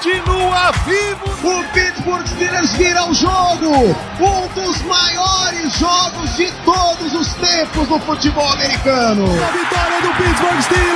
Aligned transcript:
continua 0.00 0.72
vivo! 0.86 1.28
O 1.46 1.62
Pittsburgh 1.74 2.26
Steelers 2.26 2.72
vira 2.72 3.08
o 3.08 3.14
jogo! 3.14 3.94
Um 4.18 4.48
dos 4.54 4.80
maiores 4.82 5.74
jogos 5.74 6.36
de 6.36 6.50
todos 6.64 7.12
os 7.12 7.34
tempos 7.34 7.86
no 7.88 8.00
futebol 8.00 8.48
americano! 8.48 9.26
A 9.26 9.50
vitória 9.50 10.00
do 10.00 10.08
Pittsburgh 10.16 10.62
Steelers! 10.62 10.90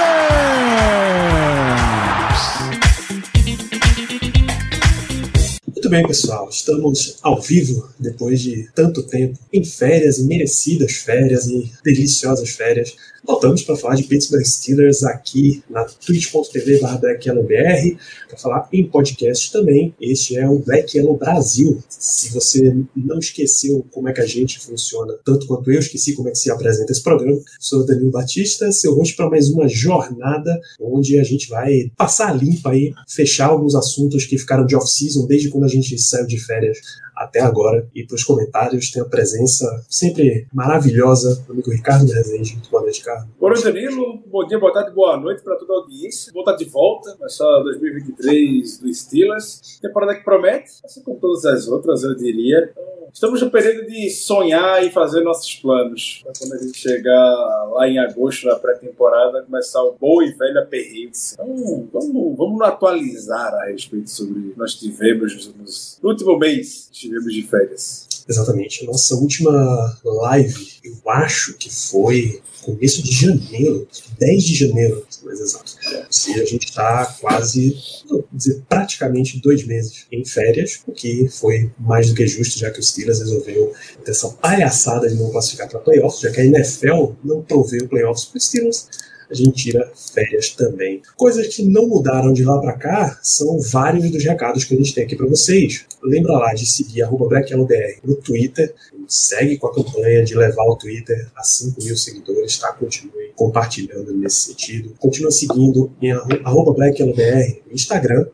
Muito 5.67 5.91
bem, 5.91 6.07
pessoal. 6.07 6.49
Estamos 6.49 7.19
ao 7.23 7.43
vivo 7.43 7.91
depois 8.01 8.41
de 8.41 8.71
tanto 8.75 9.03
tempo 9.03 9.39
em 9.53 9.63
férias 9.63 10.17
e 10.17 10.25
merecidas 10.25 10.93
férias 10.93 11.47
e 11.47 11.71
deliciosas 11.85 12.49
férias. 12.51 12.97
Voltamos 13.27 13.63
para 13.63 13.75
falar 13.75 13.95
de 13.95 14.03
Pittsburgh 14.03 14.45
Steelers 14.45 15.03
aqui 15.03 15.63
na 15.71 15.85
twitch.tv 15.85 16.79
BlackYellowBR 16.79 17.97
para 18.29 18.37
falar 18.37 18.69
em 18.71 18.87
podcast 18.87 19.51
também. 19.51 19.95
Este 19.99 20.37
é 20.37 20.47
o 20.47 20.59
Black 20.59 20.95
Yellow 20.95 21.17
Brasil. 21.17 21.83
Se 21.89 22.31
você 22.35 22.77
não 22.95 23.19
esqueceu 23.19 23.83
como 23.91 24.11
é 24.11 24.13
que 24.13 24.21
a 24.21 24.27
gente 24.27 24.61
funciona, 24.61 25.15
tanto 25.25 25.47
quanto 25.47 25.71
eu 25.73 25.81
esqueci 25.81 26.15
como 26.15 26.29
é 26.29 26.33
que 26.33 26.39
se 26.39 26.51
apresenta 26.51 26.93
esse 26.93 27.03
programa, 27.03 27.41
sou 27.59 27.81
o 27.81 27.87
Danilo 27.87 28.11
Batista, 28.11 28.71
seu 28.71 28.95
host 28.95 29.17
para 29.17 29.31
mais 29.31 29.49
uma 29.49 29.67
jornada 29.69 30.61
onde 30.79 31.19
a 31.19 31.25
gente 31.25 31.49
vai 31.49 31.91
passar 31.97 32.37
limpa 32.37 32.73
aí, 32.73 32.93
fechar 33.09 33.47
alguns 33.47 33.75
assuntos 33.75 34.27
que 34.27 34.37
ficaram 34.37 34.67
de 34.67 34.77
off-season 34.77 35.27
desde 35.27 35.49
quando 35.49 35.65
a 35.65 35.69
gente 35.69 35.99
saiu 35.99 36.27
de 36.27 36.39
férias 36.39 36.79
até 37.15 37.41
agora. 37.41 37.89
E 37.95 38.05
para 38.05 38.15
os 38.15 38.25
comentários 38.25 38.91
tem 38.91 39.03
a 39.03 39.07
presença 39.07 39.85
sempre 39.89 40.47
maravilhosa 40.53 41.43
do 41.47 41.53
amigo 41.53 41.71
Ricardo 41.71 42.11
Rezende. 42.11 42.61
Boa 42.71 42.83
noite, 42.83 43.01
Ricardo. 43.01 43.29
Boa 43.39 43.53
noite, 43.53 43.65
Danilo. 43.65 44.23
Bom 44.27 44.47
dia, 44.47 44.59
boa 44.59 44.73
tarde, 44.73 44.93
boa 44.93 45.17
noite 45.17 45.43
para 45.43 45.57
toda 45.57 45.73
a 45.73 45.77
audiência. 45.77 46.33
Vou 46.33 46.43
estar 46.43 46.57
de 46.57 46.65
volta, 46.65 47.17
mas 47.21 47.35
só 47.35 47.63
2023 47.63 48.79
do 48.79 48.93
Steelers. 48.93 49.79
Temporada 49.81 50.15
que 50.15 50.25
promete, 50.25 50.71
assim 50.85 51.03
como 51.03 51.19
todas 51.19 51.45
as 51.45 51.69
outras, 51.69 52.03
eu 52.03 52.15
diria. 52.15 52.73
Estamos 53.15 53.41
no 53.41 53.49
período 53.49 53.87
de 53.87 54.11
sonhar 54.11 54.85
e 54.85 54.91
fazer 54.91 55.21
nossos 55.21 55.55
planos. 55.55 56.23
Pra 56.25 56.33
quando 56.37 56.55
a 56.55 56.59
gente 56.59 56.77
chegar 56.77 57.69
lá 57.73 57.89
em 57.89 57.97
agosto, 57.97 58.49
na 58.49 58.57
pré-temporada, 58.57 59.43
começar 59.43 59.85
o 59.85 59.93
bom 59.93 60.21
e 60.21 60.33
velho 60.33 60.59
aperreio. 60.59 61.13
Então, 61.33 61.89
vamos, 61.93 62.37
vamos 62.37 62.61
atualizar 62.63 63.55
a 63.55 63.67
respeito 63.67 64.11
sobre 64.11 64.41
o 64.41 64.53
que 64.53 64.59
nós 64.59 64.75
tivemos 64.75 66.01
no 66.03 66.11
último 66.11 66.37
mês. 66.37 66.89
Tivemos 67.05 67.35
de 67.35 67.43
férias. 67.43 68.07
Exatamente. 68.27 68.87
Nossa 68.87 69.15
última 69.15 69.99
live, 70.03 70.67
eu 70.83 71.11
acho 71.11 71.53
que 71.59 71.69
foi 71.69 72.41
começo 72.63 73.03
de 73.03 73.13
janeiro, 73.13 73.87
10 74.19 74.43
de 74.43 74.55
janeiro, 74.55 75.07
mais 75.23 75.39
exato. 75.39 75.77
Se 76.09 76.33
a 76.41 76.45
gente 76.47 76.65
está 76.65 77.05
quase, 77.21 77.77
vou 78.09 78.27
dizer, 78.33 78.63
praticamente 78.67 79.39
dois 79.39 79.67
meses 79.67 80.07
em 80.11 80.25
férias, 80.25 80.81
o 80.87 80.93
que 80.93 81.29
foi 81.29 81.71
mais 81.79 82.09
do 82.09 82.15
que 82.15 82.27
justo, 82.27 82.59
já 82.59 82.71
que 82.71 82.81
o 82.81 82.83
Steelers 82.83 83.19
resolveu 83.19 83.75
ter 84.03 84.13
essa 84.13 84.31
palhaçada 84.31 85.07
de 85.07 85.17
não 85.17 85.31
classificar 85.31 85.69
para 85.69 85.81
playoffs, 85.81 86.23
já 86.23 86.31
que 86.31 86.41
a 86.41 86.45
NFL 86.47 87.13
não 87.23 87.43
proveu 87.43 87.87
playoffs 87.87 88.25
para 88.25 88.39
os 88.39 88.47
Steelers 88.47 88.87
a 89.35 89.45
gente 89.45 89.53
tira 89.53 89.93
férias 89.95 90.51
também. 90.51 91.03
Coisas 91.17 91.49
que 91.49 91.65
não 91.65 91.87
mudaram 91.87 92.33
de 92.33 92.45
lá 92.45 92.59
para 92.59 92.75
cá 92.75 93.19
são 93.23 93.61
vários 93.61 94.11
dos 94.11 94.25
recados 94.25 94.65
que 94.65 94.75
a 94.75 94.77
gente 94.77 94.95
tem 94.95 95.05
aqui 95.05 95.17
para 95.17 95.27
vocês. 95.27 95.85
Lembra 96.03 96.33
lá 96.35 96.55
de 96.55 96.67
seguir 96.67 97.05
BlackYellowBR 97.09 98.01
no 98.05 98.17
Twitter, 98.17 98.75
segue 99.09 99.57
com 99.59 99.67
a 99.67 99.75
campanha 99.75 100.25
de 100.25 100.35
levar 100.35 100.65
o 100.65 100.77
Twitter 100.77 101.31
a 101.37 101.43
5 101.43 101.83
mil 101.83 101.97
seguidores, 101.97 102.59
tá? 102.59 102.73
Continue 102.73 103.33
compartilhando 103.35 104.15
nesse 104.15 104.53
sentido. 104.53 104.95
Continua 104.99 105.31
seguindo 105.31 105.93
em 106.01 106.13
BlackYellowBR 106.13 107.63
no 107.67 107.73
Instagram, 107.73 108.27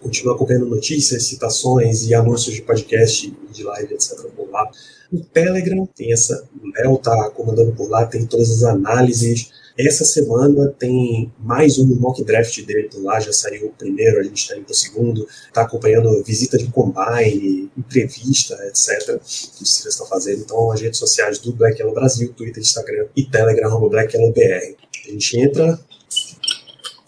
continua 0.00 0.34
acompanhando 0.34 0.66
notícias, 0.66 1.24
citações 1.24 2.06
e 2.06 2.14
anúncios 2.14 2.54
de 2.54 2.62
podcast, 2.62 3.32
de 3.52 3.62
live, 3.62 3.94
etc. 3.94 4.26
por 4.36 4.50
lá. 4.50 4.70
No 5.10 5.22
Telegram, 5.24 5.86
tem 5.86 6.12
essa. 6.12 6.48
O 6.62 6.68
Léo 6.68 6.96
tá 6.98 7.30
comandando 7.30 7.72
por 7.72 7.88
lá, 7.88 8.06
tem 8.06 8.26
todas 8.26 8.50
as 8.50 8.64
análises 8.64 9.50
essa 9.78 10.04
semana 10.04 10.68
tem 10.78 11.32
mais 11.38 11.78
um 11.78 11.86
mock 11.96 12.22
draft 12.24 12.60
dele 12.64 12.90
lá, 12.96 13.18
já 13.20 13.32
saiu 13.32 13.68
o 13.68 13.72
primeiro, 13.72 14.20
a 14.20 14.22
gente 14.22 14.42
está 14.42 14.56
indo 14.56 14.64
para 14.64 14.72
o 14.72 14.76
segundo, 14.76 15.26
está 15.46 15.62
acompanhando 15.62 16.22
visita 16.22 16.58
de 16.58 16.66
combine, 16.66 17.70
entrevista, 17.76 18.54
etc. 18.66 19.18
que 19.18 19.62
os 19.62 19.74
Steelers 19.74 19.94
estão 19.94 20.06
fazendo. 20.06 20.42
Então, 20.42 20.70
as 20.70 20.80
redes 20.80 20.98
sociais 20.98 21.38
do 21.38 21.52
Black 21.52 21.78
Yellow 21.78 21.94
Brasil, 21.94 22.32
Twitter, 22.34 22.60
Instagram 22.60 23.06
e 23.16 23.24
Telegram, 23.24 23.88
Black 23.88 24.14
Yellow 24.14 24.32
BR. 24.32 24.76
A 25.06 25.10
gente 25.10 25.40
entra 25.40 25.80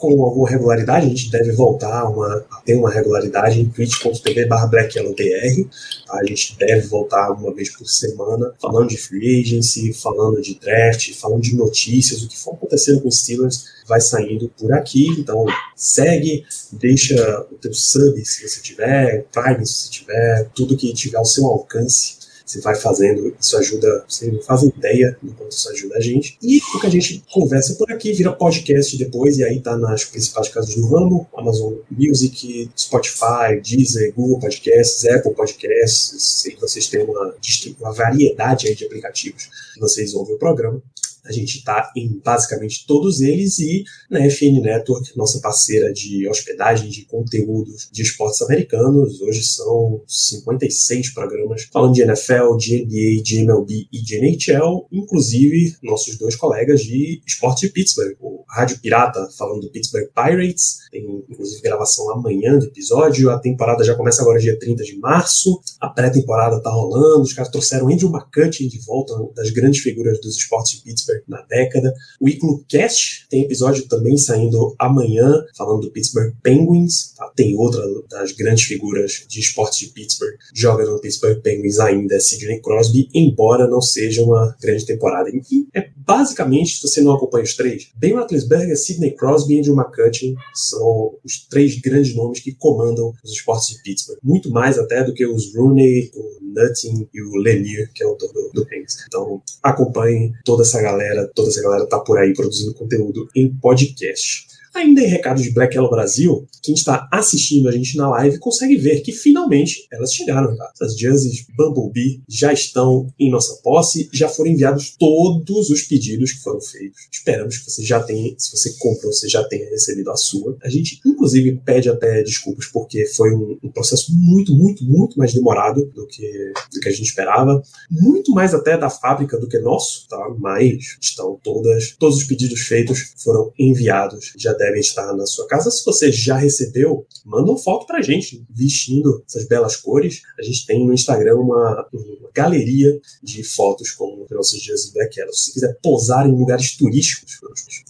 com 0.04 0.24
alguma 0.24 0.48
regularidade, 0.48 1.06
a 1.06 1.08
gente 1.08 1.30
deve 1.30 1.52
voltar 1.52 2.00
a, 2.00 2.08
uma, 2.08 2.44
a 2.50 2.60
ter 2.60 2.74
uma 2.74 2.90
regularidade 2.90 3.60
em 3.60 3.68
twitch.tv 3.68 4.46
barra 4.46 4.66
blackyellowbr. 4.66 5.68
Tá? 6.06 6.18
A 6.18 6.24
gente 6.24 6.56
deve 6.58 6.86
voltar 6.86 7.30
uma 7.30 7.52
vez 7.54 7.70
por 7.70 7.86
semana, 7.86 8.52
falando 8.60 8.88
de 8.88 8.96
free 8.96 9.40
agency, 9.40 9.92
falando 9.92 10.40
de 10.40 10.58
draft, 10.58 11.12
falando 11.14 11.42
de 11.42 11.56
notícias, 11.56 12.22
o 12.22 12.28
que 12.28 12.38
for 12.38 12.54
acontecendo 12.54 13.00
com 13.00 13.08
os 13.08 13.20
Steelers 13.20 13.64
vai 13.86 14.00
saindo 14.00 14.48
por 14.58 14.72
aqui. 14.72 15.06
Então 15.18 15.46
segue, 15.76 16.44
deixa 16.72 17.46
o 17.50 17.56
teu 17.56 17.72
sub 17.72 18.24
se 18.24 18.48
você 18.48 18.60
tiver, 18.60 19.24
Prime 19.32 19.66
se 19.66 19.84
você 19.84 19.90
tiver, 19.90 20.50
tudo 20.54 20.76
que 20.76 20.92
tiver 20.92 21.18
ao 21.18 21.24
seu 21.24 21.46
alcance 21.46 22.23
você 22.44 22.60
vai 22.60 22.74
fazendo, 22.74 23.34
isso 23.40 23.56
ajuda, 23.56 24.04
você 24.06 24.30
não 24.30 24.40
faz 24.42 24.62
ideia 24.62 25.16
do 25.22 25.32
quanto 25.32 25.52
isso 25.52 25.70
ajuda 25.70 25.96
a 25.96 26.00
gente. 26.00 26.36
E 26.42 26.58
o 26.58 26.80
que 26.80 26.86
a 26.86 26.90
gente 26.90 27.24
conversa 27.32 27.74
por 27.74 27.90
aqui 27.90 28.12
vira 28.12 28.32
podcast 28.32 28.96
depois, 28.96 29.38
e 29.38 29.44
aí 29.44 29.60
tá 29.60 29.76
nas 29.76 30.04
principais 30.04 30.48
casas 30.48 30.74
do 30.74 30.86
ramo, 30.86 31.26
Amazon 31.36 31.74
Music, 31.90 32.70
Spotify, 32.76 33.60
Deezer, 33.62 34.12
Google 34.14 34.38
Podcasts, 34.38 35.04
Apple 35.06 35.34
Podcasts, 35.34 36.22
se 36.22 36.56
vocês 36.60 36.86
têm 36.88 37.02
uma, 37.02 37.34
uma 37.80 37.92
variedade 37.92 38.68
aí 38.68 38.74
de 38.74 38.84
aplicativos 38.84 39.48
que 39.72 39.80
vocês 39.80 40.14
ouvem 40.14 40.34
o 40.34 40.38
programa. 40.38 40.82
A 41.24 41.32
gente 41.32 41.58
está 41.58 41.90
em 41.96 42.20
basicamente 42.22 42.86
todos 42.86 43.20
eles 43.20 43.58
e 43.58 43.84
na 44.10 44.20
FN 44.30 44.60
Network, 44.60 45.16
nossa 45.16 45.40
parceira 45.40 45.92
de 45.92 46.28
hospedagem 46.28 46.90
de 46.90 47.06
conteúdos 47.06 47.88
de 47.90 48.02
esportes 48.02 48.42
americanos. 48.42 49.20
Hoje 49.20 49.42
são 49.42 50.02
56 50.06 51.14
programas 51.14 51.68
falando 51.72 51.94
de 51.94 52.02
NFL, 52.02 52.56
de 52.58 52.84
NBA, 52.84 53.22
de 53.22 53.38
MLB 53.42 53.88
e 53.92 54.02
de 54.02 54.18
NHL, 54.18 54.86
inclusive 54.92 55.76
nossos 55.82 56.18
dois 56.18 56.36
colegas 56.36 56.82
de 56.82 57.22
esporte 57.26 57.66
de 57.66 57.72
Pittsburgh. 57.72 58.16
O 58.48 58.54
Rádio 58.54 58.78
Pirata 58.80 59.28
falando 59.36 59.62
do 59.62 59.70
Pittsburgh 59.70 60.08
Pirates, 60.14 60.78
tem 60.90 61.24
inclusive 61.28 61.62
gravação 61.62 62.10
amanhã 62.10 62.58
do 62.58 62.66
episódio. 62.66 63.30
A 63.30 63.38
temporada 63.38 63.84
já 63.84 63.94
começa 63.94 64.22
agora 64.22 64.38
dia 64.38 64.58
30 64.58 64.84
de 64.84 64.98
março. 64.98 65.60
A 65.80 65.88
pré-temporada 65.88 66.60
tá 66.60 66.70
rolando. 66.70 67.22
Os 67.22 67.32
caras 67.32 67.50
trouxeram 67.50 67.88
Andrew 67.88 68.10
McCutcheon 68.10 68.68
de 68.68 68.78
volta, 68.80 69.14
das 69.34 69.50
grandes 69.50 69.80
figuras 69.82 70.20
dos 70.20 70.36
esportes 70.36 70.78
de 70.78 70.82
Pittsburgh 70.82 71.22
na 71.28 71.42
década. 71.42 71.92
O 72.20 72.28
Iclo 72.28 72.64
Cast 72.68 73.26
tem 73.28 73.42
episódio 73.42 73.86
também 73.88 74.16
saindo 74.16 74.74
amanhã, 74.78 75.44
falando 75.56 75.82
do 75.82 75.90
Pittsburgh 75.90 76.34
Penguins. 76.42 77.14
Tá? 77.16 77.30
Tem 77.34 77.56
outra 77.56 77.82
das 78.10 78.32
grandes 78.32 78.64
figuras 78.64 79.24
de 79.28 79.40
esportes 79.40 79.78
de 79.78 79.86
Pittsburgh 79.86 80.34
joga 80.54 80.84
no 80.84 81.00
Pittsburgh 81.00 81.40
Penguins 81.40 81.78
ainda, 81.78 82.18
Sidney 82.20 82.60
Crosby, 82.60 83.08
embora 83.14 83.68
não 83.68 83.80
seja 83.80 84.22
uma 84.22 84.56
grande 84.60 84.86
temporada. 84.86 85.30
Enfim, 85.30 85.66
é 85.74 85.88
basicamente, 85.96 86.76
se 86.76 86.88
você 86.88 87.00
não 87.00 87.12
acompanha 87.12 87.44
os 87.44 87.54
três, 87.54 87.90
Ben 87.96 88.14
Roethlisberger, 88.34 88.76
Sidney 88.76 89.12
Crosby 89.12 89.54
e 89.54 89.58
Andrew 89.60 89.76
McCutcheon 89.76 90.34
são 90.54 91.14
os 91.24 91.46
três 91.48 91.80
grandes 91.80 92.14
nomes 92.14 92.40
que 92.40 92.54
comandam 92.54 93.12
os 93.22 93.32
esportes 93.32 93.68
de 93.68 93.82
Pittsburgh. 93.82 94.18
Muito 94.22 94.50
mais 94.50 94.78
até 94.78 95.02
do 95.04 95.14
que 95.14 95.26
os 95.26 95.54
Rooney, 95.54 96.10
o 96.14 96.38
Nutting 96.42 97.08
e 97.12 97.22
o 97.22 97.36
Lemieux, 97.36 97.88
que 97.94 98.02
é 98.02 98.06
o 98.06 98.14
do, 98.14 98.50
do 98.52 98.66
Penguins. 98.66 98.96
Então, 99.06 99.42
acompanhem 99.62 100.32
toda 100.44 100.62
essa 100.62 100.80
galera, 100.80 101.30
toda 101.34 101.48
essa 101.48 101.62
galera 101.62 101.86
tá 101.86 101.98
por 102.00 102.18
aí 102.18 102.32
produzindo 102.34 102.74
conteúdo 102.74 103.28
em 103.34 103.52
podcast. 103.54 104.53
Ainda 104.74 105.02
em 105.02 105.06
recado 105.06 105.40
de 105.40 105.52
Black 105.52 105.76
Yellow 105.76 105.88
Brasil, 105.90 106.48
quem 106.60 106.74
está 106.74 107.08
assistindo 107.12 107.68
a 107.68 107.72
gente 107.72 107.96
na 107.96 108.08
live 108.10 108.40
consegue 108.40 108.76
ver 108.76 109.02
que 109.02 109.12
finalmente 109.12 109.86
elas 109.92 110.12
chegaram. 110.12 110.52
As 110.80 110.98
jerseys 110.98 111.46
Bumblebee 111.56 112.22
já 112.28 112.52
estão 112.52 113.06
em 113.16 113.30
nossa 113.30 113.54
posse, 113.62 114.08
já 114.12 114.28
foram 114.28 114.50
enviados 114.50 114.96
todos 114.98 115.70
os 115.70 115.82
pedidos 115.82 116.32
que 116.32 116.42
foram 116.42 116.60
feitos. 116.60 117.08
Esperamos 117.12 117.58
que 117.58 117.70
você 117.70 117.84
já 117.84 118.02
tenha, 118.02 118.34
se 118.36 118.50
você 118.50 118.74
comprou, 118.78 119.12
você 119.12 119.28
já 119.28 119.44
tenha 119.44 119.70
recebido 119.70 120.10
a 120.10 120.16
sua. 120.16 120.56
A 120.64 120.68
gente, 120.68 121.00
inclusive, 121.06 121.60
pede 121.64 121.88
até 121.88 122.22
desculpas 122.24 122.66
porque 122.66 123.06
foi 123.06 123.32
um, 123.32 123.56
um 123.62 123.70
processo 123.70 124.12
muito, 124.12 124.52
muito, 124.54 124.84
muito 124.84 125.16
mais 125.16 125.32
demorado 125.32 125.84
do 125.94 126.04
que, 126.08 126.52
do 126.72 126.80
que 126.80 126.88
a 126.88 126.92
gente 126.92 127.06
esperava. 127.06 127.62
Muito 127.88 128.32
mais 128.32 128.52
até 128.52 128.76
da 128.76 128.90
fábrica 128.90 129.38
do 129.38 129.48
que 129.48 129.58
nosso, 129.60 130.08
tá? 130.08 130.34
Mas 130.36 130.96
estão 131.00 131.38
todas, 131.44 131.94
todos 131.96 132.16
os 132.18 132.24
pedidos 132.24 132.62
feitos 132.62 133.12
foram 133.22 133.52
enviados, 133.56 134.32
já 134.36 134.52
devem 134.64 134.80
estar 134.80 135.14
na 135.14 135.26
sua 135.26 135.46
casa. 135.46 135.70
Se 135.70 135.84
você 135.84 136.10
já 136.10 136.36
recebeu, 136.36 137.06
manda 137.24 137.50
uma 137.50 137.58
foto 137.58 137.86
pra 137.86 138.02
gente 138.02 138.44
vestindo 138.50 139.22
essas 139.28 139.46
belas 139.46 139.76
cores. 139.76 140.22
A 140.38 140.42
gente 140.42 140.66
tem 140.66 140.86
no 140.86 140.94
Instagram 140.94 141.36
uma, 141.36 141.88
uma 141.92 142.30
galeria 142.34 142.98
de 143.22 143.44
fotos 143.44 143.90
com 143.92 144.26
nossos 144.30 144.60
dias 144.60 144.90
Black 144.92 145.18
Yellow. 145.18 145.32
Se 145.32 145.44
você 145.44 145.52
quiser 145.52 145.78
posar 145.82 146.26
em 146.26 146.32
lugares 146.32 146.76
turísticos, 146.76 147.38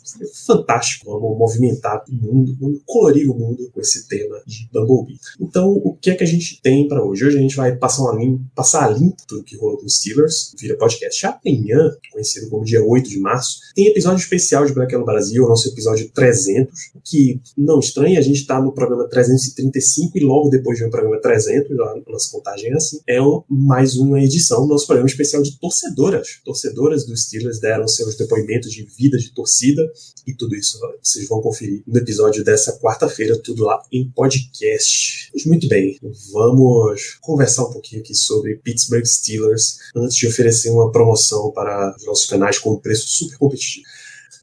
seria 0.04 0.28
fantástico. 0.46 1.06
Vamos 1.06 1.38
movimentar 1.38 2.04
o 2.08 2.12
mundo, 2.12 2.56
vamos 2.60 2.80
colorir 2.84 3.30
o 3.30 3.34
mundo 3.34 3.70
com 3.72 3.80
esse 3.80 4.06
tema 4.08 4.40
de 4.46 4.68
Bumblebee. 4.72 5.18
Então, 5.40 5.70
o 5.72 5.94
que 5.96 6.10
é 6.10 6.14
que 6.14 6.24
a 6.24 6.26
gente 6.26 6.60
tem 6.62 6.86
para 6.86 7.04
hoje? 7.04 7.24
Hoje 7.24 7.38
a 7.38 7.40
gente 7.40 7.56
vai 7.56 7.76
passar, 7.76 8.02
uma 8.02 8.16
limpa, 8.16 8.44
passar 8.54 8.84
a 8.84 8.90
limpo 8.90 9.16
tudo 9.26 9.44
que 9.44 9.56
rolou 9.56 9.78
com 9.78 9.86
os 9.86 9.96
Steelers, 9.96 10.54
vira 10.58 10.76
podcast 10.76 11.26
amanhã, 11.26 11.96
conhecido 12.12 12.48
como 12.48 12.64
dia 12.64 12.82
8 12.84 13.08
de 13.08 13.18
março. 13.18 13.58
Tem 13.74 13.88
episódio 13.88 14.22
especial 14.22 14.66
de 14.66 14.72
Black 14.72 14.92
Yellow 14.92 15.06
Brasil, 15.06 15.46
nosso 15.48 15.68
episódio 15.68 16.10
300, 16.10 16.63
que 17.04 17.40
não 17.56 17.78
estranha, 17.78 18.18
a 18.18 18.22
gente 18.22 18.40
está 18.40 18.60
no 18.60 18.72
programa 18.72 19.08
335 19.08 20.18
e 20.18 20.20
logo 20.20 20.48
depois 20.48 20.78
de 20.78 20.84
um 20.84 20.90
programa 20.90 21.20
300, 21.20 21.78
a 21.78 22.02
nossa 22.08 22.30
contagem 22.30 22.70
é 22.70 22.74
assim, 22.74 23.00
é 23.06 23.22
um, 23.22 23.42
mais 23.48 23.96
uma 23.96 24.20
edição 24.20 24.62
do 24.62 24.68
nosso 24.68 24.86
programa 24.86 25.08
especial 25.08 25.42
de 25.42 25.58
torcedoras. 25.58 26.40
Torcedoras 26.44 27.06
dos 27.06 27.24
Steelers 27.24 27.60
deram 27.60 27.86
seus 27.88 28.16
depoimentos 28.16 28.72
de 28.72 28.84
vida 28.84 29.18
de 29.18 29.32
torcida 29.32 29.82
e 30.26 30.34
tudo 30.34 30.54
isso 30.54 30.78
vocês 31.02 31.28
vão 31.28 31.40
conferir 31.40 31.82
no 31.86 31.98
episódio 31.98 32.44
dessa 32.44 32.78
quarta-feira, 32.78 33.38
tudo 33.38 33.64
lá 33.64 33.82
em 33.92 34.10
podcast. 34.10 35.30
Muito 35.46 35.68
bem, 35.68 35.98
vamos 36.32 37.18
conversar 37.20 37.64
um 37.64 37.72
pouquinho 37.72 38.00
aqui 38.00 38.14
sobre 38.14 38.56
Pittsburgh 38.56 39.04
Steelers 39.04 39.78
antes 39.94 40.16
de 40.16 40.26
oferecer 40.26 40.70
uma 40.70 40.90
promoção 40.90 41.50
para 41.50 41.94
os 41.96 42.06
nossos 42.06 42.26
canais 42.26 42.58
com 42.58 42.72
um 42.72 42.78
preço 42.78 43.06
super 43.08 43.38
competitivo. 43.38 43.86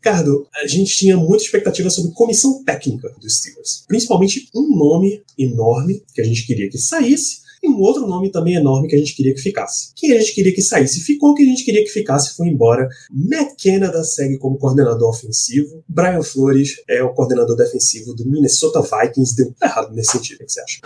Ricardo, 0.04 0.48
a 0.56 0.66
gente 0.66 0.98
tinha 0.98 1.16
muita 1.16 1.44
expectativa 1.44 1.88
sobre 1.92 2.12
comissão 2.14 2.64
técnica 2.64 3.14
dos 3.22 3.38
Steelers. 3.38 3.86
Principalmente 3.88 4.50
um 4.54 4.76
nome 4.76 5.24
enorme 5.38 6.04
que 6.16 6.20
a 6.20 6.24
gente 6.24 6.44
queria 6.48 6.68
que 6.68 6.80
saísse, 6.80 7.42
e 7.62 7.70
um 7.70 7.80
outro 7.80 8.08
nome 8.08 8.32
também 8.32 8.56
enorme 8.56 8.88
que 8.88 8.96
a 8.96 8.98
gente 8.98 9.16
queria 9.16 9.36
que 9.36 9.40
ficasse. 9.40 9.92
Quem 9.96 10.14
a 10.14 10.20
gente 10.20 10.34
queria 10.34 10.52
que 10.52 10.64
saísse 10.64 11.02
ficou, 11.02 11.36
quem 11.36 11.46
a 11.46 11.50
gente 11.50 11.64
queria 11.64 11.84
que 11.84 11.92
ficasse 11.92 12.36
foi 12.36 12.48
embora. 12.48 12.90
Matt 13.12 13.52
Canada 13.64 14.04
segue 14.04 14.40
como 14.40 14.58
coordenador 14.58 15.08
ofensivo. 15.08 15.84
Brian 15.88 16.24
Flores 16.24 16.82
é 16.90 17.04
o 17.04 17.14
coordenador 17.14 17.56
defensivo 17.56 18.16
do 18.16 18.26
Minnesota 18.26 18.82
Vikings. 18.82 19.36
Deu 19.36 19.54
errado 19.62 19.94
nesse 19.94 20.14
sentido, 20.14 20.42
o 20.42 20.46
que 20.48 20.52
você 20.52 20.62
acha? 20.62 20.80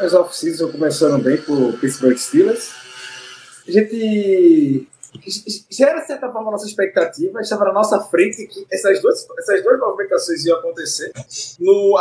As 0.00 0.12
off-season 0.12 0.70
começando 0.70 1.22
bem 1.22 1.38
pro 1.38 1.72
Pittsburgh 1.78 2.18
Steelers. 2.18 2.68
A 3.66 3.70
gente 3.72 4.86
já 5.70 5.88
era, 5.90 6.00
de 6.00 6.06
certa 6.06 6.30
forma, 6.30 6.48
a 6.48 6.52
nossa 6.52 6.66
expectativa, 6.66 7.40
estava 7.40 7.64
na 7.64 7.72
nossa 7.72 8.00
frente 8.00 8.46
que 8.46 8.66
essas 8.70 9.00
duas, 9.00 9.26
essas 9.38 9.62
duas 9.62 9.78
movimentações 9.78 10.44
iam 10.44 10.58
acontecer. 10.58 11.12
No, 11.58 11.96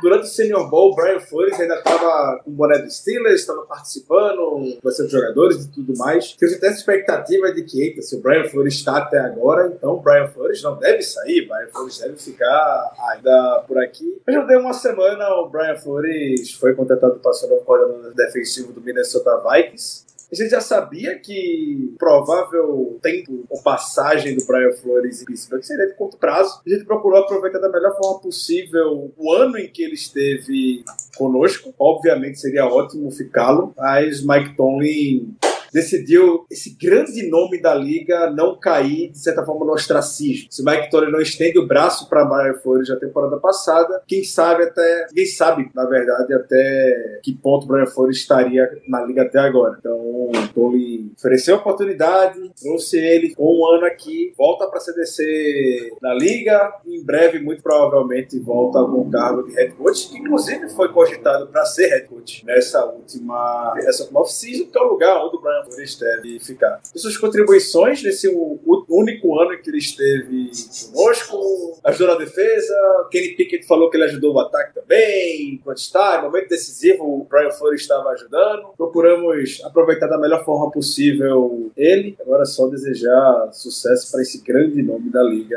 durante 0.00 0.24
o 0.24 0.28
Senior 0.28 0.68
Bowl, 0.68 0.92
o 0.92 0.94
Brian 0.94 1.20
Flores 1.20 1.58
ainda 1.58 1.76
estava 1.76 2.40
com 2.42 2.50
o 2.50 2.54
boné 2.54 2.78
do 2.78 2.90
Steelers, 2.90 3.40
estava 3.40 3.62
participando, 3.62 4.78
com 4.82 4.90
seus 4.90 5.10
jogadores 5.10 5.64
e 5.64 5.68
tudo 5.68 5.96
mais. 5.96 6.34
Que 6.34 6.44
eu 6.44 6.48
tinha 6.48 6.70
essa 6.70 6.78
expectativa 6.78 7.52
de 7.52 7.62
que, 7.62 7.82
eita, 7.82 8.02
se 8.02 8.16
o 8.16 8.20
Brian 8.20 8.48
Flores 8.48 8.74
está 8.74 8.98
até 8.98 9.18
agora, 9.18 9.66
então 9.66 9.94
o 9.94 10.00
Brian 10.00 10.28
Flores 10.28 10.62
não 10.62 10.76
deve 10.76 11.02
sair, 11.02 11.42
o 11.42 11.48
Brian 11.48 11.68
Flores 11.68 11.98
deve 11.98 12.16
ficar 12.16 12.92
ainda 13.10 13.64
por 13.66 13.78
aqui. 13.78 14.20
Mas 14.26 14.36
já 14.36 14.42
deu 14.42 14.60
uma 14.60 14.72
semana, 14.72 15.28
o 15.36 15.48
Brian 15.48 15.76
Flores 15.76 16.52
foi 16.54 16.74
contratado 16.74 17.16
para 17.16 17.32
ser 17.32 17.52
o 17.52 17.56
coordenador 17.58 18.12
defensivo 18.14 18.72
do 18.72 18.80
Minnesota 18.80 19.42
Vikings. 19.48 20.03
A 20.30 20.34
gente 20.34 20.50
já 20.50 20.60
sabia 20.60 21.18
que 21.18 21.94
provável 21.98 22.98
tempo 23.02 23.44
ou 23.48 23.62
passagem 23.62 24.36
do 24.36 24.44
Brian 24.44 24.72
Flores 24.72 25.22
em 25.22 25.24
Pittsburgh 25.24 25.62
seria 25.62 25.86
de 25.86 25.94
curto 25.94 26.16
prazo. 26.16 26.60
A 26.66 26.70
gente 26.70 26.84
procurou 26.84 27.20
aproveitar 27.20 27.58
da 27.58 27.68
melhor 27.68 27.96
forma 27.96 28.20
possível 28.20 29.12
o 29.16 29.32
ano 29.32 29.58
em 29.58 29.68
que 29.68 29.82
ele 29.82 29.94
esteve 29.94 30.84
conosco. 31.16 31.74
Obviamente 31.78 32.40
seria 32.40 32.66
ótimo 32.66 33.10
ficá-lo, 33.10 33.72
mas 33.76 34.24
Mike 34.24 34.56
Tomlin 34.56 35.36
decidiu 35.74 36.46
esse 36.48 36.76
grande 36.80 37.28
nome 37.28 37.60
da 37.60 37.74
liga 37.74 38.30
não 38.30 38.56
cair, 38.56 39.10
de 39.10 39.18
certa 39.18 39.44
forma, 39.44 39.66
no 39.66 39.72
ostracismo. 39.72 40.46
Se 40.48 40.64
Mike 40.64 40.88
Tolley 40.88 41.10
não 41.10 41.20
estende 41.20 41.58
o 41.58 41.66
braço 41.66 42.08
para 42.08 42.24
Brian 42.24 42.54
Flores 42.54 42.88
na 42.88 42.96
temporada 42.96 43.36
passada, 43.38 44.00
quem 44.06 44.22
sabe 44.22 44.62
até, 44.62 45.06
quem 45.12 45.26
sabe, 45.26 45.68
na 45.74 45.84
verdade, 45.84 46.32
até 46.32 47.20
que 47.24 47.34
ponto 47.34 47.66
Brian 47.66 47.86
Flores 47.86 48.18
estaria 48.18 48.70
na 48.88 49.02
liga 49.04 49.22
até 49.22 49.40
agora. 49.40 49.76
Então, 49.80 50.30
Tolley 50.54 51.10
ofereceu 51.18 51.56
a 51.56 51.58
oportunidade, 51.58 52.38
trouxe 52.60 52.96
ele 52.96 53.34
com 53.34 53.44
um 53.44 53.66
ano 53.74 53.86
aqui, 53.86 54.32
volta 54.38 54.68
para 54.68 54.78
CDC 54.78 55.96
na 56.00 56.14
liga, 56.14 56.72
em 56.86 57.02
breve, 57.02 57.40
muito 57.40 57.62
provavelmente, 57.62 58.38
volta 58.38 58.78
a 58.78 58.82
algum 58.82 59.10
cargo 59.10 59.42
de 59.42 59.54
head 59.54 59.72
coach, 59.72 60.08
que 60.08 60.18
inclusive 60.18 60.68
foi 60.68 60.92
cogitado 60.92 61.48
para 61.48 61.64
ser 61.64 61.88
head 61.88 62.06
coach 62.06 62.46
nessa 62.46 62.84
última, 62.84 63.74
última 63.74 64.20
off-season, 64.20 64.66
que 64.66 64.78
é 64.78 64.80
o 64.80 64.88
lugar 64.88 65.24
onde 65.24 65.36
o 65.36 65.40
Brian 65.40 65.63
Flores 65.64 65.98
deve 65.98 66.38
ficar. 66.40 66.80
E 66.94 66.98
suas 66.98 67.16
contribuições 67.16 68.02
nesse 68.02 68.28
único 68.28 69.40
ano 69.40 69.58
que 69.58 69.70
ele 69.70 69.78
esteve 69.78 70.50
conosco, 70.92 71.80
ajudou 71.84 72.08
na 72.08 72.24
defesa, 72.24 72.74
Kenny 73.10 73.30
Pickett 73.30 73.66
falou 73.66 73.90
que 73.90 73.96
ele 73.96 74.04
ajudou 74.04 74.34
o 74.34 74.40
ataque 74.40 74.74
também, 74.74 75.54
enquanto 75.54 75.78
está, 75.78 76.22
momento 76.22 76.48
decisivo 76.48 77.04
o 77.04 77.24
Brian 77.24 77.50
Flores 77.50 77.82
estava 77.82 78.10
ajudando. 78.10 78.68
Procuramos 78.76 79.60
aproveitar 79.64 80.06
da 80.06 80.18
melhor 80.18 80.44
forma 80.44 80.70
possível 80.70 81.70
ele. 81.76 82.16
Agora 82.20 82.42
é 82.42 82.46
só 82.46 82.66
desejar 82.68 83.52
sucesso 83.52 84.10
para 84.10 84.22
esse 84.22 84.42
grande 84.42 84.82
nome 84.82 85.10
da 85.10 85.22
liga, 85.22 85.56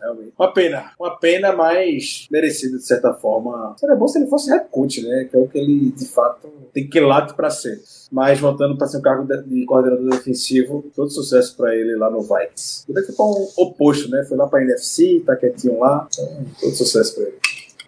realmente. 0.00 0.32
Uma 0.38 0.52
pena, 0.52 0.92
uma 0.98 1.16
pena, 1.18 1.52
mas 1.52 2.26
merecido 2.30 2.78
de 2.78 2.86
certa 2.86 3.12
forma. 3.14 3.74
Seria 3.78 3.96
bom 3.96 4.08
se 4.08 4.18
ele 4.18 4.28
fosse 4.28 4.56
coach, 4.70 5.02
né? 5.02 5.28
Que 5.30 5.36
é 5.36 5.40
o 5.40 5.48
que 5.48 5.58
ele 5.58 5.90
de 5.90 6.06
fato 6.08 6.48
tem 6.72 6.88
que 6.88 7.00
lado 7.00 7.34
para 7.34 7.50
ser 7.50 7.80
mas 8.10 8.38
voltando 8.38 8.76
para 8.76 8.86
ser 8.86 8.98
um 8.98 9.02
cargo 9.02 9.26
de, 9.26 9.64
coordenador 9.64 10.10
defensivo, 10.10 10.84
todo 10.94 11.10
sucesso 11.10 11.56
para 11.56 11.74
ele 11.74 11.96
lá 11.96 12.10
no 12.10 12.22
Vikings. 12.22 12.84
O 12.88 12.92
daqui 12.92 13.12
para 13.12 13.24
um 13.24 13.48
oposto, 13.56 14.08
né? 14.08 14.24
Foi 14.28 14.36
lá 14.36 14.46
para 14.46 14.60
a 14.60 14.62
NFC, 14.62 15.22
tá 15.24 15.36
quietinho 15.36 15.80
lá, 15.80 16.06
então, 16.10 16.46
todo 16.60 16.74
sucesso 16.74 17.14
para 17.14 17.24
ele. 17.24 17.36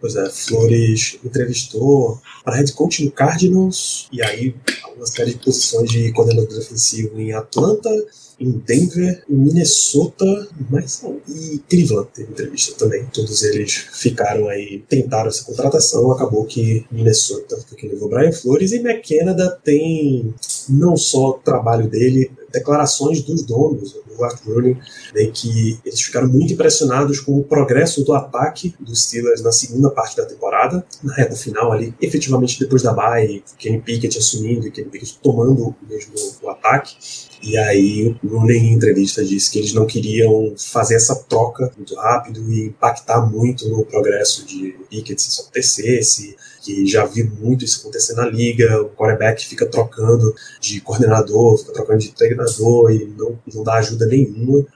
Pois 0.00 0.15
é, 0.15 0.31
Flores 0.31 1.19
entrevistou 1.25 2.20
para 2.44 2.56
head 2.56 2.73
coach 2.73 3.05
no 3.05 3.11
Cardinals 3.11 4.09
e 4.12 4.23
aí 4.23 4.55
uma 4.97 5.06
série 5.06 5.32
de 5.32 5.44
posições 5.44 5.91
de 5.91 6.12
coordenador 6.12 6.49
defensivo 6.49 7.19
em 7.19 7.32
Atlanta, 7.32 7.91
em 8.40 8.52
Denver, 8.52 9.25
em 9.29 9.35
Minnesota 9.35 10.49
mas, 10.71 11.02
e 11.28 11.59
Cleveland 11.68 12.09
teve 12.14 12.30
entrevista 12.30 12.75
também. 12.76 13.07
Todos 13.12 13.42
eles 13.42 13.73
ficaram 13.92 14.49
aí, 14.49 14.85
tentaram 14.88 15.28
essa 15.28 15.45
contratação, 15.45 16.11
acabou 16.12 16.45
que 16.45 16.87
Minnesota 16.90 17.59
foi 17.66 17.76
quem 17.76 17.90
levou 17.90 18.09
Brian 18.09 18.33
Flores 18.33 18.73
e 18.73 18.78
McKenna 18.78 19.35
tem 19.62 20.35
não 20.68 20.97
só 20.97 21.30
o 21.30 21.35
trabalho 21.35 21.88
dele, 21.88 22.30
declarações 22.52 23.23
dos 23.23 23.42
donos, 23.42 23.95
do 24.18 24.25
Art 24.25 24.40
Rooney, 24.45 24.76
né, 25.14 25.30
que 25.33 25.78
eles 25.85 26.00
ficaram 26.00 26.28
muito 26.28 26.52
impressionados 26.52 27.21
com 27.21 27.38
o 27.38 27.45
progresso 27.45 28.04
do 28.04 28.12
ataque 28.12 28.75
dos 28.80 29.04
Steelers 29.04 29.42
na 29.42 29.52
segunda 29.52 29.90
parte 29.90 30.16
da 30.16 30.26
temporada, 30.26 30.85
na 31.02 31.14
reta 31.14 31.37
final 31.37 31.73
ali, 31.73 31.95
efetivamente 32.00 32.59
depois 32.59 32.83
da 32.83 32.92
bye, 32.92 33.42
Kenny 33.59 33.80
Pickett 33.80 34.18
assumindo 34.18 34.66
e 34.66 34.71
Kenny 34.71 34.88
Pickett 34.88 35.18
tomando 35.23 35.75
mesmo 35.88 36.12
o 36.42 36.50
ataque. 36.50 36.97
E 37.42 37.57
aí 37.57 38.16
o 38.23 38.28
Rooney 38.28 38.59
em 38.59 38.73
entrevista 38.75 39.25
disse 39.25 39.50
que 39.50 39.59
eles 39.59 39.73
não 39.73 39.87
queriam 39.87 40.54
fazer 40.57 40.97
essa 40.97 41.14
troca 41.14 41.73
muito 41.76 41.95
rápido 41.95 42.52
e 42.52 42.66
impactar 42.66 43.25
muito 43.26 43.68
no 43.68 43.85
progresso 43.85 44.45
de 44.45 44.75
Pickett 44.90 45.23
se 45.23 45.28
isso 45.28 45.42
acontecesse, 45.42 46.37
que 46.62 46.87
já 46.87 47.04
vi 47.04 47.23
muito 47.23 47.64
isso 47.64 47.80
acontecer 47.80 48.14
na 48.14 48.26
liga, 48.26 48.83
o 48.83 48.90
quarterback 48.90 49.47
fica 49.47 49.66
trocando 49.66 50.35
de 50.61 50.80
coordenador, 50.80 51.59
fica 51.59 51.73
trocando 51.73 52.00
de 52.00 52.11
treinador 52.11 52.90
e 52.90 53.04
não, 53.16 53.38
não 53.54 53.62
dá 53.62 53.75
ajuda 53.75 54.07
nenhuma. 54.07 54.66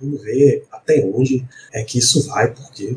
Vamos 0.00 0.22
ver 0.22 0.64
até 0.70 1.04
onde 1.04 1.44
é 1.72 1.82
que 1.82 1.98
isso 1.98 2.26
vai, 2.26 2.50
porque 2.52 2.96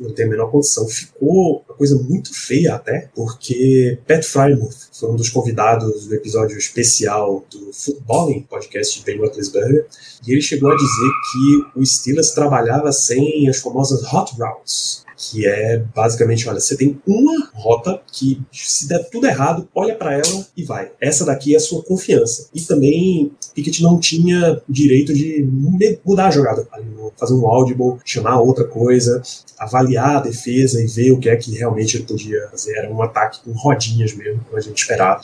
não 0.00 0.12
tem 0.12 0.26
a 0.26 0.28
menor 0.28 0.50
condição. 0.50 0.88
Ficou 0.88 1.64
uma 1.68 1.76
coisa 1.76 1.96
muito 1.96 2.34
feia 2.34 2.74
até, 2.74 3.08
porque 3.14 3.98
Pat 4.06 4.24
Frymouth 4.24 4.88
foi 4.92 5.10
um 5.10 5.16
dos 5.16 5.28
convidados 5.28 6.06
do 6.06 6.14
episódio 6.14 6.56
especial 6.56 7.44
do 7.50 7.72
Footballing, 7.72 8.42
podcast 8.48 8.98
de 8.98 9.04
Ben 9.04 9.18
Roethlisberger, 9.18 9.86
e 10.26 10.32
ele 10.32 10.42
chegou 10.42 10.70
a 10.70 10.76
dizer 10.76 11.10
que 11.32 11.80
o 11.80 11.84
Steelers 11.84 12.30
trabalhava 12.30 12.90
sem 12.92 13.48
as 13.48 13.60
famosas 13.60 14.02
hot 14.12 14.34
routes, 14.38 15.04
que 15.20 15.46
é 15.46 15.76
basicamente, 15.94 16.48
olha, 16.48 16.58
você 16.58 16.74
tem 16.74 16.98
uma 17.06 17.50
rota 17.52 18.00
que 18.10 18.40
se 18.50 18.88
der 18.88 19.04
tudo 19.10 19.26
errado, 19.26 19.68
olha 19.74 19.94
para 19.94 20.14
ela 20.14 20.46
e 20.56 20.64
vai. 20.64 20.90
Essa 20.98 21.26
daqui 21.26 21.52
é 21.52 21.58
a 21.58 21.60
sua 21.60 21.82
confiança. 21.82 22.48
E 22.54 22.60
também 22.62 23.30
Pickett 23.54 23.82
não 23.82 24.00
tinha 24.00 24.62
direito 24.66 25.12
de 25.12 25.46
mudar 26.04 26.28
a 26.28 26.30
jogada, 26.30 26.66
fazer 27.18 27.34
um 27.34 27.46
audible, 27.46 27.98
chamar 28.02 28.40
outra 28.40 28.64
coisa, 28.64 29.20
avaliar 29.58 30.16
a 30.16 30.20
defesa 30.20 30.82
e 30.82 30.86
ver 30.86 31.10
o 31.12 31.18
que 31.18 31.28
é 31.28 31.36
que 31.36 31.54
realmente 31.54 31.98
ele 31.98 32.04
podia 32.04 32.48
fazer. 32.50 32.78
Era 32.78 32.90
um 32.90 33.02
ataque 33.02 33.40
com 33.44 33.52
rodinhas 33.52 34.14
mesmo, 34.14 34.42
como 34.44 34.56
a 34.56 34.60
gente 34.60 34.78
esperava. 34.78 35.20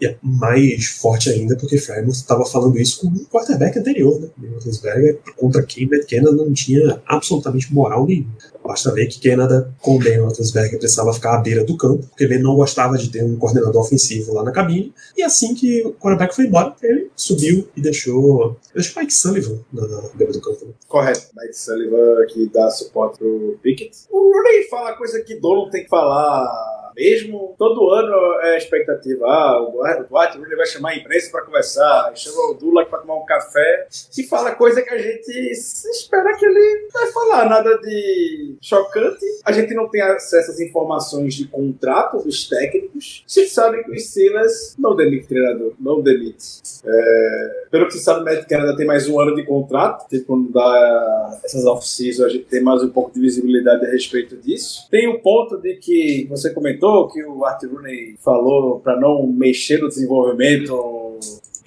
E 0.00 0.06
é 0.06 0.16
mais 0.22 0.86
forte 0.86 1.30
ainda 1.30 1.56
porque 1.56 1.78
Frymouth 1.78 2.12
estava 2.12 2.44
falando 2.44 2.78
isso 2.78 3.00
com 3.00 3.08
o 3.08 3.26
quarterback 3.26 3.78
anterior, 3.78 4.20
né? 4.20 4.28
O 4.38 5.32
contra 5.36 5.62
quem 5.62 5.88
Canada 6.08 6.32
não 6.32 6.52
tinha 6.52 7.00
absolutamente 7.06 7.72
moral 7.72 8.06
nenhuma. 8.06 8.30
Basta 8.64 8.92
ver 8.92 9.06
que 9.06 9.20
Canada 9.28 9.74
com 9.80 9.98
Ben 9.98 10.20
Roethlisberger 10.20 10.78
precisava 10.78 11.12
ficar 11.12 11.36
à 11.36 11.38
beira 11.38 11.64
do 11.64 11.76
campo, 11.76 12.06
porque 12.06 12.24
ele 12.24 12.38
não 12.38 12.54
gostava 12.54 12.96
de 12.96 13.10
ter 13.10 13.24
um 13.24 13.36
coordenador 13.36 13.82
ofensivo 13.82 14.34
lá 14.34 14.44
na 14.44 14.52
cabine. 14.52 14.92
E 15.16 15.22
assim 15.22 15.54
que 15.54 15.82
o 15.82 15.92
quarterback 15.92 16.34
foi 16.34 16.46
embora, 16.46 16.74
ele 16.82 17.10
subiu 17.16 17.68
e 17.76 17.80
deixou, 17.80 18.56
deixou 18.74 19.02
Mike 19.02 19.14
Sullivan 19.14 19.58
na, 19.72 19.86
beira 20.14 20.32
do 20.32 20.40
campo. 20.40 20.66
Né? 20.66 20.72
Correto. 20.86 21.28
Mike 21.36 21.56
Sullivan 21.56 22.26
que 22.28 22.48
dá 22.52 22.70
suporte 22.70 23.18
pro 23.18 23.58
Pickett. 23.62 23.96
O 24.10 24.32
Rooney 24.32 24.68
fala 24.68 24.96
coisa 24.96 25.20
que 25.20 25.36
Dolan 25.36 25.70
tem 25.70 25.84
que 25.84 25.88
falar 25.88 26.89
mesmo 26.96 27.54
todo 27.58 27.90
ano 27.90 28.40
é 28.42 28.56
expectativa. 28.56 29.26
Ah, 29.26 29.60
o 29.62 30.04
Duarte 30.08 30.38
ele 30.38 30.56
vai 30.56 30.66
chamar 30.66 30.90
a 30.90 30.96
imprensa 30.96 31.30
para 31.30 31.44
conversar, 31.44 32.12
chama 32.14 32.50
o 32.50 32.54
Dula 32.54 32.84
para 32.86 33.00
tomar 33.00 33.16
um 33.16 33.24
café 33.24 33.86
e 34.16 34.22
fala 34.24 34.54
coisa 34.54 34.82
que 34.82 34.90
a 34.90 34.98
gente 34.98 35.30
espera 35.50 36.36
que 36.36 36.44
ele 36.44 36.88
vai 36.92 37.06
falar. 37.12 37.48
Nada 37.48 37.78
de 37.78 38.56
chocante. 38.60 39.24
A 39.44 39.52
gente 39.52 39.74
não 39.74 39.88
tem 39.88 40.00
acesso 40.00 40.50
às 40.50 40.60
informações 40.60 41.34
de 41.34 41.46
contrato 41.46 42.18
dos 42.18 42.48
técnicos. 42.48 43.24
Se 43.26 43.46
sabe 43.46 43.82
que 43.84 43.90
o 43.92 43.98
Silas 43.98 44.74
não 44.78 44.96
demite 44.96 45.26
treinador, 45.26 45.74
não 45.78 46.00
demite. 46.00 46.60
É, 46.84 47.66
pelo 47.70 47.86
que 47.86 47.92
se 47.92 48.00
sabe, 48.00 48.22
o 48.22 48.24
Matt 48.24 48.46
Canada 48.48 48.76
tem 48.76 48.86
mais 48.86 49.08
um 49.08 49.20
ano 49.20 49.34
de 49.34 49.44
contrato. 49.44 50.08
Tipo, 50.08 50.26
quando 50.26 50.52
dá 50.52 51.40
essas 51.44 51.64
off-season, 51.64 52.24
a 52.24 52.28
gente 52.28 52.44
tem 52.44 52.62
mais 52.62 52.82
um 52.82 52.90
pouco 52.90 53.12
de 53.12 53.20
visibilidade 53.20 53.84
a 53.86 53.90
respeito 53.90 54.36
disso. 54.36 54.86
Tem 54.90 55.08
o 55.08 55.20
ponto 55.20 55.56
de 55.56 55.76
que 55.76 56.26
você 56.28 56.50
comentou 56.50 56.79
que 57.08 57.22
o 57.24 57.44
Art 57.44 57.62
Rooney 57.64 58.16
falou 58.18 58.80
para 58.80 58.98
não 58.98 59.26
mexer 59.26 59.80
no 59.80 59.88
desenvolvimento 59.88 61.18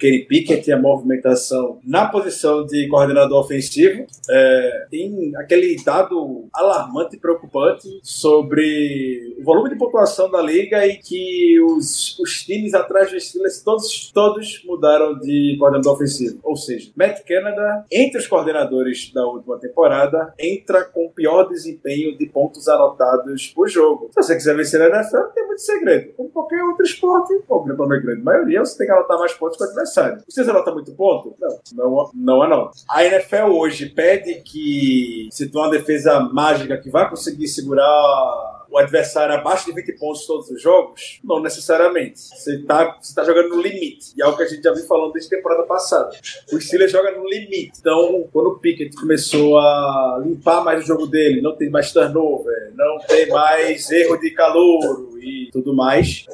Kenny 0.04 0.26
Pickett 0.26 0.70
a 0.70 0.78
movimentação 0.78 1.78
na 1.82 2.06
posição 2.06 2.66
de 2.66 2.86
coordenador 2.88 3.42
ofensivo. 3.42 4.06
É, 4.28 4.86
tem 4.90 5.32
aquele 5.36 5.82
dado 5.82 6.46
alarmante 6.52 7.16
e 7.16 7.18
preocupante 7.18 7.88
sobre 8.02 9.34
o 9.40 9.42
volume 9.42 9.70
de 9.70 9.76
pontuação 9.76 10.30
da 10.30 10.42
liga 10.42 10.86
e 10.86 10.98
que 10.98 11.58
os, 11.62 12.18
os 12.18 12.42
times 12.42 12.74
atrás 12.74 13.10
dos 13.10 13.26
Steelers 13.28 13.62
todos, 13.62 14.10
todos 14.12 14.62
mudaram 14.66 15.18
de 15.18 15.56
coordenador 15.58 15.94
ofensivo. 15.94 16.38
Ou 16.42 16.54
seja, 16.54 16.90
Matt 16.94 17.22
Canada, 17.26 17.86
entre 17.90 18.20
os 18.20 18.26
coordenadores 18.26 19.10
da 19.10 19.26
última 19.26 19.58
temporada, 19.58 20.34
entra 20.38 20.84
com 20.84 21.06
o 21.06 21.10
pior 21.10 21.48
desempenho 21.48 22.14
de 22.18 22.26
pontos 22.26 22.68
anotados 22.68 23.46
por 23.54 23.70
jogo. 23.70 24.10
Se 24.10 24.22
você 24.22 24.34
quiser 24.34 24.54
vencer 24.54 24.82
a 24.82 24.88
NFL, 24.88 25.16
não 25.16 25.32
tem 25.32 25.46
muito 25.46 25.62
segredo. 25.62 26.12
Como 26.14 26.28
qualquer 26.28 26.62
outro 26.62 26.84
esporte, 26.84 27.32
como 27.48 27.72
na 27.86 27.96
grande 27.96 28.22
maioria, 28.22 28.60
você 28.60 28.76
tem 28.76 28.86
que 28.86 28.92
anotar 28.92 29.18
mais 29.18 29.32
pontos 29.32 29.56
que 29.56 29.64
o 29.64 29.66
adversário 29.66 29.93
adversário. 29.94 30.22
Precisa 30.22 30.50
anotar 30.50 30.74
muito 30.74 30.92
ponto? 30.92 31.34
Não, 31.40 31.58
não, 31.72 32.10
não 32.14 32.44
é 32.44 32.48
não. 32.48 32.70
A 32.88 33.04
NFL 33.04 33.52
hoje 33.52 33.86
pede 33.86 34.42
que 34.42 35.28
se 35.30 35.48
tu 35.48 35.58
uma 35.58 35.70
defesa 35.70 36.20
mágica 36.20 36.76
que 36.76 36.90
vai 36.90 37.08
conseguir 37.08 37.48
segurar 37.48 38.54
o 38.70 38.78
adversário 38.78 39.34
abaixo 39.34 39.66
de 39.66 39.72
20 39.72 39.98
pontos 39.98 40.26
todos 40.26 40.50
os 40.50 40.60
jogos? 40.60 41.20
Não 41.22 41.40
necessariamente. 41.40 42.18
Você 42.18 42.56
está 42.56 42.98
você 43.00 43.14
tá 43.14 43.22
jogando 43.22 43.50
no 43.50 43.62
limite. 43.62 44.12
E 44.16 44.22
é 44.22 44.26
o 44.26 44.36
que 44.36 44.42
a 44.42 44.46
gente 44.46 44.62
já 44.62 44.72
viu 44.72 44.84
falando 44.84 45.12
desde 45.12 45.30
temporada 45.30 45.62
passada. 45.62 46.10
O 46.52 46.60
Steelers 46.60 46.90
joga 46.90 47.12
no 47.12 47.28
limite. 47.28 47.72
Então, 47.78 48.28
quando 48.32 48.48
o 48.48 48.58
Pickett 48.58 48.96
começou 48.96 49.58
a 49.58 50.20
limpar 50.24 50.64
mais 50.64 50.82
o 50.82 50.86
jogo 50.86 51.06
dele, 51.06 51.40
não 51.40 51.54
tem 51.54 51.70
mais 51.70 51.92
turnover, 51.92 52.72
não 52.74 52.98
tem 52.98 53.28
mais 53.28 53.90
erro 53.92 54.16
de 54.16 54.30
calor 54.32 55.13
e 55.24 55.50
tudo 55.50 55.74
mais, 55.74 56.26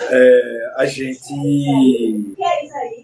é, 0.00 0.72
a 0.76 0.86
gente 0.86 1.24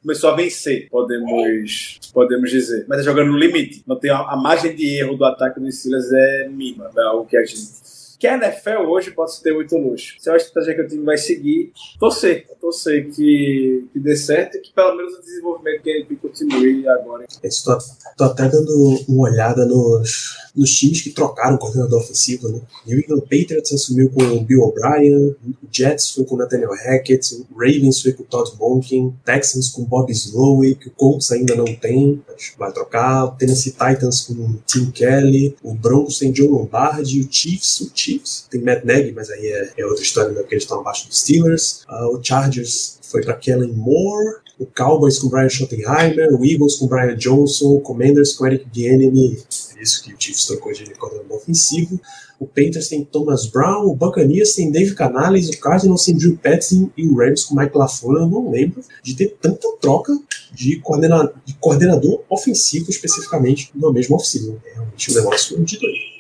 começou 0.02 0.30
a 0.30 0.36
vencer, 0.36 0.88
podemos, 0.90 1.98
podemos 2.12 2.50
dizer. 2.50 2.84
Mas 2.88 3.00
é 3.00 3.02
jogando 3.02 3.32
no 3.32 3.38
limite. 3.38 3.82
Não 3.86 3.96
tem 3.96 4.10
a, 4.10 4.18
a 4.18 4.36
margem 4.36 4.74
de 4.74 4.98
erro 4.98 5.16
do 5.16 5.24
ataque 5.24 5.58
do 5.58 5.70
Steelers 5.72 6.12
é 6.12 6.48
mínima. 6.48 6.90
É 6.96 7.02
algo 7.02 7.26
que 7.26 7.36
a 7.36 7.44
gente 7.44 7.82
que 8.22 8.28
a 8.28 8.36
NFL 8.36 8.86
hoje 8.86 9.10
pode 9.10 9.42
ter 9.42 9.52
muito 9.52 9.76
luxo. 9.76 10.14
Se 10.20 10.28
é 10.28 10.32
uma 10.32 10.36
estratégia 10.36 10.76
que 10.76 10.82
o 10.82 10.86
time 10.86 11.04
vai 11.04 11.18
seguir, 11.18 11.72
torcer. 11.98 12.46
Torcer 12.60 13.10
que, 13.10 13.88
que 13.92 13.98
dê 13.98 14.14
certo 14.14 14.58
e 14.58 14.60
que 14.60 14.72
pelo 14.72 14.96
menos 14.96 15.18
o 15.18 15.22
desenvolvimento 15.22 15.82
que 15.82 15.90
ele 15.90 16.16
continue 16.22 16.86
agora. 16.86 17.26
Estou 17.42 17.76
tô 18.16 18.22
até 18.22 18.48
dando 18.48 19.02
uma 19.08 19.28
olhada 19.28 19.66
nos, 19.66 20.36
nos 20.54 20.70
times 20.70 21.00
que 21.00 21.10
trocaram 21.10 21.56
o 21.56 21.58
coordenador 21.58 22.00
ofensivo. 22.00 22.48
Né? 22.48 22.60
New 22.86 23.00
England 23.00 23.22
Patriots 23.22 23.72
assumiu 23.72 24.08
com 24.10 24.22
o 24.22 24.44
Bill 24.44 24.62
O'Brien, 24.62 25.34
o 25.44 25.68
Jets 25.68 26.12
foi 26.12 26.24
com 26.24 26.36
o 26.36 26.38
Nathaniel 26.38 26.70
Hackett, 26.70 27.34
o 27.34 27.58
Ravens 27.58 28.00
foi 28.00 28.12
com 28.12 28.22
o 28.22 28.26
Todd 28.26 28.52
Monken, 28.56 29.12
Texans 29.24 29.68
com 29.70 29.82
Bob 29.82 30.12
Slowick, 30.12 30.86
o 30.86 30.90
Colts 30.92 31.32
ainda 31.32 31.56
não 31.56 31.64
tem, 31.64 32.22
vai 32.56 32.70
trocar, 32.72 33.24
o 33.24 33.32
Tennessee 33.32 33.72
Titans 33.72 34.20
com 34.20 34.34
o 34.34 34.62
Tim 34.64 34.92
Kelly, 34.92 35.56
o 35.60 35.74
Broncos 35.74 36.20
tem 36.20 36.32
Joe 36.32 36.46
Lombardi, 36.46 37.20
o 37.20 37.28
Chiefs, 37.28 37.80
o 37.80 37.90
Chiefs 37.92 38.12
Chiefs. 38.12 38.47
Tem 38.50 38.61
Matt 38.61 38.85
Nagy, 38.85 39.12
mas 39.12 39.31
aí 39.31 39.47
é, 39.47 39.73
é 39.78 39.87
outra 39.87 40.02
história, 40.02 40.31
né? 40.31 40.40
Porque 40.40 40.54
eles 40.54 40.64
estão 40.64 40.81
abaixo 40.81 41.09
dos 41.09 41.21
Steelers. 41.21 41.85
Uh, 41.88 42.16
o 42.16 42.23
Chargers 42.23 42.99
foi 43.02 43.23
para 43.23 43.35
Kellen 43.35 43.73
Moore. 43.73 44.42
O 44.59 44.66
Cowboys 44.66 45.19
com 45.19 45.28
Brian 45.28 45.49
Schottenheimer. 45.49 46.33
O 46.33 46.45
Eagles 46.45 46.76
com 46.76 46.87
Brian 46.87 47.16
Johnson. 47.16 47.76
O 47.76 47.81
Commanders 47.81 48.35
com 48.35 48.47
Eric 48.47 48.66
Bieniemy. 48.73 49.38
É 49.76 49.83
isso 49.83 50.02
que 50.02 50.12
o 50.12 50.16
Chiefs 50.19 50.47
trocou 50.47 50.73
de 50.73 50.85
coordenador 50.95 51.37
ofensivo. 51.37 52.00
O 52.42 52.47
Panthers 52.47 52.88
tem 52.88 53.04
Thomas 53.04 53.47
Brown, 53.47 53.87
o 53.87 53.95
Buccaneers 53.95 54.54
tem 54.57 54.69
Dave 54.69 54.97
Canales, 54.97 55.49
o 55.49 55.61
Cardinals 55.61 56.04
tem 56.04 56.16
Drew 56.16 56.37
Petzing 56.37 56.90
e 56.97 57.07
o 57.07 57.16
Rams 57.16 57.45
com 57.45 57.54
Mike 57.54 57.78
LaFleur. 57.78 58.23
Eu 58.23 58.28
não 58.28 58.50
lembro 58.50 58.83
de 59.00 59.14
ter 59.14 59.37
tanta 59.40 59.69
troca 59.81 60.12
de, 60.52 60.81
coordena 60.81 61.33
de 61.45 61.54
coordenador 61.54 62.25
ofensivo 62.28 62.90
especificamente 62.90 63.71
no 63.76 63.92
mesmo 63.92 64.16
off-season. 64.16 64.57
É 64.66 64.73
realmente 64.73 65.12
um 65.12 65.14
negócio 65.14 65.64
de 65.64 65.78
doido. 65.78 66.12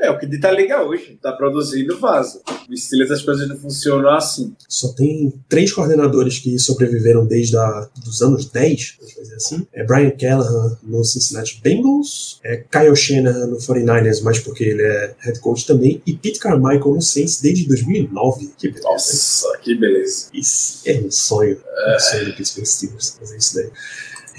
É 0.00 0.10
o 0.10 0.18
que 0.18 0.26
dita 0.26 0.48
a 0.48 0.52
liga 0.52 0.82
hoje. 0.82 1.18
Tá 1.20 1.32
produzindo 1.32 1.98
vaso. 1.98 2.40
O 2.68 2.76
Steelers 2.76 3.10
as 3.10 3.22
coisas 3.22 3.48
não 3.48 3.56
funcionam 3.56 4.10
assim. 4.10 4.54
Só 4.68 4.92
tem 4.92 5.32
três 5.48 5.72
coordenadores 5.72 6.38
que 6.38 6.58
sobreviveram 6.58 7.26
desde 7.26 7.56
a, 7.56 7.88
dos 8.04 8.22
anos 8.22 8.46
10, 8.46 8.96
vamos 8.98 9.14
dizer 9.14 9.34
assim. 9.34 9.66
É 9.72 9.84
Brian 9.84 10.10
Callahan 10.10 10.78
no 10.82 11.04
Cincinnati 11.04 11.60
Bengals, 11.62 12.38
é 12.44 12.56
Kyle 12.56 12.94
Shanahan 12.94 13.46
no 13.46 13.56
49ers, 13.56 14.22
mas 14.22 14.38
porque 14.38 14.64
ele 14.64 14.82
é 14.82 15.14
head 15.18 15.40
coach 15.40 15.66
também, 15.66 16.00
e 16.06 16.14
Pete 16.14 16.38
Carmichael 16.38 16.94
no 16.94 17.02
Saints 17.02 17.40
desde 17.40 17.66
2009. 17.66 18.52
Que 18.56 18.68
beleza. 18.68 18.88
Nossa, 18.88 19.58
que 19.62 19.74
beleza. 19.74 20.28
Isso 20.32 20.82
é 20.86 21.00
um 21.00 21.10
sonho. 21.10 21.58
É. 21.86 21.96
Um 21.96 22.00
sonho 22.00 22.24
do 22.26 22.34
Pittsburgh 22.34 22.66
Steelers 22.66 23.16
fazer 23.18 23.36
isso 23.36 23.54
daí. 23.56 23.70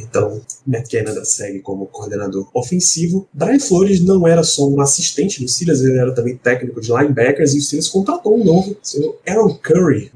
Então, 0.01 0.41
Canada 0.89 1.23
segue 1.25 1.59
como 1.59 1.87
coordenador 1.87 2.49
ofensivo. 2.53 3.27
Brian 3.33 3.59
Flores 3.59 4.01
não 4.01 4.27
era 4.27 4.43
só 4.43 4.67
um 4.67 4.81
assistente 4.81 5.41
do 5.41 5.47
Steelers, 5.47 5.81
ele 5.81 5.97
era 5.97 6.13
também 6.13 6.37
técnico 6.37 6.81
de 6.81 6.91
linebackers 6.91 7.53
e 7.53 7.57
o 7.57 7.61
Steelers 7.61 7.89
contratou 7.89 8.39
um 8.39 8.43
novo, 8.43 8.77
seu 8.81 9.19
Aaron 9.27 9.55
Curry. 9.55 10.11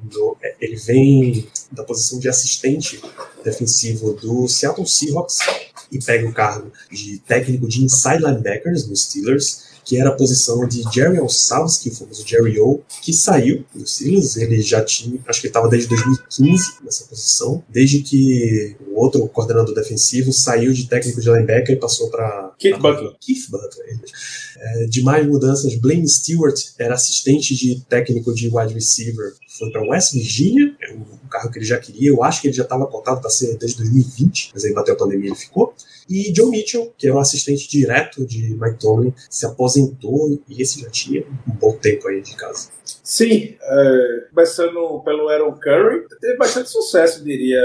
Ele 0.59 0.75
vem 0.77 1.47
da 1.71 1.83
posição 1.83 2.19
de 2.19 2.29
assistente 2.29 3.01
defensivo 3.43 4.13
do 4.13 4.47
Seattle 4.47 4.87
Seahawks 4.87 5.39
e 5.91 5.99
pega 5.99 6.27
o 6.27 6.33
cargo 6.33 6.71
de 6.91 7.19
técnico 7.19 7.67
de 7.67 7.83
inside 7.83 8.23
linebackers 8.23 8.87
no 8.87 8.95
Steelers 8.95 9.72
que 9.83 9.97
era 9.97 10.09
a 10.09 10.13
posição 10.13 10.67
de 10.67 10.83
Jerry 10.93 11.19
Olsavsky, 11.19 11.89
o 11.89 11.95
famoso 11.95 12.27
Jerry 12.27 12.59
O, 12.59 12.81
que 13.01 13.13
saiu 13.13 13.65
do 13.73 13.85
Steelers. 13.85 14.37
Ele 14.37 14.61
já 14.61 14.83
tinha, 14.83 15.19
acho 15.27 15.41
que 15.41 15.47
ele 15.47 15.49
estava 15.51 15.69
desde 15.69 15.89
2015 15.89 16.63
nessa 16.83 17.05
posição, 17.05 17.63
desde 17.69 18.01
que 18.01 18.75
o 18.87 18.99
outro 18.99 19.27
coordenador 19.27 19.73
defensivo 19.73 20.31
saiu 20.31 20.71
de 20.73 20.87
técnico 20.87 21.21
de 21.21 21.29
linebacker 21.29 21.75
e 21.75 21.79
passou 21.79 22.09
para 22.09 22.53
Keith 22.57 22.79
Butler. 22.79 23.13
Keith 23.19 23.49
Butler. 23.49 23.99
É, 24.57 24.85
de 24.85 25.01
mais 25.01 25.27
mudanças, 25.27 25.75
Blaine 25.75 26.07
Stewart 26.07 26.55
era 26.79 26.93
assistente 26.93 27.55
de 27.55 27.81
técnico 27.89 28.33
de 28.33 28.49
wide 28.49 28.73
receiver, 28.73 29.33
foi 29.57 29.69
para 29.71 29.81
West 29.81 30.13
Virginia, 30.13 30.73
é 30.81 30.95
carro 31.33 31.49
que 31.49 31.57
ele 31.57 31.65
já 31.65 31.79
queria. 31.79 32.09
Eu 32.09 32.23
acho 32.23 32.41
que 32.41 32.47
ele 32.47 32.55
já 32.55 32.63
estava 32.63 32.85
cotado 32.85 33.19
para 33.19 33.29
ser 33.29 33.57
desde 33.57 33.77
2020, 33.77 34.51
mas 34.53 34.63
aí 34.63 34.73
bateu 34.73 34.93
a 34.93 34.97
pandemia 34.97 35.25
e 35.25 35.29
ele 35.29 35.35
ficou. 35.35 35.73
E 36.09 36.33
Joe 36.35 36.49
Mitchell, 36.49 36.93
que 36.97 37.07
era 37.07 37.15
o 37.15 37.19
assistente 37.19 37.69
direto 37.69 38.25
de 38.25 38.55
Mike 38.59 38.79
Tomlin, 38.79 39.13
se 39.29 39.45
aposentou 39.45 40.39
e 40.49 40.61
esse 40.61 40.81
já 40.81 40.89
tinha 40.89 41.23
um 41.47 41.53
bom 41.53 41.73
tempo 41.77 42.07
aí 42.07 42.21
de 42.21 42.35
casa. 42.35 42.69
Sim, 43.03 43.55
é, 43.61 44.27
começando 44.29 45.01
pelo 45.03 45.29
Aaron 45.29 45.53
Curry, 45.53 46.07
teve 46.21 46.37
bastante 46.37 46.69
sucesso, 46.69 47.23
diria. 47.23 47.61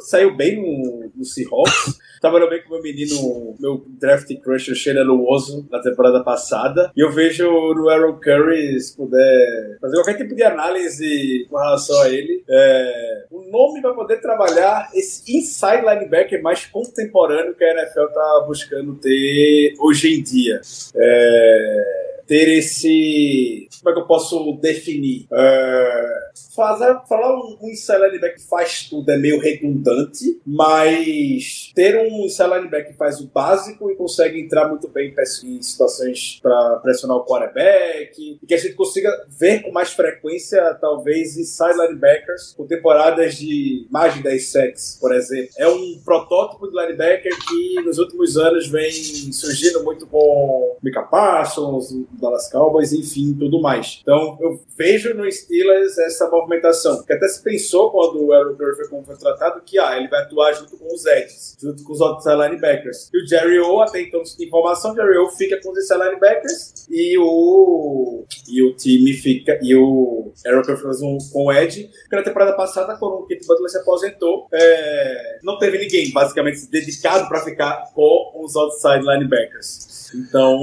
Saiu 0.00 0.36
bem 0.36 0.56
no, 0.56 1.10
no 1.14 1.24
Seahawks. 1.24 1.98
Trabalhou 2.20 2.48
bem 2.48 2.62
com 2.62 2.74
meu 2.74 2.82
menino, 2.82 3.54
meu 3.60 3.84
draft 4.00 4.28
crush, 4.40 4.70
o 4.70 4.74
Sheila 4.74 5.02
Luoso, 5.02 5.66
na 5.70 5.80
temporada 5.80 6.24
passada. 6.24 6.90
E 6.96 7.00
eu 7.00 7.12
vejo 7.12 7.44
no 7.74 7.88
Aaron 7.88 8.18
Curry, 8.18 8.80
se 8.80 8.96
puder 8.96 9.78
fazer 9.80 9.96
qualquer 9.96 10.16
tipo 10.16 10.34
de 10.34 10.42
análise 10.42 11.46
com 11.48 11.56
relação 11.56 12.00
a 12.02 12.08
ele, 12.08 12.42
é, 12.48 13.24
o 13.30 13.42
nome 13.50 13.80
vai 13.80 13.94
poder 13.94 14.20
trabalhar 14.20 14.90
esse 14.94 15.22
inside 15.36 15.82
linebacker 15.82 16.42
mais 16.42 16.66
contemporâneo 16.66 17.54
que 17.56 17.64
a 17.64 17.72
NFL 17.72 18.06
tá 18.12 18.44
buscando 18.46 18.94
ter 18.94 19.74
hoje 19.78 20.14
em 20.14 20.22
dia. 20.22 20.60
É, 20.94 22.15
ter 22.26 22.48
esse. 22.48 23.68
Como 23.80 23.90
é 23.90 23.94
que 23.94 24.00
eu 24.00 24.06
posso 24.06 24.52
definir? 24.60 25.26
Uh, 25.30 26.26
fazer, 26.54 26.98
falar 27.06 27.34
um, 27.36 27.58
um 27.62 27.68
linebacker 27.68 28.36
que 28.36 28.48
faz 28.48 28.88
tudo 28.88 29.10
é 29.10 29.18
meio 29.18 29.38
redundante, 29.38 30.40
mas 30.44 31.70
ter 31.74 31.96
um 31.98 32.24
inside 32.24 32.48
linebacker 32.48 32.92
que 32.92 32.98
faz 32.98 33.20
o 33.20 33.26
básico 33.26 33.90
e 33.90 33.96
consegue 33.96 34.40
entrar 34.40 34.68
muito 34.68 34.88
bem 34.88 35.14
em 35.44 35.62
situações 35.62 36.40
para 36.42 36.76
pressionar 36.76 37.18
o 37.18 37.24
quarterback, 37.24 38.38
e 38.42 38.46
que 38.46 38.54
a 38.54 38.58
gente 38.58 38.74
consiga 38.74 39.10
ver 39.28 39.62
com 39.62 39.70
mais 39.70 39.92
frequência, 39.92 40.74
talvez, 40.80 41.36
inside 41.36 41.74
linebackers 41.78 42.54
com 42.56 42.66
temporadas 42.66 43.36
de 43.36 43.86
mais 43.90 44.14
de 44.14 44.22
10 44.22 44.46
sacks, 44.48 44.98
por 45.00 45.14
exemplo. 45.14 45.50
É 45.58 45.68
um 45.68 46.00
protótipo 46.04 46.68
de 46.68 46.76
linebacker 46.76 47.32
que 47.46 47.74
nos 47.82 47.98
últimos 47.98 48.36
anos 48.36 48.68
vem 48.68 48.90
surgindo 49.32 49.84
muito 49.84 50.06
com 50.06 50.76
Mika 50.82 51.02
Parsons, 51.02 51.94
Dallas 52.20 52.50
Cowboys, 52.50 52.92
enfim, 52.92 53.34
tudo 53.38 53.60
mais. 53.60 54.00
Então, 54.02 54.36
eu 54.40 54.60
vejo 54.76 55.14
no 55.14 55.30
Steelers 55.30 55.98
essa 55.98 56.28
movimentação, 56.30 57.02
que 57.04 57.12
até 57.12 57.28
se 57.28 57.42
pensou 57.42 57.90
quando 57.90 58.24
o 58.24 58.32
Aaron 58.32 58.54
Curry 58.56 58.76
foi 58.76 58.88
contratado, 58.88 59.62
que 59.64 59.78
ah, 59.78 59.96
ele 59.96 60.08
vai 60.08 60.22
atuar 60.22 60.52
junto 60.52 60.76
com 60.76 60.92
os 60.92 61.04
Edges, 61.06 61.56
junto 61.60 61.82
com 61.82 61.92
os 61.92 62.00
outros 62.00 62.26
linebackers. 62.26 63.10
E 63.12 63.22
o 63.22 63.26
Jerry 63.26 63.58
O, 63.60 63.80
até 63.80 64.00
então, 64.00 64.22
informação, 64.40 64.92
o 64.92 64.94
Jerry 64.94 65.18
O 65.18 65.30
fica 65.30 65.60
com 65.62 65.70
os 65.70 65.90
linebackers 65.90 66.86
e 66.90 67.18
o, 67.18 68.24
e 68.48 68.62
o 68.62 68.74
time 68.76 69.12
fica, 69.14 69.58
e 69.62 69.74
o 69.74 70.32
Aaron 70.46 70.62
Curry 70.62 70.82
faz 70.82 71.02
um 71.02 71.18
com 71.32 71.46
o 71.46 71.52
Ed, 71.52 71.90
porque 72.02 72.16
na 72.16 72.22
temporada 72.22 72.52
passada, 72.54 72.96
quando 72.96 73.14
o 73.14 73.26
Kit 73.26 73.46
Butler 73.46 73.70
se 73.70 73.78
aposentou, 73.78 74.48
é, 74.52 75.38
não 75.42 75.58
teve 75.58 75.78
ninguém, 75.78 76.10
basicamente, 76.12 76.66
dedicado 76.70 77.28
para 77.28 77.40
ficar 77.40 77.92
com 77.94 78.32
os 78.42 78.56
outside 78.56 79.04
linebackers. 79.04 79.96
Então, 80.14 80.58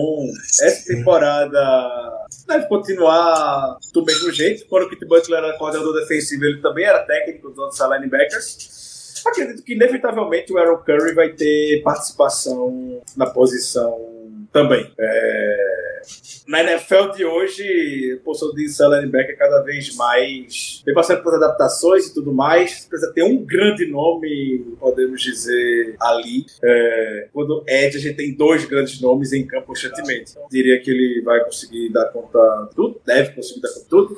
essa 0.61 0.93
temporada 0.93 1.42
deve 2.47 2.67
continuar 2.67 3.77
do 3.93 4.03
mesmo 4.03 4.31
jeito. 4.31 4.65
Quando 4.67 4.83
o 4.83 4.89
Kit 4.89 5.05
Butler 5.05 5.43
era 5.43 5.57
coordenador 5.57 5.93
defensivo, 5.99 6.45
ele 6.45 6.61
também 6.61 6.85
era 6.85 7.03
técnico 7.03 7.49
dos 7.49 7.57
outros 7.57 7.79
linebackers. 7.79 9.23
Acredito 9.25 9.63
que, 9.63 9.73
inevitavelmente, 9.73 10.51
o 10.51 10.57
Aaron 10.57 10.77
Curry 10.77 11.13
vai 11.13 11.29
ter 11.29 11.81
participação 11.83 13.01
na 13.15 13.27
posição 13.27 13.97
também. 14.51 14.91
É... 14.99 16.01
Na 16.47 16.61
NFL 16.61 17.11
de 17.15 17.25
hoje, 17.25 18.19
a 18.19 18.23
posição 18.23 18.53
de 18.53 18.65
linebacker 18.65 19.35
é 19.35 19.37
cada 19.37 19.61
vez 19.61 19.95
mais. 19.95 20.81
Vem 20.85 20.93
passando 20.93 21.23
por 21.23 21.33
adaptações 21.35 22.07
e 22.07 22.13
tudo 22.13 22.33
mais. 22.33 22.85
Precisa 22.85 23.11
ter 23.13 23.23
um 23.23 23.37
grande 23.37 23.85
nome, 23.85 24.75
podemos 24.79 25.21
dizer, 25.21 25.95
ali. 25.99 26.45
É... 26.61 27.27
Quando 27.31 27.63
Ed, 27.67 27.97
a 27.97 27.99
gente 27.99 28.15
tem 28.15 28.33
dois 28.33 28.65
grandes 28.65 28.99
nomes 28.99 29.31
em 29.31 29.45
campo 29.45 29.67
constantemente. 29.67 30.33
Diria 30.49 30.81
que 30.81 30.91
ele 30.91 31.21
vai 31.21 31.43
conseguir 31.43 31.89
dar 31.89 32.05
conta 32.05 32.67
de 32.69 32.75
tudo, 32.75 33.01
deve 33.05 33.33
conseguir 33.33 33.61
dar 33.61 33.69
conta 33.69 33.79
de 33.81 33.89
tudo. 33.89 34.17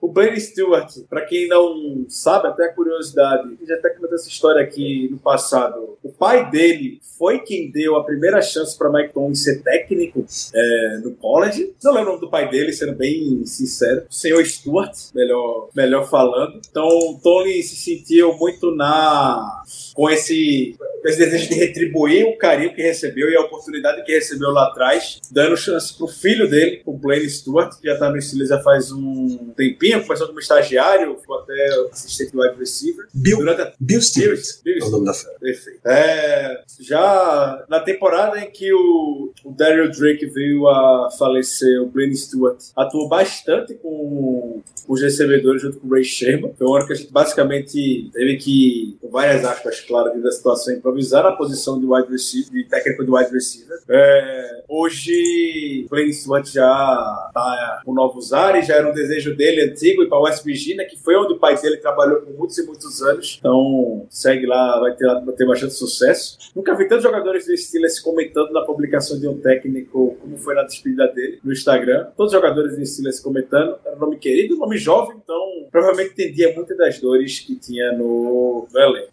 O 0.00 0.08
Blaine 0.08 0.40
Stewart, 0.40 0.90
para 1.08 1.24
quem 1.26 1.46
não 1.46 2.04
sabe, 2.08 2.48
até 2.48 2.66
a 2.66 2.72
curiosidade, 2.72 3.56
já 3.66 3.74
até 3.76 3.90
comentou 3.90 4.16
essa 4.16 4.28
história 4.28 4.62
aqui 4.62 5.08
no 5.10 5.18
passado. 5.18 5.98
O 6.02 6.10
pai 6.10 6.50
dele 6.50 7.00
foi 7.18 7.40
quem 7.40 7.70
deu 7.70 7.96
a 7.96 8.04
primeira 8.04 8.40
chance 8.40 8.76
para 8.76 8.90
Mike 8.90 9.12
Tomlin 9.12 9.34
ser 9.34 9.62
técnico 9.62 10.24
é, 10.54 11.00
no 11.04 11.12
college. 11.12 11.59
Não 11.82 11.92
lembro 11.92 12.10
o 12.10 12.12
nome 12.14 12.20
do 12.26 12.30
pai 12.30 12.48
dele, 12.48 12.72
sendo 12.72 12.94
bem 12.94 13.44
sincero. 13.46 14.04
O 14.08 14.14
senhor 14.14 14.44
Stewart, 14.44 14.94
melhor, 15.14 15.68
melhor 15.74 16.08
falando. 16.08 16.60
Então, 16.70 16.88
Tony 17.22 17.62
se 17.62 17.76
sentiu 17.76 18.36
muito 18.36 18.74
na 18.74 19.62
com 19.94 20.08
esse, 20.08 20.76
com 21.02 21.08
esse 21.08 21.18
desejo 21.18 21.48
de 21.48 21.54
retribuir 21.54 22.26
o 22.26 22.36
carinho 22.36 22.74
que 22.74 22.82
recebeu 22.82 23.30
e 23.30 23.36
a 23.36 23.40
oportunidade 23.40 24.04
que 24.04 24.12
recebeu 24.12 24.50
lá 24.50 24.68
atrás, 24.68 25.20
dando 25.30 25.56
chance 25.56 25.96
pro 25.96 26.06
filho 26.06 26.48
dele, 26.48 26.82
o 26.84 26.92
Blaine 26.92 27.28
Stewart, 27.28 27.78
que 27.80 27.88
já 27.88 27.98
tá 27.98 28.10
no 28.10 28.20
Steelers 28.20 28.50
já 28.50 28.60
faz 28.60 28.90
um 28.92 29.52
tempinho, 29.56 30.02
começou 30.02 30.26
como 30.26 30.40
estagiário, 30.40 31.16
foi 31.24 31.38
até 31.38 31.68
assistente 31.92 32.32
do 32.32 32.42
wide 32.42 32.58
receiver. 32.58 33.06
Bill, 33.12 33.38
Durante 33.38 33.62
a... 33.62 33.72
Bill 33.78 34.00
Stewart. 34.00 34.40
Bill, 34.64 34.74
Bill 34.74 34.84
é 34.84 34.88
o 34.88 34.90
nome 34.90 35.06
da 35.06 35.14
Perfeito. 35.40 35.80
É, 35.86 36.62
já 36.80 37.64
na 37.68 37.80
temporada 37.80 38.38
em 38.40 38.50
que 38.50 38.72
o, 38.72 39.32
o 39.44 39.52
Daryl 39.52 39.90
Drake 39.90 40.26
veio 40.26 40.68
a 40.68 41.10
falecer, 41.18 41.49
o 41.82 41.86
Blaine 41.86 42.16
Stewart 42.16 42.58
atuou 42.76 43.08
bastante 43.08 43.74
com 43.74 44.62
os 44.88 45.00
recebedores 45.00 45.62
junto 45.62 45.78
com 45.78 45.86
o 45.86 45.90
Ray 45.90 46.04
Sherman. 46.04 46.52
Foi 46.58 46.66
um 46.66 46.74
ano 46.74 46.86
que 46.86 46.92
a 46.92 46.96
gente 46.96 47.12
basicamente 47.12 48.10
teve 48.12 48.36
que, 48.36 48.96
com 49.00 49.08
várias 49.08 49.44
aspas, 49.44 49.84
devido 50.10 50.26
à 50.26 50.32
situação, 50.32 50.74
improvisar 50.74 51.24
a 51.26 51.32
posição 51.32 51.78
de 51.78 51.86
wide 51.86 52.10
receiver, 52.10 52.50
de 52.52 52.64
técnico 52.64 53.04
de 53.04 53.10
wide 53.10 53.30
receiver. 53.30 53.78
É, 53.88 54.62
hoje, 54.68 55.84
o 55.86 55.88
Blaine 55.88 56.12
Stewart 56.12 56.46
já 56.46 57.26
está 57.28 57.82
com 57.84 57.94
novos 57.94 58.32
ares, 58.32 58.66
já 58.66 58.76
era 58.76 58.88
um 58.88 58.92
desejo 58.92 59.36
dele 59.36 59.62
antigo 59.62 60.02
ir 60.02 60.08
para 60.08 60.20
West 60.20 60.44
Virginia, 60.44 60.86
que 60.86 60.96
foi 60.98 61.16
onde 61.16 61.34
o 61.34 61.38
pai 61.38 61.60
dele 61.60 61.76
trabalhou 61.76 62.20
por 62.22 62.34
muitos 62.34 62.58
e 62.58 62.66
muitos 62.66 63.02
anos. 63.02 63.36
Então, 63.38 64.06
segue 64.08 64.46
lá, 64.46 64.78
vai 64.80 64.94
ter, 64.94 65.06
vai 65.06 65.34
ter 65.34 65.46
bastante 65.46 65.74
sucesso. 65.74 66.38
Nunca 66.54 66.74
vi 66.74 66.88
tantos 66.88 67.04
jogadores 67.04 67.46
do 67.46 67.56
Steelers 67.56 68.00
comentando 68.00 68.50
na 68.52 68.62
publicação 68.62 69.18
de 69.18 69.26
um 69.28 69.38
técnico, 69.38 70.16
como 70.20 70.36
foi 70.36 70.54
na 70.54 70.62
despedida 70.62 71.06
dele, 71.08 71.39
no 71.42 71.52
Instagram. 71.52 72.08
Todos 72.16 72.32
os 72.32 72.38
jogadores 72.38 72.76
do 72.76 72.84
Steelers 72.84 73.20
comentando. 73.20 73.76
Era 73.84 73.96
um 73.96 74.00
nome 74.00 74.18
querido, 74.18 74.56
nome 74.56 74.76
jovem, 74.76 75.16
então 75.22 75.66
provavelmente 75.70 76.12
entendia 76.12 76.54
muitas 76.54 76.76
das 76.76 76.98
dores 76.98 77.40
que 77.40 77.56
tinha 77.56 77.92
no, 77.92 78.66
no. 78.72 79.08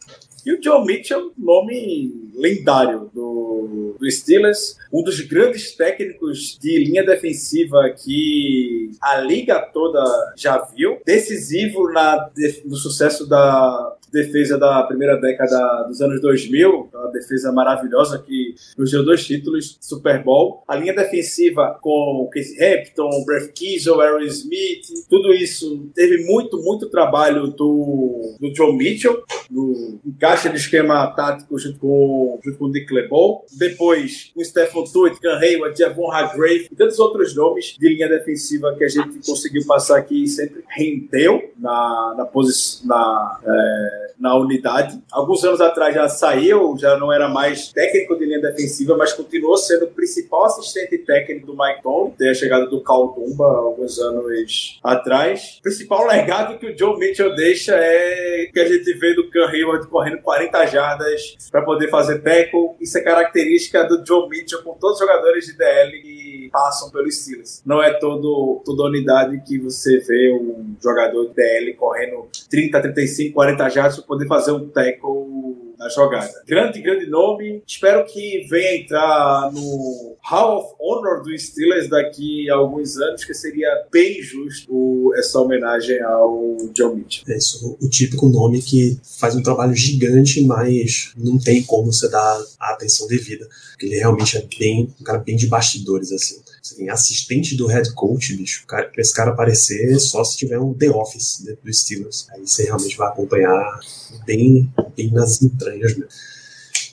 E 0.48 0.54
o 0.54 0.64
Joe 0.64 0.86
Mitchell, 0.86 1.34
nome 1.38 2.32
lendário 2.34 3.12
do, 3.14 3.98
do 4.00 4.10
Steelers, 4.10 4.78
um 4.94 5.04
dos 5.04 5.20
grandes 5.20 5.76
técnicos 5.76 6.58
de 6.58 6.86
linha 6.86 7.06
defensiva 7.06 7.90
que 7.90 8.92
a 9.02 9.18
liga 9.18 9.60
toda 9.60 10.02
já 10.38 10.58
viu, 10.60 11.02
decisivo 11.06 11.92
na, 11.92 12.30
no 12.64 12.78
sucesso 12.78 13.28
da 13.28 13.98
defesa 14.12 14.58
da 14.58 14.84
primeira 14.84 15.18
década 15.18 15.84
dos 15.84 16.02
anos 16.02 16.22
2000, 16.22 16.90
uma 16.94 17.12
defesa 17.12 17.52
maravilhosa 17.52 18.20
que 18.20 18.56
nos 18.78 18.92
deu 18.92 19.04
dois 19.04 19.26
títulos 19.26 19.78
Super 19.80 20.24
Bowl. 20.24 20.64
A 20.68 20.76
linha 20.76 20.94
defensiva 20.94 21.78
com 21.82 22.30
Casey 22.34 22.58
Hampton, 22.58 23.26
Brett 23.26 23.52
Kiesel, 23.54 24.02
Aaron 24.02 24.22
Smith, 24.22 24.88
tudo 25.10 25.34
isso 25.34 25.90
teve 25.94 26.26
muito, 26.26 26.62
muito 26.62 26.90
trabalho 26.90 27.48
do, 27.48 28.36
do 28.40 28.56
Joe 28.56 28.76
Mitchell, 28.76 29.24
no 29.50 30.00
encaixe 30.06 30.50
de 30.50 30.58
esquema 30.58 31.08
tático 31.08 31.58
junto 31.58 31.80
com, 31.80 32.40
junto 32.44 32.58
com 32.58 32.66
o 32.66 32.72
Dick 32.72 32.94
LeBeau. 32.94 33.46
Depois, 33.58 34.32
o 34.36 34.44
Stephen 34.44 34.84
Tuitt, 34.92 35.20
Ken 35.20 35.38
Hayward, 35.38 35.78
Javon 35.78 36.12
Hargrave 36.12 36.68
e 36.72 36.76
tantos 36.76 37.00
outros 37.00 37.36
nomes 37.36 37.76
de 37.80 37.90
linha 37.90 38.08
defensiva 38.08 38.76
que 38.78 38.84
a 38.84 38.90
gente 38.90 39.26
conseguiu 39.26 39.66
passar 39.66 39.98
aqui 39.98 40.24
e 40.24 40.28
sempre 40.28 40.64
rendeu 40.68 41.52
na, 41.58 42.16
na 42.18 42.26
posição, 42.26 42.88
na, 42.88 43.40
é, 43.44 43.97
na 44.20 44.36
unidade. 44.36 45.00
Alguns 45.12 45.44
anos 45.44 45.62
atrás 45.62 45.94
já 45.94 46.08
saiu, 46.10 46.76
já 46.78 46.98
não 46.98 47.12
era 47.12 47.28
mais 47.28 47.72
técnico 47.72 48.18
de 48.18 48.26
linha 48.26 48.42
defensiva, 48.42 48.96
mas 48.98 49.14
continuou 49.14 49.58
sendo 49.58 49.86
o 49.86 49.90
principal 49.90 50.46
assistente 50.46 50.98
técnico 50.98 51.48
do 51.48 51.58
Mike 51.58 51.82
Tomlin, 51.84 52.12
tem 52.12 52.30
a 52.30 52.34
chegada 52.34 52.66
do 52.66 52.82
Cal 52.82 53.14
Dumba 53.14 53.46
alguns 53.46 54.00
anos 54.00 54.80
atrás. 54.84 55.58
O 55.60 55.64
principal 55.64 56.06
legado 56.08 56.58
que 56.58 56.68
o 56.68 56.78
Joe 56.78 56.98
Mitchell 56.98 57.36
deixa 57.36 57.76
é 57.76 58.50
que 58.52 58.60
a 58.60 58.68
gente 58.68 58.94
vê 58.94 59.14
do 59.14 59.28
Hayward 59.46 59.88
correndo 59.88 60.22
40 60.22 60.66
jardas 60.68 61.38
para 61.52 61.62
poder 61.62 61.90
fazer 61.90 62.20
tackle. 62.20 62.72
Isso 62.80 62.98
é 62.98 63.02
característica 63.02 63.84
do 63.84 64.06
Joe 64.06 64.28
Mitchell 64.30 64.64
com 64.64 64.74
todos 64.74 65.00
os 65.00 65.08
jogadores 65.08 65.46
de 65.46 65.58
DL 65.58 66.02
que 66.02 66.50
passam 66.52 66.90
pelo 66.90 67.10
Steelers. 67.12 67.62
Não 67.66 67.82
é 67.82 67.94
todo, 67.94 68.62
toda 68.66 68.84
unidade 68.84 69.42
que 69.46 69.58
você 69.60 70.00
vê 70.00 70.34
um 70.34 70.76
jogador 70.82 71.28
de 71.28 71.34
DL 71.34 71.74
correndo 71.74 72.28
30, 72.50 72.82
35, 72.82 73.34
40 73.34 73.70
jardas 73.70 73.87
para 73.96 74.06
poder 74.06 74.28
fazer 74.28 74.52
um 74.52 74.68
tackle 74.70 75.67
na 75.78 75.88
jogada. 75.90 76.34
Grande, 76.46 76.82
grande 76.82 77.06
nome. 77.06 77.62
Espero 77.66 78.06
que 78.06 78.46
venha 78.50 78.82
entrar 78.82 79.52
no 79.54 80.16
Hall 80.22 80.60
of 80.60 80.76
Honor 80.80 81.22
do 81.24 81.38
Steelers 81.38 81.88
daqui 81.88 82.50
a 82.50 82.56
alguns 82.56 82.98
anos, 82.98 83.24
que 83.24 83.34
seria 83.34 83.70
bem 83.92 84.22
justo 84.22 85.14
essa 85.16 85.40
homenagem 85.40 86.02
ao 86.02 86.58
John 86.74 86.96
Mitchell. 86.96 87.24
É 87.34 87.38
isso, 87.38 87.78
o 87.80 87.90
típico 87.90 88.28
nome 88.28 88.62
que 88.62 89.00
faz 89.20 89.36
um 89.36 89.44
trabalho 89.44 89.76
gigante, 89.76 90.44
mas 90.46 91.14
não 91.16 91.38
tem 91.38 91.64
como 91.64 91.94
você 91.94 92.10
dar 92.10 92.44
a 92.60 92.74
atenção 92.74 93.08
devida. 93.08 93.48
Porque 93.72 93.86
ele 93.86 93.98
realmente 93.98 94.38
é 94.38 94.46
bem, 94.60 94.94
um 95.00 95.04
cara 95.04 95.20
bem 95.20 95.36
de 95.36 95.48
bastidores, 95.48 96.12
assim. 96.12 96.42
Você 96.62 96.76
tem 96.76 96.90
assistente 96.90 97.56
do 97.56 97.68
head 97.68 97.94
coach, 97.94 98.36
bicho. 98.36 98.66
Pra 98.68 98.90
esse 98.98 99.14
cara 99.14 99.32
aparecer 99.32 99.98
só 100.00 100.24
se 100.24 100.36
tiver 100.36 100.60
um 100.60 100.74
The 100.74 100.90
Office 100.90 101.42
dentro 101.46 101.64
do 101.64 101.74
Steelers. 101.74 102.28
Aí 102.32 102.46
você 102.46 102.64
realmente 102.64 102.98
vai 102.98 103.08
acompanhar 103.08 103.80
bem, 104.26 104.70
bem 104.96 105.12
nas 105.12 105.42
entranhas 105.42 105.67
mesmo. 105.76 106.06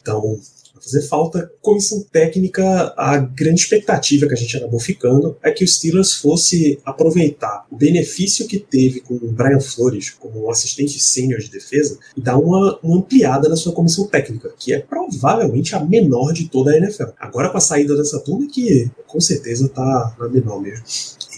Então, 0.00 0.40
fazer 0.84 1.02
falta. 1.02 1.50
Comissão 1.62 2.04
técnica, 2.12 2.92
a 2.96 3.16
grande 3.16 3.60
expectativa 3.60 4.26
que 4.26 4.34
a 4.34 4.36
gente 4.36 4.56
acabou 4.56 4.78
ficando 4.78 5.36
é 5.42 5.50
que 5.50 5.64
o 5.64 5.68
Steelers 5.68 6.12
fosse 6.12 6.78
aproveitar 6.84 7.66
o 7.70 7.76
benefício 7.76 8.46
que 8.46 8.58
teve 8.58 9.00
com 9.00 9.14
o 9.14 9.32
Brian 9.32 9.60
Flores 9.60 10.10
como 10.10 10.50
assistente 10.50 11.00
sênior 11.00 11.40
de 11.40 11.50
defesa 11.50 11.98
e 12.16 12.20
dar 12.20 12.36
uma, 12.36 12.78
uma 12.82 12.98
ampliada 12.98 13.48
na 13.48 13.56
sua 13.56 13.72
comissão 13.72 14.06
técnica, 14.06 14.52
que 14.58 14.72
é 14.72 14.80
provavelmente 14.80 15.74
a 15.74 15.80
menor 15.80 16.32
de 16.32 16.48
toda 16.48 16.72
a 16.72 16.76
NFL. 16.76 17.10
Agora 17.18 17.48
com 17.48 17.58
a 17.58 17.60
saída 17.60 17.96
dessa 17.96 18.20
turma, 18.20 18.46
que 18.46 18.90
com 19.06 19.20
certeza 19.20 19.68
tá 19.68 20.14
na 20.18 20.28
menor 20.28 20.60
mesmo. 20.60 20.84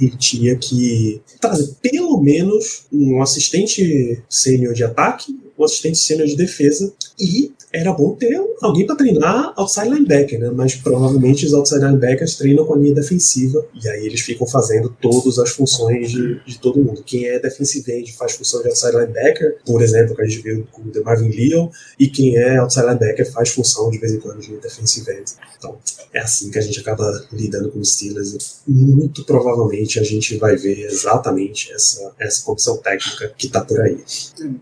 Ele 0.00 0.16
tinha 0.16 0.56
que 0.56 1.22
trazer 1.40 1.74
pelo 1.80 2.20
menos 2.20 2.86
um 2.92 3.22
assistente 3.22 4.22
sênior 4.28 4.74
de 4.74 4.84
ataque, 4.84 5.34
um 5.58 5.64
assistente 5.64 5.98
sênior 5.98 6.26
de 6.26 6.36
defesa 6.36 6.92
e 7.18 7.52
era 7.72 7.92
bom 7.92 8.14
ter 8.14 8.40
alguém 8.62 8.86
para 8.86 8.96
treinar 8.96 9.52
outside 9.56 9.88
linebacker, 9.88 10.38
né? 10.38 10.50
Mas 10.50 10.74
provavelmente 10.76 11.44
os 11.44 11.52
outside 11.52 11.84
linebackers 11.84 12.36
treinam 12.36 12.64
com 12.64 12.74
a 12.74 12.78
linha 12.78 12.94
defensiva 12.94 13.66
e 13.74 13.88
aí 13.88 14.06
eles 14.06 14.20
ficam 14.20 14.46
fazendo 14.46 14.94
todas 15.00 15.38
as 15.38 15.50
funções 15.50 16.10
de, 16.10 16.40
de 16.44 16.58
todo 16.58 16.82
mundo. 16.82 17.02
Quem 17.04 17.26
é 17.26 17.38
defensive 17.38 17.92
end 17.92 18.12
faz 18.14 18.32
função 18.32 18.62
de 18.62 18.68
outside 18.68 18.96
linebacker, 18.96 19.58
por 19.64 19.82
exemplo, 19.82 20.14
que 20.14 20.22
a 20.22 20.26
gente 20.26 20.42
viu 20.42 20.66
com 20.72 20.82
o 20.82 20.90
DeMarvin 20.90 21.28
Leal, 21.28 21.70
e 21.98 22.08
quem 22.08 22.36
é 22.36 22.56
outside 22.56 22.86
linebacker 22.86 23.30
faz 23.30 23.50
função 23.50 23.90
de 23.90 23.98
vez 23.98 24.12
em 24.12 24.20
quando 24.20 24.40
de 24.40 24.56
defensive 24.56 25.10
end. 25.10 25.32
Então, 25.58 25.76
é 26.12 26.20
assim 26.20 26.50
que 26.50 26.58
a 26.58 26.62
gente 26.62 26.80
acaba 26.80 27.26
lidando 27.32 27.70
com 27.70 27.78
os 27.78 27.92
Steelers. 27.92 28.60
Muito 28.66 29.24
provavelmente 29.24 29.98
a 29.98 30.02
gente 30.02 30.36
vai 30.38 30.56
ver 30.56 30.86
exatamente 30.86 31.72
essa, 31.72 32.12
essa 32.18 32.42
comissão 32.44 32.78
técnica 32.78 33.34
que 33.36 33.46
está 33.46 33.60
por 33.60 33.80
aí. 33.80 33.98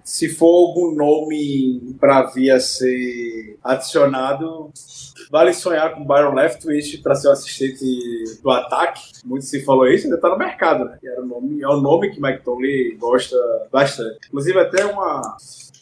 Se 0.04 0.28
for 0.30 0.68
algum 0.68 0.83
nome 0.92 1.94
para 2.00 2.22
vir 2.24 2.50
a 2.50 2.60
ser 2.60 3.56
adicionado, 3.62 4.70
vale 5.30 5.54
sonhar 5.54 5.94
com 5.94 6.04
Byron 6.04 6.34
Leftwich 6.34 6.98
para 6.98 7.14
ser 7.14 7.28
o 7.28 7.32
assistente 7.32 7.84
do 8.42 8.50
ataque. 8.50 9.12
Muito 9.24 9.44
se 9.44 9.64
falou 9.64 9.86
isso, 9.86 10.04
ainda 10.04 10.16
está 10.16 10.28
no 10.28 10.38
mercado, 10.38 10.84
né? 10.84 10.98
É 11.02 11.20
o 11.20 11.24
nome, 11.24 11.62
é 11.62 11.68
o 11.68 11.80
nome 11.80 12.10
que 12.10 12.20
Mike 12.20 12.42
Tomlin 12.42 12.96
gosta 12.98 13.36
bastante. 13.70 14.18
Inclusive, 14.28 14.58
até 14.58 14.84
uma 14.84 15.36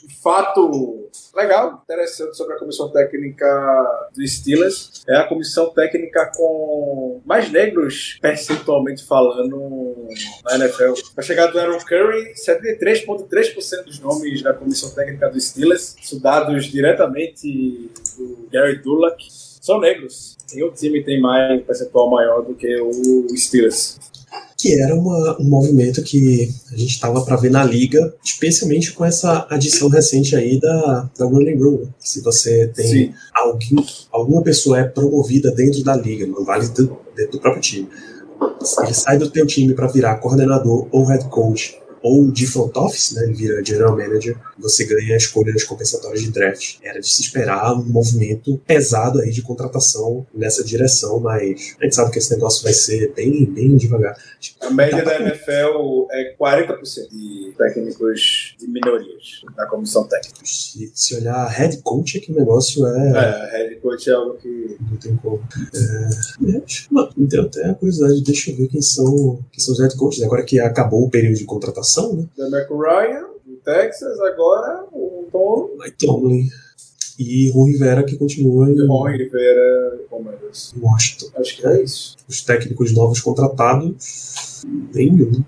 um 0.04 0.10
fato 0.22 1.08
legal, 1.34 1.82
interessante 1.84 2.36
sobre 2.36 2.54
a 2.54 2.58
comissão 2.58 2.90
técnica 2.90 4.08
do 4.14 4.26
Steelers 4.26 5.02
é 5.08 5.16
a 5.16 5.26
comissão 5.26 5.70
técnica 5.70 6.30
com 6.34 7.20
mais 7.24 7.50
negros, 7.50 8.18
percentualmente 8.20 9.04
falando, 9.04 10.08
na 10.44 10.56
NFL. 10.56 10.94
A 11.16 11.22
chegada 11.22 11.52
do 11.52 11.58
Aaron 11.58 11.78
Curry, 11.78 12.34
73,3% 12.34 13.84
dos 13.84 13.98
nomes 14.00 14.42
da 14.42 14.52
comissão 14.52 14.90
técnica 14.90 15.30
do 15.30 15.40
Steelers, 15.40 15.96
dados 16.20 16.66
diretamente 16.66 17.90
do 18.16 18.48
Gary 18.50 18.78
Dulac, 18.78 19.16
são 19.30 19.80
negros. 19.80 20.36
Nenhum 20.52 20.70
time 20.70 21.02
tem 21.02 21.20
mais 21.20 21.62
percentual 21.62 22.10
maior 22.10 22.42
do 22.42 22.54
que 22.54 22.80
o 22.80 23.36
Steelers 23.36 23.98
que 24.62 24.80
era 24.80 24.94
uma, 24.94 25.36
um 25.40 25.48
movimento 25.48 26.00
que 26.04 26.48
a 26.70 26.76
gente 26.76 26.92
estava 26.92 27.20
para 27.22 27.34
ver 27.34 27.50
na 27.50 27.64
liga, 27.64 28.14
especialmente 28.24 28.92
com 28.92 29.04
essa 29.04 29.44
adição 29.50 29.88
recente 29.88 30.36
aí 30.36 30.60
da, 30.60 31.10
da 31.18 31.24
Running 31.24 31.56
Room. 31.56 31.88
Se 31.98 32.20
você 32.20 32.68
tem 32.68 33.12
alguém, 33.34 33.84
alguma 34.12 34.40
pessoa 34.40 34.78
é 34.78 34.84
promovida 34.84 35.50
dentro 35.50 35.82
da 35.82 35.96
liga, 35.96 36.28
não 36.28 36.44
vale 36.44 36.68
dentro, 36.68 36.96
dentro 37.16 37.32
do 37.32 37.40
próprio 37.40 37.60
time. 37.60 37.88
Ele 38.84 38.94
sai 38.94 39.18
do 39.18 39.28
teu 39.28 39.44
time 39.48 39.74
para 39.74 39.88
virar 39.88 40.18
coordenador 40.18 40.86
ou 40.92 41.06
head 41.06 41.24
coach 41.24 41.76
ou 42.02 42.30
de 42.30 42.46
front 42.46 42.76
office, 42.76 43.12
né, 43.12 43.24
ele 43.24 43.34
vira 43.34 43.64
general 43.64 43.96
manager, 43.96 44.36
você 44.58 44.84
ganha 44.84 45.14
a 45.14 45.16
escolha 45.16 45.52
das 45.52 45.64
compensatórias 45.64 46.22
de 46.22 46.30
draft. 46.30 46.76
Era 46.82 47.00
de 47.00 47.08
se 47.08 47.22
esperar 47.22 47.74
um 47.74 47.84
movimento 47.84 48.58
pesado 48.66 49.20
aí 49.20 49.30
de 49.30 49.42
contratação 49.42 50.26
nessa 50.34 50.64
direção, 50.64 51.20
mas 51.20 51.76
a 51.80 51.84
gente 51.84 51.94
sabe 51.94 52.10
que 52.10 52.18
esse 52.18 52.32
negócio 52.34 52.62
vai 52.62 52.72
ser 52.72 53.12
bem, 53.14 53.44
bem 53.46 53.76
devagar. 53.76 54.16
A 54.60 54.70
média 54.70 55.04
da 55.04 55.20
NFL 55.20 56.06
é 56.10 56.34
40% 56.38 57.08
de 57.10 57.52
técnicos 57.56 58.56
de 58.58 58.66
minorias 58.66 59.42
da 59.56 59.66
comissão 59.66 60.06
técnica. 60.08 60.40
Se, 60.44 60.90
se 60.94 61.16
olhar 61.16 61.46
head 61.48 61.78
coach, 61.82 62.18
é 62.18 62.20
que 62.20 62.32
o 62.32 62.34
negócio 62.34 62.86
é. 62.86 63.10
É, 63.10 63.58
head 63.58 63.76
coach 63.80 64.10
é 64.10 64.12
algo 64.12 64.34
que. 64.38 64.76
Não 64.80 64.96
tem 64.96 65.16
como. 65.16 65.42
É, 65.74 66.56
é, 66.56 66.62
não, 66.90 67.08
tenho 67.28 67.42
até 67.42 67.66
a 67.66 67.74
curiosidade, 67.74 68.22
deixa 68.22 68.50
eu 68.50 68.56
ver 68.56 68.68
quem 68.68 68.82
são, 68.82 69.38
quem 69.52 69.62
são 69.62 69.74
os 69.74 69.80
head 69.80 69.96
coaches, 69.96 70.22
agora 70.22 70.42
que 70.42 70.58
acabou 70.58 71.04
o 71.04 71.10
período 71.10 71.36
de 71.36 71.44
contratação 71.44 71.91
né? 72.14 72.26
Demeco 72.36 72.78
Ryan, 72.78 73.26
do 73.44 73.56
Texas, 73.64 74.18
agora 74.20 74.84
o 74.92 75.28
Tom. 75.30 75.70
Mike 75.78 75.96
Tomlin. 75.98 76.48
E 77.18 77.50
Ron 77.50 77.66
Rivera, 77.66 78.02
que 78.02 78.16
continua 78.16 78.70
em. 78.70 78.86
Ron 78.86 79.04
Rivera, 79.08 80.00
Palmeiras. 80.10 80.74
Washington. 80.80 81.26
Acho 81.36 81.56
que 81.56 81.66
é 81.66 81.82
isso. 81.82 82.16
Os 82.28 82.42
técnicos 82.42 82.92
novos 82.92 83.20
contratados, 83.20 84.62
nenhum. 84.94 85.44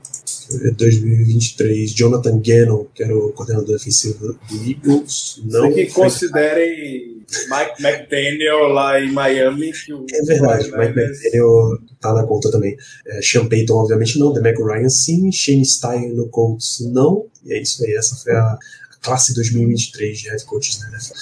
2023, 0.77 1.93
Jonathan 1.93 2.41
Gannon, 2.41 2.87
que 2.95 3.03
era 3.03 3.17
o 3.17 3.33
coordenador 3.33 3.77
defensivo 3.77 4.27
do 4.27 4.39
Eagles. 4.69 5.41
Não 5.45 5.73
que 5.73 5.87
considerem 5.87 7.15
Mike 7.49 7.83
McDaniel 7.83 8.69
lá 8.69 9.01
em 9.01 9.13
Miami. 9.13 9.71
é 9.71 10.23
verdade, 10.23 10.65
Mike 10.65 10.99
McDaniel 10.99 11.79
tá 12.01 12.13
na 12.13 12.25
conta 12.25 12.51
também. 12.51 12.77
É, 13.07 13.23
Sean 13.23 13.47
Payton, 13.47 13.75
obviamente, 13.75 14.19
não. 14.19 14.33
Demeco 14.33 14.65
Ryan, 14.65 14.89
sim. 14.89 15.31
Shane 15.33 15.65
Stein 15.65 16.13
no 16.13 16.29
Colts, 16.29 16.81
não. 16.93 17.27
E 17.45 17.53
é 17.53 17.61
isso 17.61 17.85
aí. 17.85 17.95
Essa 17.95 18.17
foi 18.17 18.33
a 18.33 18.59
classe 19.03 19.35
2023 19.35 20.19
de 20.19 20.29
head 20.31 20.45
coaches 20.45 20.81
NFL. 20.83 21.15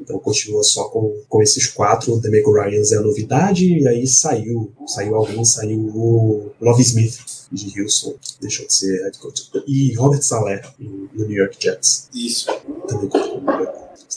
Então 0.00 0.18
continua 0.18 0.62
só 0.62 0.88
com, 0.88 1.22
com 1.28 1.42
esses 1.42 1.66
quatro. 1.66 2.14
O 2.14 2.20
Demeco 2.20 2.52
Ryan 2.52 2.82
é 2.90 2.96
a 2.96 3.00
novidade. 3.00 3.66
E 3.66 3.86
aí 3.86 4.06
saiu, 4.06 4.72
saiu 4.86 5.14
alguém, 5.14 5.44
saiu 5.44 5.78
o 5.78 6.52
Love 6.60 6.82
Smith 6.82 7.35
de 7.50 7.80
Houston, 7.80 8.14
deixou 8.40 8.66
de 8.66 8.74
ser 8.74 9.02
head 9.02 9.18
coach. 9.18 9.50
E 9.66 9.94
Robert 9.94 10.22
Saleh 10.22 10.62
no 10.78 11.08
New 11.14 11.30
York 11.30 11.56
Jets. 11.60 12.08
Isso. 12.14 12.46
Também 12.88 13.08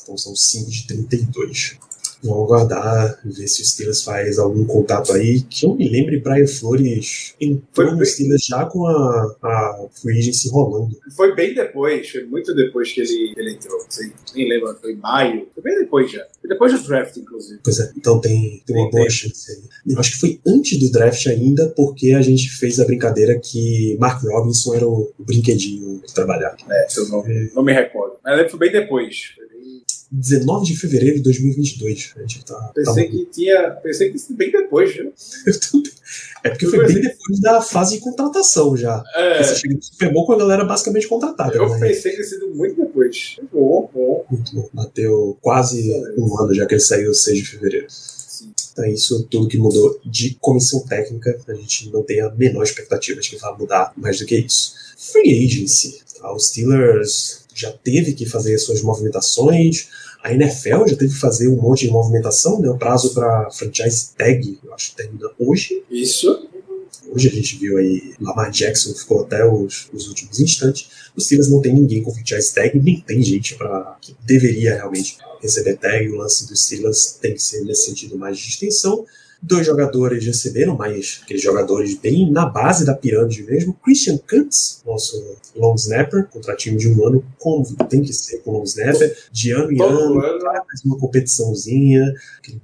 Então 0.04 0.18
são 0.18 0.36
5 0.36 0.70
de 0.70 0.88
32. 0.88 1.78
Vamos 2.24 2.46
aguardar, 2.46 3.20
ver 3.24 3.48
se 3.48 3.62
o 3.62 3.66
Steelers 3.66 4.04
faz 4.04 4.38
algum 4.40 4.66
contato 4.66 5.14
aí. 5.14 5.42
Que 5.42 5.66
eu 5.66 5.76
me 5.76 5.88
lembre, 5.90 6.20
Brian 6.20 6.48
Flores 6.48 7.36
entrou 7.40 7.96
no 7.96 8.06
Steelers 8.06 8.46
já 8.46 8.66
com 8.66 8.86
a, 8.86 9.36
a 9.42 9.88
free 10.02 10.20
agency 10.20 10.50
rolando. 10.50 10.98
Foi 11.16 11.34
bem 11.34 11.54
depois, 11.54 12.10
foi 12.10 12.26
muito 12.26 12.54
depois 12.54 12.92
que 12.92 13.02
ele, 13.02 13.34
ele 13.38 13.54
entrou. 13.54 13.80
Sei, 13.90 14.12
nem 14.36 14.50
lembro, 14.50 14.76
foi 14.82 14.96
maio. 14.96 15.48
Foi 15.54 15.64
bem 15.64 15.80
depois 15.80 16.12
já. 16.12 16.26
Foi 16.42 16.50
depois 16.50 16.74
do 16.74 16.88
draft, 16.88 17.16
inclusive. 17.18 17.60
Pois 17.64 17.80
é, 17.80 17.92
então 17.96 18.20
tem, 18.20 18.62
tem 18.66 18.76
uma 18.76 18.90
boa 18.90 19.10
chance 19.10 19.52
aí. 19.52 19.94
Eu 19.94 20.00
acho 20.00 20.12
que 20.12 20.20
foi 20.20 20.40
antes 20.46 20.78
do 20.80 20.92
draft 20.92 21.26
ainda, 21.28 21.70
porque 21.70 22.12
a 22.12 22.22
gente 22.22 22.50
fez 22.50 22.80
a 22.80 22.86
brincadeira 22.86 23.40
que 23.40 23.96
Mark 24.00 24.22
Robinson 24.24 24.76
era 24.76 24.88
o, 24.88 25.14
brinquedinho 25.20 26.02
de 26.06 26.14
trabalhar. 26.14 26.56
É, 26.70 26.88
eu 26.98 27.10
não, 27.10 27.26
é. 27.26 27.50
não 27.54 27.64
me 27.64 27.74
recordo. 27.74 28.16
Mas 28.24 28.50
foi 28.50 28.60
bem 28.60 28.72
depois. 28.72 29.36
19 30.12 30.66
de 30.66 30.76
fevereiro 30.76 31.18
de 31.18 31.24
2022. 31.24 32.14
A 32.18 32.22
gente 32.22 32.44
tá, 32.44 32.72
pensei 32.74 33.06
tá 33.06 33.12
que 33.12 33.26
tinha. 33.26 33.72
Pensei 33.72 34.10
que 34.10 34.18
isso 34.18 34.34
bem 34.34 34.52
depois, 34.52 34.94
viu? 34.94 35.14
é 36.44 36.50
porque 36.50 36.66
foi 36.66 36.88
bem 36.88 37.02
depois 37.02 37.40
da 37.40 37.62
fase 37.62 37.96
de 37.96 38.02
contratação 38.02 38.76
já. 38.76 39.04
É. 39.16 39.44
Você 39.44 39.56
chega 39.56 39.76
no 39.76 39.84
Super 39.84 40.12
Bowl 40.12 40.26
com 40.26 40.34
a 40.34 40.38
galera 40.38 40.66
basicamente 40.66 41.08
contratada. 41.08 41.56
Eu 41.56 41.70
né? 41.70 41.80
pensei 41.80 42.12
que 42.12 42.18
tinha 42.18 42.28
sido 42.28 42.50
muito 42.56 42.76
depois. 42.76 43.38
Bom, 43.52 43.90
bom. 43.94 44.26
Muito 44.32 44.56
bom. 44.56 44.70
Bateu 44.74 45.38
quase 45.42 45.92
um 46.18 46.40
ano 46.40 46.56
já 46.56 46.66
que 46.66 46.74
ele 46.74 46.82
saiu 46.82 47.14
6 47.14 47.38
de 47.38 47.46
fevereiro. 47.46 47.88
Então, 48.72 48.86
é 48.86 48.92
isso 48.92 49.24
tudo 49.30 49.48
que 49.48 49.58
mudou 49.58 50.00
de 50.04 50.36
comissão 50.40 50.80
técnica. 50.88 51.40
A 51.48 51.54
gente 51.54 51.92
não 51.92 52.02
tem 52.02 52.22
a 52.22 52.30
menor 52.32 52.64
expectativa 52.64 53.22
de 53.22 53.30
que 53.30 53.38
vai 53.38 53.56
mudar 53.56 53.94
mais 53.96 54.18
do 54.18 54.26
que 54.26 54.38
isso. 54.38 54.74
Free 54.98 55.46
agency. 55.46 56.00
Tá? 56.18 56.34
Os 56.34 56.48
Steelers 56.48 57.39
já 57.62 57.72
teve 57.72 58.14
que 58.14 58.26
fazer 58.26 58.58
suas 58.58 58.82
movimentações. 58.82 59.88
A 60.24 60.34
NFL 60.34 60.88
já 60.88 60.96
teve 60.96 61.14
que 61.14 61.20
fazer 61.20 61.48
um 61.48 61.56
monte 61.56 61.86
de 61.86 61.92
movimentação, 61.92 62.60
né? 62.60 62.70
O 62.70 62.78
prazo 62.78 63.14
para 63.14 63.50
franchise 63.52 64.10
tag, 64.18 64.60
eu 64.64 64.74
acho 64.74 64.92
que 64.92 64.98
termina 64.98 65.30
hoje. 65.38 65.84
Isso. 65.90 66.48
Hoje 67.12 67.28
a 67.28 67.32
gente 67.32 67.58
viu 67.58 67.78
aí 67.78 68.14
Lamar 68.22 68.52
Jackson 68.52 68.94
ficou 68.94 69.22
até 69.22 69.44
os, 69.44 69.90
os 69.92 70.08
últimos 70.08 70.40
instantes. 70.40 70.90
Os 71.16 71.26
Steelers 71.26 71.50
não 71.50 71.62
tem 71.62 71.74
ninguém 71.74 72.04
com 72.04 72.14
franchise 72.14 72.54
tag, 72.54 72.80
nem 72.80 73.02
tem 73.02 73.22
gente 73.22 73.56
para 73.56 73.98
que 74.02 74.16
deveria 74.26 74.76
realmente 74.76 75.18
receber 75.42 75.78
tag. 75.78 76.08
O 76.10 76.18
lance 76.18 76.48
dos 76.48 76.66
Steelers 76.66 77.18
tem 77.20 77.34
que 77.34 77.42
ser 77.42 77.64
nesse 77.64 77.86
sentido 77.86 78.18
mais 78.18 78.38
de 78.38 78.50
extensão. 78.50 79.06
Dois 79.42 79.66
jogadores 79.66 80.26
receberam, 80.26 80.76
mas 80.76 81.22
aqueles 81.24 81.42
jogadores 81.42 81.96
bem 81.96 82.30
na 82.30 82.46
base 82.46 82.86
da 82.86 82.94
pirâmide 82.94 83.44
mesmo. 83.44 83.78
Christian 83.84 84.18
Kuntz, 84.18 84.82
nosso 84.86 85.16
long 85.56 85.76
snapper, 85.76 86.28
contratinho 86.28 86.78
de 86.78 86.90
um 86.90 87.08
ano, 87.08 87.26
como 87.38 87.66
tem 87.90 88.02
que 88.02 88.14
ser 88.14 88.40
com 88.40 88.52
long 88.52 88.64
snapper, 88.64 89.16
de 89.32 89.52
ano 89.52 89.72
em 89.72 89.82
ano, 89.82 90.22
faz 90.42 90.84
uma 90.86 90.98
competiçãozinha, 90.98 92.14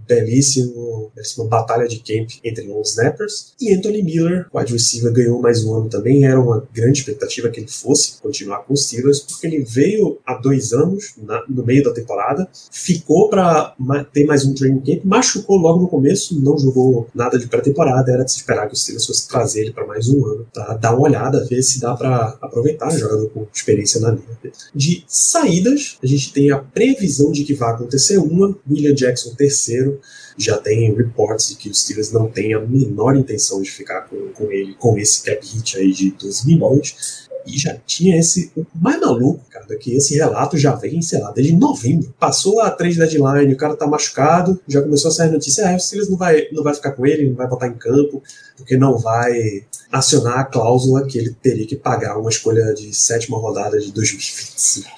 belíssimo, 0.07 1.11
belíssima 1.15 1.45
batalha 1.45 1.87
de 1.87 1.99
camp 1.99 2.29
entre 2.43 2.65
long 2.67 2.81
snappers. 2.81 3.53
E 3.59 3.73
Anthony 3.73 4.03
Miller, 4.03 4.47
wide 4.53 4.73
receiver, 4.73 5.11
ganhou 5.11 5.41
mais 5.41 5.63
um 5.63 5.75
ano 5.75 5.89
também. 5.89 6.25
Era 6.25 6.39
uma 6.39 6.67
grande 6.73 6.99
expectativa 6.99 7.49
que 7.49 7.59
ele 7.59 7.67
fosse 7.67 8.21
continuar 8.21 8.59
com 8.59 8.73
os 8.73 8.85
Steelers, 8.85 9.19
porque 9.19 9.47
ele 9.47 9.63
veio 9.63 10.19
há 10.25 10.35
dois 10.35 10.73
anos, 10.73 11.13
na, 11.17 11.43
no 11.47 11.65
meio 11.65 11.83
da 11.83 11.93
temporada, 11.93 12.47
ficou 12.71 13.29
para 13.29 13.75
ter 14.11 14.25
mais 14.25 14.45
um 14.45 14.53
training 14.53 14.81
camp, 14.81 15.05
machucou 15.05 15.57
logo 15.57 15.81
no 15.81 15.87
começo, 15.87 16.39
não 16.39 16.55
jogou 16.65 17.07
nada 17.13 17.37
de 17.37 17.47
pré-temporada, 17.47 18.11
era 18.11 18.23
de 18.23 18.31
se 18.31 18.37
esperar 18.37 18.67
que 18.67 18.73
o 18.73 18.77
Steelers 18.77 19.05
fosse 19.05 19.27
trazer 19.27 19.61
ele 19.61 19.73
para 19.73 19.85
mais 19.85 20.09
um 20.09 20.25
ano, 20.25 20.47
para 20.53 20.73
dar 20.75 20.93
uma 20.93 21.07
olhada, 21.07 21.45
ver 21.45 21.61
se 21.63 21.79
dá 21.79 21.95
para 21.95 22.37
aproveitar, 22.41 22.89
jogador 22.91 23.29
com 23.29 23.47
experiência 23.53 23.99
na 24.01 24.11
liga. 24.11 24.25
De 24.73 25.03
saídas, 25.07 25.97
a 26.03 26.07
gente 26.07 26.33
tem 26.33 26.51
a 26.51 26.57
previsão 26.57 27.31
de 27.31 27.43
que 27.43 27.53
vai 27.53 27.73
acontecer 27.73 28.17
uma, 28.17 28.55
William 28.69 28.93
Jackson 28.93 29.33
terceiro, 29.35 29.99
já 30.37 30.57
tem 30.57 30.93
reports 30.93 31.49
de 31.49 31.55
que 31.55 31.69
os 31.69 31.81
Steelers 31.81 32.11
não 32.11 32.27
têm 32.29 32.53
a 32.53 32.59
menor 32.59 33.15
intenção 33.15 33.61
de 33.61 33.71
ficar 33.71 34.01
com, 34.01 34.29
com 34.33 34.51
ele, 34.51 34.73
com 34.75 34.97
esse 34.97 35.23
cap 35.23 35.45
hit 35.45 35.77
aí 35.77 35.91
de 35.91 36.11
12 36.11 36.45
milhões. 36.45 37.27
E 37.45 37.57
já 37.57 37.75
tinha 37.85 38.17
esse. 38.19 38.51
O 38.55 38.65
mais 38.73 38.99
maluco, 38.99 39.43
cara, 39.49 39.65
que 39.77 39.93
esse 39.95 40.15
relato 40.15 40.57
já 40.57 40.73
vem, 40.73 41.01
sei 41.01 41.19
lá, 41.19 41.31
desde 41.31 41.55
novembro. 41.55 42.13
Passou 42.19 42.59
a 42.61 42.71
três 42.71 42.97
deadline, 42.97 43.53
o 43.53 43.57
cara 43.57 43.75
tá 43.75 43.85
machucado, 43.85 44.59
já 44.67 44.81
começou 44.81 45.09
a 45.09 45.13
sair 45.13 45.31
notícia: 45.31 45.69
ah, 45.69 45.75
o 45.75 45.79
Steelers 45.79 46.09
não 46.09 46.17
vai, 46.17 46.47
não 46.51 46.63
vai 46.63 46.73
ficar 46.73 46.91
com 46.91 47.05
ele, 47.05 47.29
não 47.29 47.35
vai 47.35 47.47
botar 47.47 47.67
em 47.67 47.75
campo, 47.75 48.23
porque 48.57 48.77
não 48.77 48.97
vai 48.97 49.65
acionar 49.91 50.39
a 50.39 50.45
cláusula 50.45 51.05
que 51.05 51.17
ele 51.17 51.35
teria 51.41 51.67
que 51.67 51.75
pagar 51.75 52.17
uma 52.17 52.29
escolha 52.29 52.73
de 52.73 52.93
sétima 52.93 53.37
rodada 53.37 53.79
de 53.79 53.91
2025. 53.91 54.89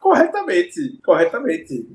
Corretamente, 0.00 0.98
corretamente. 1.04 1.86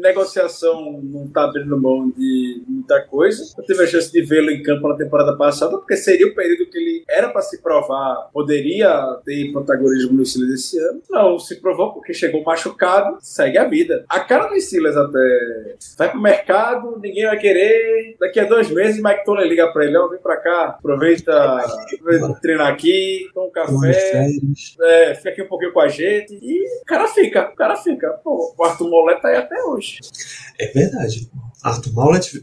Negociação 0.00 1.00
não 1.02 1.24
está 1.24 1.44
abrindo 1.44 1.80
mão 1.80 2.10
de 2.10 2.62
muita 2.66 3.00
coisa. 3.02 3.42
Eu 3.56 3.64
tive 3.64 3.82
a 3.82 3.86
chance 3.86 4.10
de 4.12 4.22
vê-lo 4.22 4.50
em 4.50 4.62
campo 4.62 4.88
na 4.88 4.96
temporada 4.96 5.36
passada, 5.36 5.76
porque 5.76 5.96
seria 5.96 6.26
o 6.26 6.34
período 6.34 6.70
que 6.70 6.78
ele 6.78 7.04
era 7.08 7.28
para 7.28 7.42
se 7.42 7.60
provar, 7.62 8.30
poderia 8.32 8.90
ter 9.24 9.52
protagonismo 9.52 10.12
no 10.12 10.24
Steelers 10.24 10.54
esse 10.54 10.78
ano. 10.78 11.02
Não, 11.10 11.38
se 11.38 11.60
provou 11.60 11.92
porque 11.92 12.12
chegou 12.12 12.42
machucado, 12.42 13.18
segue 13.20 13.58
a 13.58 13.64
vida. 13.64 14.04
A 14.08 14.20
cara 14.20 14.48
do 14.48 14.60
Steelers 14.60 14.96
até 14.96 15.76
vai 15.96 16.10
pro 16.10 16.20
mercado, 16.20 16.98
ninguém 17.00 17.26
vai 17.26 17.38
querer. 17.38 18.16
Daqui 18.18 18.40
a 18.40 18.44
dois 18.44 18.70
meses, 18.70 19.02
Mike 19.02 19.24
Tony 19.24 19.48
liga 19.48 19.72
para 19.72 19.84
ele: 19.84 19.96
ó, 19.96 20.08
vem 20.08 20.18
para 20.18 20.36
cá, 20.36 20.76
aproveita, 20.78 21.58
treinar 22.40 22.68
aqui, 22.68 23.28
toma 23.34 23.46
um 23.46 23.50
café, 23.50 24.26
é, 24.82 25.14
fica 25.14 25.30
aqui 25.30 25.42
um 25.42 25.48
pouquinho 25.48 25.72
com 25.72 25.80
a 25.80 25.88
gente. 25.88 26.38
E 26.40 26.82
o 26.82 26.84
cara 26.86 27.06
fica, 27.08 27.50
o 27.50 27.56
cara 27.56 27.76
fica. 27.76 28.10
Pô, 28.24 28.54
o 28.56 28.64
Arthur 28.64 28.88
Molet 28.88 29.20
tá 29.20 29.28
aí 29.28 29.36
até 29.36 29.62
hoje. 29.64 29.89
É 30.58 30.66
verdade. 30.72 31.30
Arthur 31.62 31.92
Molet, 31.92 32.42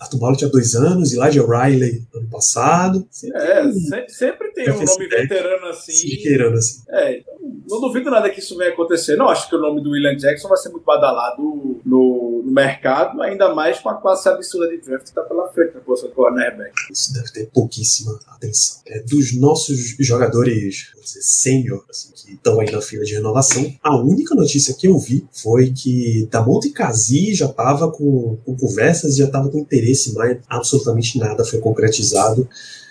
Arthur 0.00 0.18
Molet 0.18 0.44
há 0.44 0.48
dois 0.48 0.74
anos, 0.74 1.12
Elijah 1.12 1.44
Riley 1.46 2.06
ano 2.14 2.28
passado. 2.28 3.06
Sempre 3.10 3.38
é, 3.40 3.62
tem, 3.62 3.72
sempre, 3.72 4.08
sempre 4.10 4.52
tem 4.52 4.70
um 4.70 4.84
nome 4.84 5.08
veterano 5.08 5.66
assim. 5.66 6.08
Veterano 6.16 6.56
assim. 6.56 6.82
É, 6.88 7.18
então, 7.18 7.34
não 7.68 7.80
duvido 7.80 8.10
nada 8.10 8.28
que 8.30 8.40
isso 8.40 8.56
venha 8.56 8.70
acontecer. 8.70 9.16
Não 9.16 9.28
acho 9.28 9.48
que 9.48 9.54
o 9.54 9.60
nome 9.60 9.82
do 9.82 9.90
William 9.90 10.16
Jackson 10.16 10.48
vai 10.48 10.58
ser 10.58 10.70
muito 10.70 10.84
badalado 10.84 11.42
no, 11.84 12.42
no 12.44 12.52
mercado, 12.52 13.22
ainda 13.22 13.54
mais 13.54 13.78
com 13.78 13.88
a 13.88 13.94
classe 13.94 14.28
absurda 14.28 14.68
de 14.68 14.78
draft 14.78 15.04
que 15.04 15.10
está 15.10 15.22
pela 15.22 15.48
frente 15.52 15.74
na 15.74 15.80
posição 15.80 16.08
de 16.08 16.14
cornerback. 16.14 16.72
Isso 16.90 17.12
deve 17.12 17.30
ter 17.32 17.46
pouquíssima 17.52 18.18
atenção. 18.28 18.80
É, 18.86 19.00
dos 19.00 19.36
nossos 19.38 19.96
jogadores, 19.98 20.90
vamos 20.94 21.06
dizer, 21.08 21.22
sênior, 21.22 21.84
assim, 21.88 22.12
que 22.12 22.32
estão 22.32 22.60
aí 22.60 22.70
na 22.70 22.80
fila 22.80 23.04
de 23.04 23.14
renovação, 23.14 23.72
a 23.82 23.96
única 23.96 24.34
notícia 24.34 24.74
que 24.74 24.88
eu 24.88 24.98
vi 24.98 25.26
foi 25.32 25.70
que 25.70 26.28
Damonte 26.30 26.70
Kazi 26.70 27.34
já 27.34 27.46
estava 27.46 27.90
com, 27.90 28.38
com 28.44 28.56
conversas, 28.56 29.16
já 29.16 29.26
estava 29.26 29.48
com 29.48 29.58
interesse, 29.58 30.12
mas 30.14 30.38
absolutamente 30.48 31.18
nada 31.18 31.44
foi 31.44 31.58
concretizado. 31.60 32.48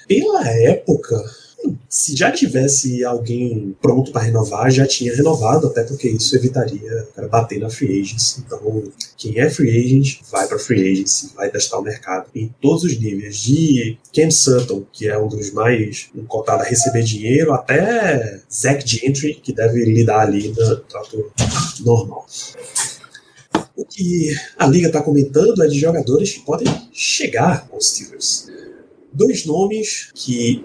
Pela 0.07 0.47
época, 0.47 1.23
se 1.89 2.15
já 2.15 2.31
tivesse 2.31 3.03
alguém 3.03 3.75
pronto 3.81 4.11
para 4.11 4.21
renovar, 4.21 4.71
já 4.71 4.85
tinha 4.87 5.13
renovado, 5.13 5.67
até 5.67 5.83
porque 5.83 6.07
isso 6.07 6.35
evitaria 6.35 7.07
bater 7.29 7.59
na 7.59 7.69
free 7.69 8.01
agency. 8.01 8.43
Então, 8.45 8.83
quem 9.17 9.39
é 9.39 9.49
free 9.49 9.77
agent 9.77 10.21
vai 10.31 10.47
para 10.47 10.59
free 10.59 10.91
agency, 10.91 11.31
vai 11.35 11.49
testar 11.49 11.79
o 11.79 11.83
mercado 11.83 12.27
em 12.33 12.53
todos 12.61 12.83
os 12.83 12.99
níveis, 12.99 13.37
de 13.37 13.97
Cam 14.13 14.31
Sutton, 14.31 14.85
que 14.91 15.07
é 15.07 15.17
um 15.17 15.27
dos 15.27 15.51
mais 15.51 16.09
cotados 16.27 16.65
a 16.65 16.69
receber 16.69 17.03
dinheiro, 17.03 17.53
até 17.53 18.39
Zach 18.51 18.87
Gentry, 18.87 19.35
que 19.35 19.53
deve 19.53 19.83
lidar 19.85 20.21
ali 20.21 20.49
no 20.49 20.77
trato 20.77 21.31
normal. 21.81 22.25
O 23.79 23.85
que 23.85 24.35
a 24.57 24.67
liga 24.67 24.87
está 24.87 25.01
comentando 25.01 25.63
é 25.63 25.67
de 25.67 25.79
jogadores 25.79 26.33
que 26.33 26.41
podem 26.41 26.67
chegar 26.91 27.65
aos 27.71 27.91
Steelers. 27.91 28.49
Dois 29.13 29.45
nomes 29.45 30.11
que 30.13 30.61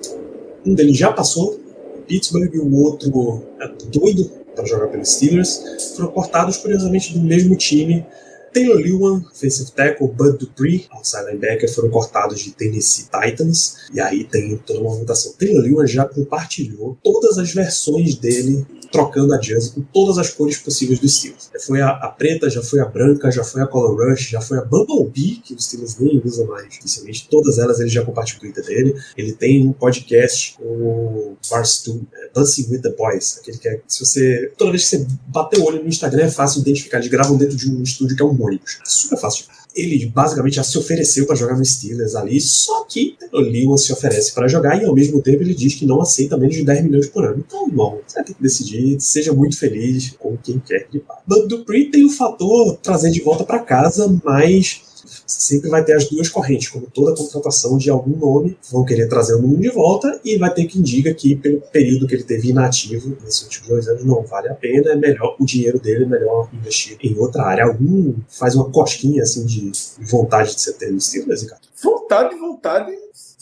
um 0.66 0.74
deles 0.74 0.96
já 0.96 1.12
passou 1.12 1.60
Pittsburgh 2.08 2.52
e 2.52 2.58
o 2.58 2.74
outro 2.74 3.46
é 3.60 3.68
doido 3.86 4.28
para 4.56 4.66
jogar 4.66 4.88
pelos 4.88 5.12
Steelers. 5.12 5.94
Foram 5.94 6.10
cortados, 6.10 6.56
curiosamente, 6.56 7.16
do 7.16 7.20
mesmo 7.20 7.54
time 7.54 8.04
Taylor 8.52 8.78
Lewan, 8.78 9.22
offensive 9.32 9.70
tackle, 9.70 10.08
Bud 10.08 10.38
Dupree, 10.38 10.86
outside 10.90 11.26
linebacker, 11.26 11.72
foram 11.72 11.90
cortados 11.90 12.40
de 12.40 12.50
Tennessee 12.50 13.04
Titans. 13.04 13.76
E 13.94 14.00
aí 14.00 14.24
tem 14.24 14.56
toda 14.58 14.80
uma 14.80 14.96
votação. 14.96 15.34
Taylor 15.34 15.62
Lewan 15.62 15.86
já 15.86 16.04
compartilhou 16.04 16.98
todas 17.00 17.38
as 17.38 17.52
versões 17.52 18.16
dele 18.16 18.66
trocando 18.94 19.34
a 19.34 19.40
jersey 19.40 19.72
com 19.72 19.82
todas 19.92 20.18
as 20.18 20.30
cores 20.30 20.56
possíveis 20.58 21.00
dos 21.00 21.18
Steelers. 21.18 21.50
Já 21.52 21.60
foi 21.60 21.80
a, 21.80 21.88
a, 21.88 22.08
preta, 22.08 22.48
já 22.48 22.62
foi 22.62 22.78
a 22.78 22.84
branca, 22.84 23.28
já 23.28 23.42
foi 23.42 23.60
a 23.60 23.66
Color 23.66 24.10
Rush, 24.10 24.28
já 24.28 24.40
foi 24.40 24.56
a 24.56 24.62
Bumblebee, 24.62 25.42
que 25.44 25.52
os 25.52 25.64
Steelers 25.64 25.98
nem 25.98 26.22
usam 26.24 26.46
mais 26.46 26.78
oficialmente. 26.78 27.26
Todas 27.28 27.58
elas 27.58 27.80
ele 27.80 27.88
já 27.88 28.04
compartilhou 28.04 28.44
no 28.44 28.52
Twitter 28.52 28.64
dele. 28.64 28.94
Ele 29.16 29.32
tem 29.32 29.66
um 29.66 29.72
podcast 29.72 30.56
com 30.56 30.64
o 30.64 31.36
Barstool, 31.50 32.02
é, 32.14 32.30
Dancing 32.32 32.70
with 32.70 32.82
the 32.82 32.90
Boys. 32.90 33.38
Aquele 33.40 33.58
que 33.58 33.68
é, 33.68 33.80
se 33.88 34.04
você, 34.04 34.52
toda 34.56 34.70
vez 34.70 34.88
que 34.88 34.96
você 34.96 35.06
bater 35.26 35.58
o 35.58 35.64
olho 35.64 35.82
no 35.82 35.88
Instagram, 35.88 36.26
é 36.26 36.30
fácil 36.30 36.60
identificar. 36.60 36.98
Eles 36.98 37.10
gravam 37.10 37.36
dentro 37.36 37.56
de 37.56 37.68
um 37.68 37.82
estúdio 37.82 38.16
que 38.16 38.22
é 38.22 38.24
um 38.24 38.40
ônibus. 38.40 38.78
Super 38.84 39.18
fácil 39.18 39.46
ele 39.74 40.06
basicamente 40.06 40.56
já 40.56 40.62
se 40.62 40.78
ofereceu 40.78 41.26
para 41.26 41.36
jogar 41.36 41.56
no 41.56 41.64
Steelers 41.64 42.14
ali, 42.14 42.40
só 42.40 42.84
que 42.84 43.16
o 43.32 43.40
Lewis 43.40 43.84
se 43.84 43.92
oferece 43.92 44.32
para 44.32 44.46
jogar 44.48 44.80
e 44.80 44.84
ao 44.84 44.94
mesmo 44.94 45.20
tempo 45.20 45.42
ele 45.42 45.54
diz 45.54 45.74
que 45.74 45.86
não 45.86 46.00
aceita 46.00 46.36
menos 46.36 46.54
de 46.54 46.64
10 46.64 46.84
milhões 46.84 47.08
por 47.08 47.24
ano. 47.24 47.42
Então, 47.46 47.66
irmão, 47.66 47.98
você 48.06 48.22
ter 48.22 48.34
que 48.34 48.42
decidir, 48.42 49.00
seja 49.00 49.32
muito 49.32 49.58
feliz 49.58 50.14
com 50.18 50.36
quem 50.36 50.58
quer 50.58 50.86
que 50.88 50.98
vá. 50.98 51.18
Bud 51.26 51.48
Dupree 51.48 51.90
tem 51.90 52.04
o 52.04 52.10
fator 52.10 52.76
trazer 52.82 53.10
de 53.10 53.20
volta 53.20 53.44
para 53.44 53.58
casa, 53.58 54.16
mas 54.24 54.82
sempre 55.26 55.68
vai 55.68 55.84
ter 55.84 55.94
as 55.94 56.08
duas 56.08 56.28
correntes, 56.28 56.68
como 56.68 56.86
toda 56.86 57.16
contratação 57.16 57.76
de 57.76 57.90
algum 57.90 58.16
nome, 58.16 58.56
vão 58.70 58.84
querer 58.84 59.08
trazer 59.08 59.34
o 59.34 59.42
nome 59.42 59.58
de 59.58 59.70
volta 59.70 60.20
e 60.24 60.36
vai 60.36 60.52
ter 60.52 60.64
que 60.64 60.78
indicar 60.78 61.14
que 61.14 61.36
pelo 61.36 61.60
período 61.60 62.06
que 62.06 62.14
ele 62.14 62.24
teve 62.24 62.50
inativo 62.50 63.16
nesses 63.22 63.42
últimos 63.42 63.68
dois 63.68 63.88
anos 63.88 64.04
não 64.04 64.22
vale 64.22 64.48
a 64.48 64.54
pena, 64.54 64.92
é 64.92 64.96
melhor 64.96 65.36
o 65.38 65.44
dinheiro 65.44 65.78
dele 65.78 66.04
é 66.04 66.08
melhor 66.08 66.48
investir 66.52 66.96
em 67.02 67.16
outra 67.18 67.44
área. 67.44 67.64
Algum 67.64 68.14
faz 68.28 68.54
uma 68.54 68.70
cosquinha 68.70 69.22
assim 69.22 69.44
de 69.44 69.72
vontade 70.00 70.54
de 70.54 70.60
ser 70.60 70.74
ter 70.74 70.90
no 70.90 71.00
Steelers, 71.00 71.44
cara? 71.44 71.60
Vontade, 71.82 72.36
vontade 72.36 72.92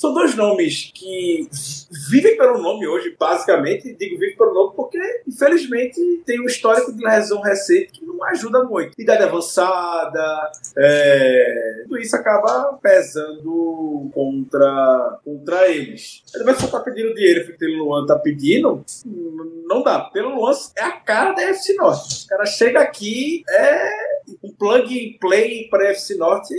são 0.03 0.13
dois 0.13 0.35
nomes 0.35 0.91
que 0.93 1.49
vivem 2.11 2.37
pelo 2.37 2.59
nome 2.59 2.89
hoje, 2.89 3.15
basicamente. 3.17 3.95
Digo 3.95 4.19
vivem 4.19 4.37
pelo 4.37 4.53
nome 4.53 4.75
porque, 4.75 4.99
infelizmente, 5.29 6.01
tem 6.27 6.41
um 6.41 6.47
histórico 6.47 6.93
de 6.93 7.05
lesão 7.05 7.41
recente 7.41 7.93
que 7.93 8.05
não 8.05 8.23
ajuda 8.25 8.65
muito. 8.65 9.01
Idade 9.01 9.23
avançada, 9.23 10.51
é... 10.77 11.83
tudo 11.85 11.99
isso 11.99 12.17
acaba 12.17 12.77
pesando 12.83 14.11
contra, 14.13 15.21
contra 15.25 15.69
eles. 15.69 16.25
Mas 16.45 16.57
se 16.57 16.63
você 16.63 16.73
tá 16.73 16.81
pedindo 16.81 17.15
dinheiro 17.15 17.57
que 17.57 17.65
o 17.65 17.85
Luan 17.85 18.05
tá 18.05 18.19
pedindo, 18.19 18.85
não 19.69 19.85
dá. 19.85 20.01
Pelo 20.01 20.35
Luan 20.35 20.53
é 20.77 20.83
a 20.83 20.93
cara 20.93 21.33
da 21.33 21.43
FC 21.43 21.75
Norte. 21.75 22.25
O 22.25 22.29
cara 22.29 22.45
chega 22.45 22.81
aqui, 22.81 23.45
é 23.49 24.12
um 24.43 24.53
plug 24.53 24.99
and 24.99 25.19
play 25.21 25.69
para 25.69 25.91
FC 25.91 26.15
Norte 26.17 26.55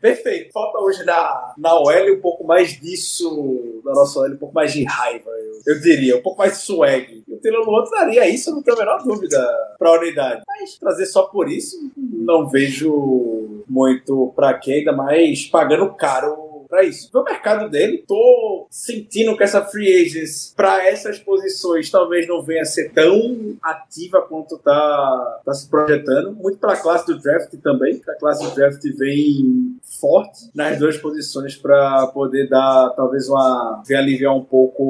perfeito. 0.00 0.52
Falta 0.52 0.78
hoje 0.78 1.04
na, 1.04 1.54
na 1.56 1.74
OL 1.78 2.12
um 2.12 2.20
pouco 2.20 2.44
mais 2.44 2.78
disso, 2.80 3.82
da 3.84 3.92
nossa 3.92 4.20
OL, 4.20 4.30
um 4.32 4.36
pouco 4.36 4.54
mais 4.54 4.72
de 4.72 4.84
raiva, 4.84 5.30
eu, 5.30 5.74
eu 5.74 5.80
diria, 5.80 6.16
um 6.16 6.22
pouco 6.22 6.38
mais 6.38 6.52
de 6.52 6.58
swag. 6.58 7.24
O 7.28 7.36
Taylor 7.38 7.68
Luan 7.68 7.84
daria 7.90 8.28
isso, 8.28 8.50
não 8.50 8.62
tenho 8.62 8.76
a 8.76 8.80
menor 8.80 9.02
dúvida, 9.02 9.38
para 9.78 9.90
a 9.90 9.98
unidade. 9.98 10.42
Mas 10.46 10.78
trazer 10.78 11.06
só 11.06 11.24
por 11.24 11.50
isso, 11.50 11.90
não 11.96 12.48
vejo 12.48 13.64
muito 13.68 14.32
para 14.34 14.54
quem, 14.54 14.78
ainda 14.78 14.92
mais 14.92 15.46
pagando 15.46 15.92
caro 15.94 16.44
para 16.74 16.82
isso. 16.82 17.08
No 17.14 17.22
mercado 17.22 17.70
dele, 17.70 18.04
tô 18.06 18.66
sentindo 18.68 19.36
que 19.36 19.44
essa 19.44 19.64
free 19.64 20.04
agents 20.04 20.52
para 20.56 20.84
essas 20.84 21.20
posições 21.20 21.88
talvez 21.88 22.26
não 22.26 22.42
venha 22.42 22.62
a 22.62 22.64
ser 22.64 22.90
tão 22.92 23.56
ativa 23.62 24.20
quanto 24.22 24.58
tá, 24.58 25.40
tá 25.44 25.54
se 25.54 25.68
projetando. 25.68 26.32
Muito 26.34 26.58
pela 26.58 26.76
classe 26.76 27.06
do 27.06 27.16
draft 27.16 27.54
também, 27.62 28.02
a 28.08 28.14
classe 28.18 28.42
do 28.44 28.52
draft 28.52 28.82
vem 28.98 29.78
forte 30.04 30.50
nas 30.54 30.78
duas 30.78 30.98
posições 30.98 31.56
para 31.56 32.08
poder 32.08 32.46
dar 32.46 32.90
talvez 32.90 33.26
uma 33.26 33.82
aliviar 33.90 34.36
um 34.36 34.44
pouco 34.44 34.82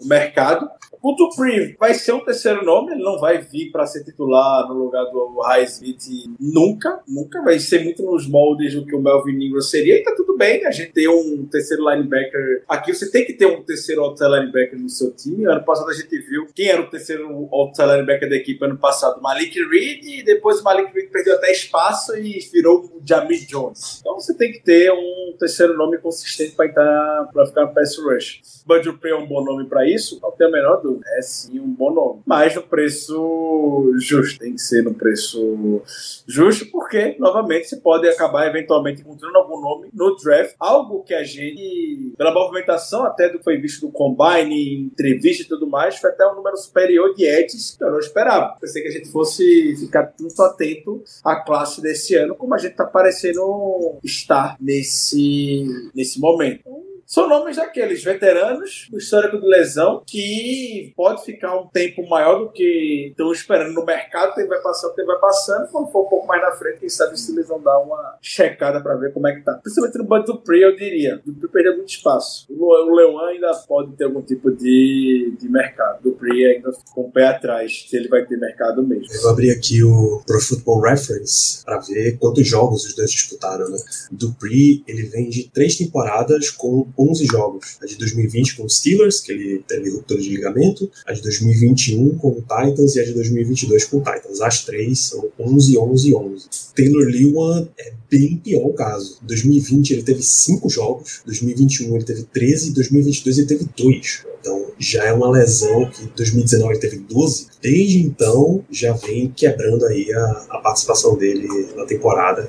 o 0.00 0.06
mercado. 0.08 0.68
O 1.00 1.12
Dupree 1.12 1.76
vai 1.78 1.94
ser 1.94 2.12
um 2.12 2.24
terceiro 2.24 2.64
nome, 2.64 2.92
ele 2.92 3.02
não 3.02 3.18
vai 3.18 3.38
vir 3.38 3.70
para 3.70 3.86
ser 3.86 4.04
titular 4.04 4.68
no 4.68 4.74
lugar 4.74 5.04
do 5.04 5.40
Highsmith 5.40 6.28
nunca, 6.38 7.00
nunca 7.08 7.40
vai 7.42 7.58
ser 7.58 7.82
muito 7.82 8.02
nos 8.02 8.28
moldes 8.28 8.74
do 8.74 8.84
que 8.84 8.94
o 8.94 9.00
Melvin 9.00 9.42
Ingram 9.42 9.62
seria, 9.62 9.96
e 9.96 10.02
tá 10.02 10.14
tudo 10.14 10.36
bem 10.36 10.66
a 10.66 10.70
gente 10.70 10.92
ter 10.92 11.08
um 11.08 11.46
terceiro 11.46 11.88
linebacker 11.88 12.64
aqui, 12.68 12.92
você 12.92 13.10
tem 13.10 13.24
que 13.24 13.32
ter 13.32 13.46
um 13.46 13.62
terceiro 13.62 14.02
outside 14.02 14.30
linebacker 14.30 14.78
no 14.78 14.90
seu 14.90 15.10
time, 15.12 15.46
ano 15.46 15.64
passado 15.64 15.88
a 15.88 15.94
gente 15.94 16.18
viu 16.18 16.46
quem 16.54 16.68
era 16.68 16.82
o 16.82 16.90
terceiro 16.90 17.48
outside 17.50 17.88
linebacker 17.88 18.28
da 18.28 18.36
equipe 18.36 18.62
ano 18.62 18.76
passado, 18.76 19.22
Malik 19.22 19.58
Reed, 19.70 20.04
e 20.04 20.22
depois 20.22 20.60
o 20.60 20.64
Malik 20.64 20.92
Reed 20.92 21.08
perdeu 21.10 21.36
até 21.36 21.50
espaço 21.50 22.14
e 22.18 22.40
virou 22.52 22.80
o 22.80 23.00
Jamie 23.02 23.46
Jones. 23.46 24.00
Então 24.00 24.16
você 24.16 24.34
tem 24.40 24.52
que 24.52 24.60
ter 24.60 24.90
um 24.90 25.36
terceiro 25.38 25.76
nome 25.76 25.98
consistente 25.98 26.56
para 26.56 27.28
ficar 27.46 27.66
no 27.66 27.74
pass 27.74 27.98
rush. 27.98 28.40
Bud 28.64 28.82
Dupree 28.82 29.12
é 29.12 29.16
um 29.16 29.26
bom 29.26 29.44
nome 29.44 29.66
para 29.68 29.86
isso, 29.86 30.18
não 30.22 30.30
tem 30.32 30.46
a 30.46 30.50
menor 30.50 30.80
dúvida 30.80 31.04
é 31.16 31.22
sim 31.22 31.60
um 31.60 31.68
bom 31.68 31.92
nome. 31.92 32.22
Mas 32.24 32.54
no 32.54 32.62
preço 32.62 33.92
justo. 33.98 34.38
Tem 34.38 34.54
que 34.54 34.62
ser 34.62 34.82
no 34.82 34.94
preço 34.94 35.82
justo, 36.26 36.70
porque, 36.70 37.16
novamente, 37.18 37.68
você 37.68 37.76
pode 37.76 38.08
acabar 38.08 38.46
eventualmente 38.46 39.02
encontrando 39.02 39.36
algum 39.36 39.60
nome 39.60 39.90
no 39.92 40.16
draft. 40.16 40.54
Algo 40.58 41.02
que 41.02 41.12
a 41.12 41.22
gente, 41.22 42.14
pela 42.16 42.32
movimentação 42.32 43.04
até 43.04 43.28
do 43.28 43.38
que 43.38 43.44
foi 43.44 43.58
visto 43.58 43.86
do 43.86 43.92
Combine, 43.92 44.74
entrevista 44.84 45.42
e 45.42 45.46
tudo 45.46 45.66
mais, 45.66 45.98
foi 45.98 46.10
até 46.10 46.26
um 46.26 46.36
número 46.36 46.56
superior 46.56 47.14
de 47.14 47.24
edges 47.24 47.76
que 47.76 47.84
eu 47.84 47.90
não 47.90 47.98
esperava. 47.98 48.56
Pensei 48.58 48.82
que 48.82 48.88
a 48.88 48.92
gente 48.92 49.10
fosse 49.10 49.76
ficar 49.76 50.06
tanto 50.06 50.42
atento 50.42 51.02
à 51.22 51.36
classe 51.36 51.82
desse 51.82 52.14
ano, 52.14 52.34
como 52.34 52.54
a 52.54 52.58
gente 52.58 52.74
tá 52.74 52.86
parecendo 52.86 53.98
estar 54.20 54.56
nesse, 54.60 55.64
nesse 55.94 56.18
momento. 56.18 56.62
São 57.10 57.28
nomes 57.28 57.56
daqueles 57.56 58.04
veteranos, 58.04 58.88
o 58.92 58.96
histórico 58.96 59.40
de 59.40 59.44
lesão, 59.44 60.00
que 60.06 60.92
pode 60.96 61.24
ficar 61.24 61.58
um 61.58 61.66
tempo 61.66 62.08
maior 62.08 62.38
do 62.38 62.52
que 62.52 63.08
estão 63.10 63.32
esperando 63.32 63.72
no 63.72 63.84
mercado, 63.84 64.30
o 64.30 64.34
tempo 64.36 64.50
vai 64.50 64.62
passando, 64.62 64.92
o 64.92 64.94
tempo 64.94 65.08
vai 65.08 65.18
passando, 65.18 65.68
quando 65.72 65.90
for 65.90 66.06
um 66.06 66.08
pouco 66.08 66.28
mais 66.28 66.40
na 66.40 66.52
frente, 66.52 66.78
quem 66.78 66.88
sabe 66.88 67.18
se 67.18 67.32
eles 67.32 67.48
vão 67.48 67.60
dar 67.60 67.80
uma 67.80 68.16
checada 68.22 68.80
para 68.80 68.94
ver 68.94 69.12
como 69.12 69.26
é 69.26 69.34
que 69.34 69.42
tá. 69.42 69.54
Principalmente 69.54 69.98
no 69.98 70.04
Bud 70.04 70.24
Dupree, 70.24 70.62
eu 70.62 70.76
diria. 70.76 71.20
O 71.26 71.32
Dupree 71.32 71.50
perdeu 71.50 71.76
muito 71.78 71.88
espaço. 71.88 72.46
O 72.48 72.94
Leão 72.94 73.18
ainda 73.24 73.52
pode 73.66 73.90
ter 73.96 74.04
algum 74.04 74.22
tipo 74.22 74.52
de, 74.52 75.34
de 75.36 75.48
mercado. 75.48 75.98
O 75.98 76.10
Dupree 76.10 76.46
ainda 76.46 76.70
com 76.94 77.00
o 77.00 77.10
pé 77.10 77.26
atrás, 77.26 77.86
se 77.90 77.96
ele 77.96 78.06
vai 78.06 78.24
ter 78.24 78.38
mercado 78.38 78.84
mesmo. 78.84 79.12
Eu 79.12 79.22
vou 79.22 79.32
abrir 79.32 79.50
aqui 79.50 79.82
o 79.82 80.22
Pro 80.24 80.40
Football 80.40 80.82
Reference 80.82 81.64
para 81.64 81.80
ver 81.80 82.18
quantos 82.18 82.46
jogos 82.46 82.84
os 82.84 82.94
dois 82.94 83.10
disputaram, 83.10 83.68
né? 83.68 83.78
Dupree, 84.12 84.84
ele 84.86 85.02
vem 85.08 85.28
de 85.28 85.50
três 85.50 85.76
temporadas 85.76 86.50
com 86.50 86.86
11 87.00 87.24
jogos. 87.26 87.76
A 87.82 87.86
de 87.86 87.96
2020 87.96 88.56
com 88.56 88.64
os 88.64 88.76
Steelers, 88.76 89.20
que 89.20 89.32
ele 89.32 89.64
teve 89.66 89.90
ruptura 89.90 90.20
de 90.20 90.28
ligamento, 90.28 90.90
a 91.06 91.12
de 91.12 91.22
2021 91.22 92.16
com 92.18 92.28
o 92.28 92.42
Titans 92.42 92.96
e 92.96 93.00
a 93.00 93.04
de 93.04 93.12
2022 93.12 93.84
com 93.86 93.98
o 93.98 94.00
Titans. 94.00 94.40
As 94.40 94.64
três 94.64 94.98
são 95.00 95.28
11, 95.38 95.78
11, 95.78 96.14
11. 96.14 96.46
Taylor 96.74 97.06
Lewan 97.06 97.68
é 97.78 97.92
bem 98.10 98.36
pior 98.36 98.66
o 98.66 98.72
caso. 98.72 99.18
Em 99.22 99.26
2020 99.26 99.90
ele 99.92 100.02
teve 100.02 100.22
5 100.22 100.68
jogos, 100.68 101.20
2021 101.24 101.94
ele 101.94 102.04
teve 102.04 102.22
13, 102.24 102.72
2022 102.72 103.38
ele 103.38 103.46
teve 103.46 103.66
2. 103.76 104.24
Então 104.40 104.66
já 104.78 105.04
é 105.04 105.12
uma 105.12 105.30
lesão 105.30 105.90
que 105.90 106.04
em 106.04 106.12
2019 106.16 106.72
ele 106.72 106.80
teve 106.80 106.98
12. 106.98 107.46
Desde 107.60 107.98
então 108.00 108.64
já 108.70 108.92
vem 108.94 109.30
quebrando 109.30 109.84
aí 109.86 110.10
a, 110.12 110.46
a 110.50 110.58
participação 110.58 111.16
dele 111.16 111.46
na 111.76 111.84
temporada 111.84 112.48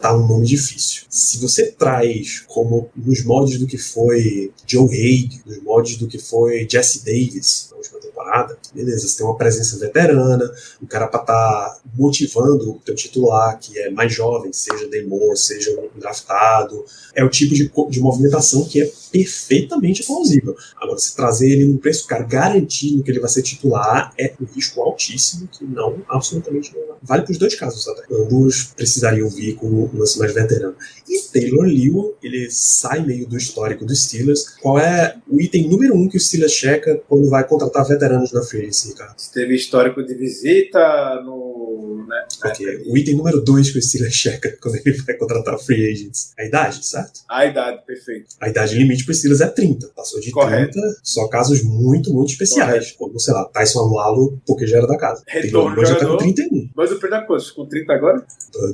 tá 0.00 0.16
um 0.16 0.26
nome 0.26 0.46
difícil. 0.46 1.04
Se 1.10 1.38
você 1.38 1.70
traz 1.72 2.40
como 2.46 2.90
nos 2.96 3.24
moldes 3.24 3.58
do 3.58 3.66
que 3.66 3.78
foi 3.78 4.52
Joe 4.66 4.88
Haig, 4.88 5.40
nos 5.44 5.62
moldes 5.62 5.96
do 5.96 6.06
que 6.06 6.18
foi 6.18 6.66
Jesse 6.68 7.04
Davis 7.04 7.68
na 7.70 7.76
última 7.76 8.00
temporada, 8.26 8.58
beleza, 8.74 9.06
você 9.06 9.18
tem 9.18 9.26
uma 9.26 9.36
presença 9.36 9.78
veterana, 9.78 10.52
um 10.82 10.86
cara 10.86 11.06
estar 11.06 11.20
tá 11.20 11.78
motivando 11.96 12.72
o 12.72 12.80
teu 12.80 12.94
titular, 12.94 13.58
que 13.58 13.78
é 13.78 13.90
mais 13.90 14.12
jovem, 14.12 14.52
seja 14.52 14.88
Demore, 14.88 15.36
seja 15.36 15.70
um 15.78 15.98
draftado, 15.98 16.84
é 17.14 17.24
o 17.24 17.30
tipo 17.30 17.54
de, 17.54 17.70
de 17.90 18.00
movimentação 18.00 18.64
que 18.64 18.82
é 18.82 18.92
perfeitamente 19.12 20.02
plausível. 20.04 20.56
Agora, 20.76 20.98
se 20.98 21.14
trazer 21.14 21.50
ele 21.50 21.66
num 21.66 21.78
preço, 21.78 22.06
cara, 22.06 22.24
garantindo 22.24 23.02
que 23.02 23.10
ele 23.10 23.20
vai 23.20 23.30
ser 23.30 23.42
titular, 23.42 24.12
é 24.18 24.34
um 24.40 24.44
risco 24.44 24.82
altíssimo 24.82 25.48
que 25.48 25.64
não, 25.64 26.02
absolutamente 26.08 26.74
não 26.74 26.86
vale 27.06 27.22
para 27.22 27.32
os 27.32 27.38
dois 27.38 27.54
casos 27.54 27.86
até. 27.88 28.02
Ambos 28.12 28.72
precisariam 28.76 29.28
vir 29.28 29.54
com 29.54 29.66
um 29.66 29.90
lance 29.94 30.18
mais 30.18 30.34
veterano. 30.34 30.74
E 31.08 31.20
Taylor 31.32 31.64
Lewan, 31.64 32.10
ele 32.22 32.48
sai 32.50 33.04
meio 33.04 33.26
do 33.26 33.36
histórico 33.36 33.84
dos 33.84 34.04
Steelers. 34.04 34.56
Qual 34.60 34.78
é 34.78 35.16
o 35.28 35.40
item 35.40 35.68
número 35.68 35.94
um 35.94 36.08
que 36.08 36.16
o 36.16 36.20
Steelers 36.20 36.52
checa 36.52 37.00
quando 37.08 37.28
vai 37.28 37.44
contratar 37.44 37.86
veteranos 38.16 38.32
na 38.32 38.42
free 38.42 38.60
agency, 38.62 38.94
cara? 38.94 39.14
teve 39.32 39.54
histórico 39.54 40.02
de 40.02 40.14
visita 40.14 41.20
no... 41.22 41.45
Né? 42.06 42.26
Ok. 42.44 42.84
O 42.86 42.96
item 42.96 43.16
número 43.16 43.40
dois 43.40 43.70
que 43.70 43.78
o 43.78 43.82
Steelers 43.82 44.14
checa 44.16 44.56
quando 44.60 44.76
ele 44.76 44.92
vai 45.02 45.14
contratar 45.14 45.58
free 45.58 45.90
agents. 45.90 46.32
A 46.38 46.44
idade, 46.44 46.84
certo? 46.84 47.20
A 47.28 47.46
idade, 47.46 47.84
perfeito. 47.86 48.26
A 48.40 48.48
idade 48.48 48.76
limite 48.76 49.04
para 49.04 49.12
o 49.12 49.14
Steelers 49.14 49.40
é 49.40 49.46
30. 49.48 49.88
Passou 49.88 50.20
de 50.20 50.30
Correto. 50.30 50.72
30, 50.72 50.96
só 51.02 51.26
casos 51.28 51.62
muito, 51.62 52.12
muito 52.12 52.30
especiais. 52.30 52.92
Correto. 52.92 52.98
Como, 52.98 53.20
sei 53.20 53.34
lá, 53.34 53.44
Tyson 53.46 53.80
Alualo, 53.80 54.40
porque 54.46 54.66
já 54.66 54.78
era 54.78 54.86
da 54.86 54.96
casa. 54.96 55.22
Retorno 55.26 55.84
já 55.84 55.96
tá 55.96 56.06
com 56.06 56.16
31. 56.16 56.70
Mas 56.74 56.90
o 56.90 56.94
Dupree 56.94 57.10
tá 57.10 57.26
com 57.26 57.66
30 57.66 57.92
agora? 57.92 58.26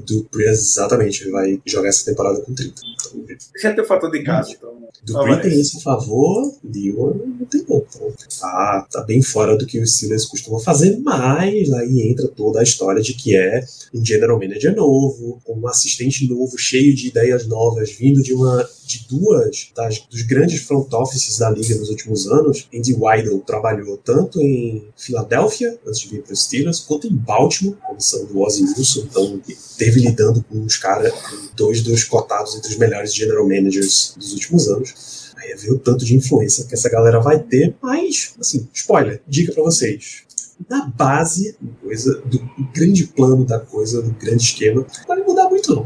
Dupree, 0.06 0.46
exatamente. 0.46 1.22
Ele 1.22 1.30
vai 1.30 1.62
jogar 1.64 1.88
essa 1.88 2.04
temporada 2.04 2.40
com 2.40 2.54
30. 2.54 2.74
Então, 2.94 3.36
Já 3.60 3.72
tem 3.72 3.84
o 3.84 3.86
fator 3.86 4.10
de 4.10 4.22
casa, 4.22 4.52
então. 4.52 4.72
Dupree 5.04 5.40
tem 5.40 5.60
esse 5.60 5.82
favor, 5.82 6.54
Lewan 6.62 7.14
não 7.14 7.46
tem 7.46 7.64
não. 7.68 7.78
Então, 7.78 8.12
tá, 8.40 8.86
tá 8.90 9.02
bem 9.02 9.20
fora 9.22 9.56
do 9.56 9.66
que 9.66 9.80
os 9.80 9.96
Steelers 9.96 10.26
costumam 10.26 10.60
fazer, 10.60 10.98
mas 11.00 11.72
aí 11.72 12.08
entra 12.08 12.28
toda 12.28 12.60
a 12.60 12.62
história 12.62 13.02
de 13.02 13.14
que 13.14 13.21
é 13.30 13.64
um 13.94 14.04
general 14.04 14.38
manager 14.38 14.74
novo, 14.74 15.40
um 15.48 15.68
assistente 15.68 16.28
novo, 16.28 16.58
cheio 16.58 16.94
de 16.94 17.08
ideias 17.08 17.46
novas, 17.46 17.92
vindo 17.92 18.22
de 18.22 18.32
uma 18.32 18.68
de 18.84 19.06
duas 19.08 19.70
das, 19.74 20.00
dos 20.10 20.22
grandes 20.22 20.62
front 20.62 20.92
offices 20.92 21.38
da 21.38 21.50
liga 21.50 21.74
nos 21.76 21.88
últimos 21.88 22.26
anos. 22.26 22.68
Andy 22.74 22.94
Weidel 22.94 23.38
trabalhou 23.40 23.96
tanto 23.96 24.40
em 24.40 24.86
Filadélfia, 24.96 25.78
antes 25.86 26.00
de 26.00 26.08
vir 26.08 26.22
para 26.22 26.32
os 26.32 26.42
Steelers, 26.42 26.80
quanto 26.80 27.06
em 27.06 27.14
Baltimore, 27.14 27.76
comissão 27.86 28.24
do 28.26 28.40
Ozzy 28.40 28.64
Wilson, 28.64 29.06
então 29.10 29.40
teve 29.78 30.00
lidando 30.00 30.44
com 30.44 30.64
os 30.64 30.76
caras, 30.76 31.12
dois 31.56 31.82
dos 31.82 32.04
cotados 32.04 32.54
entre 32.56 32.70
os 32.70 32.78
melhores 32.78 33.14
general 33.14 33.46
managers 33.48 34.14
dos 34.16 34.32
últimos 34.32 34.68
anos. 34.68 35.32
Aí 35.36 35.52
é 35.52 35.56
ver 35.56 35.72
o 35.72 35.78
tanto 35.78 36.04
de 36.04 36.14
influência 36.14 36.64
que 36.66 36.74
essa 36.74 36.88
galera 36.88 37.20
vai 37.20 37.42
ter, 37.42 37.74
mas, 37.82 38.34
assim, 38.38 38.68
spoiler, 38.72 39.20
dica 39.26 39.52
para 39.52 39.62
vocês 39.62 40.24
na 40.68 40.86
base 40.86 41.56
coisa, 41.82 42.22
do 42.24 42.40
grande 42.72 43.06
plano 43.06 43.44
da 43.44 43.58
coisa, 43.58 44.02
do 44.02 44.10
grande 44.12 44.42
esquema, 44.42 44.86
pode 45.06 45.22
mudar 45.22 45.48
muito 45.48 45.74
não. 45.74 45.84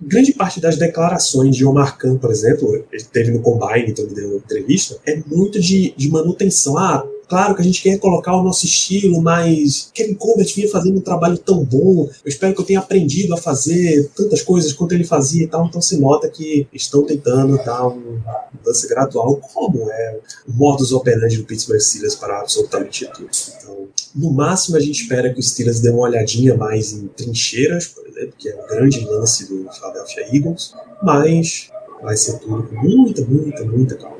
Grande 0.00 0.32
parte 0.32 0.60
das 0.60 0.76
declarações 0.76 1.56
de 1.56 1.64
Omar 1.64 1.96
Khan, 1.98 2.16
por 2.16 2.30
exemplo, 2.30 2.84
ele 2.92 3.04
teve 3.04 3.30
no 3.30 3.40
Combine, 3.40 3.90
então 3.90 4.04
ele 4.04 4.14
deu 4.14 4.28
uma 4.28 4.36
entrevista, 4.36 4.98
é 5.06 5.16
muito 5.26 5.60
de, 5.60 5.94
de 5.96 6.10
manutenção. 6.10 6.76
Ah, 6.76 7.06
Claro 7.28 7.56
que 7.56 7.60
a 7.60 7.64
gente 7.64 7.82
quer 7.82 7.98
colocar 7.98 8.36
o 8.36 8.42
nosso 8.42 8.66
estilo, 8.66 9.20
mas 9.20 9.90
Kevin 9.92 10.14
Colbert 10.14 10.52
vinha 10.54 10.70
fazendo 10.70 10.98
um 10.98 11.02
trabalho 11.02 11.36
tão 11.36 11.64
bom. 11.64 12.08
Eu 12.24 12.28
espero 12.28 12.54
que 12.54 12.60
eu 12.60 12.64
tenha 12.64 12.78
aprendido 12.78 13.34
a 13.34 13.36
fazer 13.36 14.08
tantas 14.14 14.42
coisas 14.42 14.72
quanto 14.72 14.92
ele 14.92 15.02
fazia 15.02 15.42
e 15.42 15.46
tal. 15.48 15.66
Então 15.66 15.80
se 15.80 15.98
nota 15.98 16.28
que 16.28 16.68
estão 16.72 17.02
tentando 17.02 17.56
dar 17.64 17.88
uma 17.88 18.44
mudança 18.54 18.86
gradual, 18.88 19.40
como 19.52 19.90
é 19.90 20.20
o 20.46 20.52
modus 20.52 20.92
operandi 20.92 21.38
do 21.38 21.44
Pittsburgh 21.44 21.80
Steelers 21.80 22.14
para 22.14 22.40
absolutamente 22.40 23.10
tudo. 23.12 23.28
Então, 23.58 23.88
no 24.16 24.32
máximo, 24.32 24.76
a 24.76 24.80
gente 24.80 25.02
espera 25.02 25.32
que 25.32 25.38
o 25.38 25.42
Steelers 25.42 25.80
dê 25.80 25.90
uma 25.90 26.02
olhadinha 26.02 26.56
mais 26.56 26.92
em 26.92 27.06
trincheiras, 27.08 27.86
por 27.86 28.06
exemplo, 28.06 28.32
que 28.38 28.48
é 28.48 28.54
o 28.54 28.66
grande 28.66 29.04
lance 29.04 29.46
do 29.46 29.70
Philadelphia 29.70 30.34
Eagles, 30.34 30.74
mas 31.02 31.70
vai 32.02 32.16
ser 32.16 32.38
tudo 32.38 32.62
com 32.62 32.74
muita, 32.76 33.24
muita, 33.24 33.64
muita 33.64 33.96
calma 33.96 34.16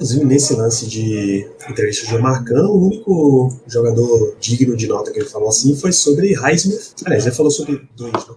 Inclusive, 0.00 0.24
nesse 0.24 0.54
lance 0.54 0.86
de 0.86 1.46
entrevista 1.68 2.06
de 2.06 2.16
Marcano, 2.22 2.70
o 2.70 2.86
único 2.86 3.54
jogador 3.66 4.34
digno 4.40 4.74
de 4.74 4.86
nota 4.86 5.12
que 5.12 5.18
ele 5.18 5.28
falou 5.28 5.50
assim 5.50 5.76
foi 5.76 5.92
sobre 5.92 6.32
Highsmith. 6.32 6.94
Aliás, 7.04 7.26
ele 7.26 7.34
falou 7.34 7.50
sobre 7.50 7.86
dois, 7.94 8.10
né? 8.10 8.34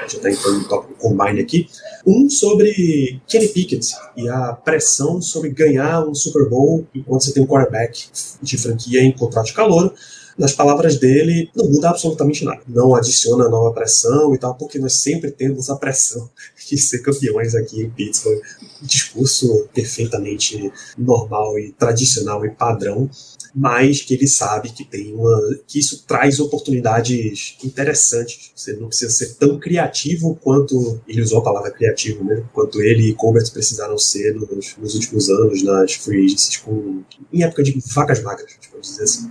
Eu 0.00 0.06
estar 0.06 0.28
entrando 0.28 0.58
no 0.58 0.68
tópico 0.68 0.94
combine 0.98 1.40
aqui. 1.40 1.68
Um 2.04 2.28
sobre 2.28 3.20
Kenny 3.28 3.46
Pickett 3.46 3.94
e 4.16 4.28
a 4.28 4.52
pressão 4.52 5.22
sobre 5.22 5.50
ganhar 5.50 6.04
um 6.04 6.12
Super 6.12 6.48
Bowl 6.48 6.84
enquanto 6.92 7.22
você 7.22 7.32
tem 7.32 7.40
um 7.40 7.46
quarterback 7.46 8.06
de 8.42 8.58
franquia 8.58 9.00
em 9.00 9.12
contrato 9.12 9.46
de 9.46 9.52
calor. 9.52 9.94
Nas 10.38 10.52
palavras 10.52 10.98
dele, 10.98 11.50
não 11.54 11.68
muda 11.70 11.90
absolutamente 11.90 12.44
nada. 12.44 12.60
Não 12.68 12.94
adiciona 12.94 13.48
nova 13.48 13.72
pressão 13.72 14.34
e 14.34 14.38
tal, 14.38 14.54
porque 14.54 14.78
nós 14.78 14.94
sempre 14.94 15.30
temos 15.30 15.70
a 15.70 15.76
pressão 15.76 16.30
de 16.68 16.78
ser 16.78 16.98
campeões 16.98 17.54
aqui 17.54 17.82
em 17.82 17.90
Pittsburgh. 17.90 18.40
Um 18.82 18.86
discurso 18.86 19.68
perfeitamente 19.74 20.70
normal 20.98 21.58
e 21.58 21.72
tradicional 21.72 22.44
e 22.44 22.50
padrão 22.50 23.10
mas 23.58 24.02
que 24.02 24.12
ele 24.12 24.28
sabe 24.28 24.68
que 24.68 24.84
tem 24.84 25.14
uma 25.14 25.58
que 25.66 25.78
isso 25.78 26.04
traz 26.06 26.38
oportunidades 26.38 27.56
interessantes. 27.64 28.50
Você 28.54 28.74
não 28.74 28.88
precisa 28.88 29.10
ser 29.10 29.34
tão 29.36 29.58
criativo 29.58 30.38
quanto 30.42 31.00
ele 31.08 31.22
usou 31.22 31.38
a 31.38 31.42
palavra 31.42 31.70
criativo, 31.70 32.22
né? 32.22 32.44
Quanto 32.52 32.82
ele 32.82 33.08
e 33.08 33.14
Colbert 33.14 33.50
precisaram 33.50 33.96
ser 33.96 34.34
nos, 34.34 34.76
nos 34.76 34.94
últimos 34.94 35.30
anos 35.30 35.62
nas 35.62 35.94
free 35.94 36.26
agencies, 36.26 36.58
com, 36.58 37.02
em 37.32 37.42
época 37.44 37.62
de 37.62 37.80
vacas 37.94 38.22
magras, 38.22 38.52
vamos 38.70 38.88
dizer 38.88 39.04
assim. 39.04 39.30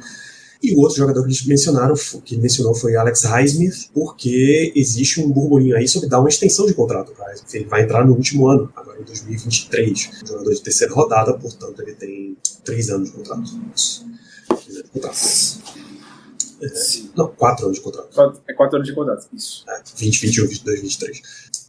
E 0.61 0.73
o 0.73 0.79
outro 0.79 0.97
jogador 0.97 1.21
que 1.21 1.27
eles 1.27 1.45
mencionaram, 1.45 1.95
que 2.23 2.37
mencionou 2.37 2.73
foi 2.73 2.95
Alex 2.95 3.23
Highsmith, 3.23 3.89
porque 3.93 4.73
existe 4.75 5.21
um 5.21 5.31
burburinho 5.31 5.75
aí 5.75 5.87
sobre 5.87 6.09
dar 6.09 6.19
uma 6.19 6.29
extensão 6.29 6.65
de 6.65 6.73
contrato 6.73 7.11
para 7.11 7.27
Highsmith. 7.27 7.53
Ele 7.53 7.65
vai 7.65 7.83
entrar 7.83 8.05
no 8.05 8.13
último 8.13 8.47
ano, 8.47 8.71
agora 8.75 8.99
em 8.99 9.03
2023. 9.03 10.09
Um 10.23 10.27
jogador 10.27 10.53
de 10.53 10.61
terceira 10.61 10.93
rodada, 10.93 11.33
portanto 11.33 11.81
ele 11.81 11.93
tem 11.93 12.37
três 12.63 12.89
anos 12.89 13.09
de 13.09 13.15
contrato. 13.15 13.43
Isso. 13.75 14.05
É, 14.51 15.84
não, 17.15 17.27
quatro 17.27 17.65
anos 17.65 17.77
de 17.77 17.83
contrato. 17.83 18.41
É 18.47 18.53
quatro 18.53 18.77
anos 18.77 18.87
de 18.87 18.95
contrato, 18.95 19.27
isso. 19.33 19.65
É, 19.67 19.81
20, 19.97 20.21
21, 20.21 20.47
22, 20.47 20.81
23. 20.81 21.21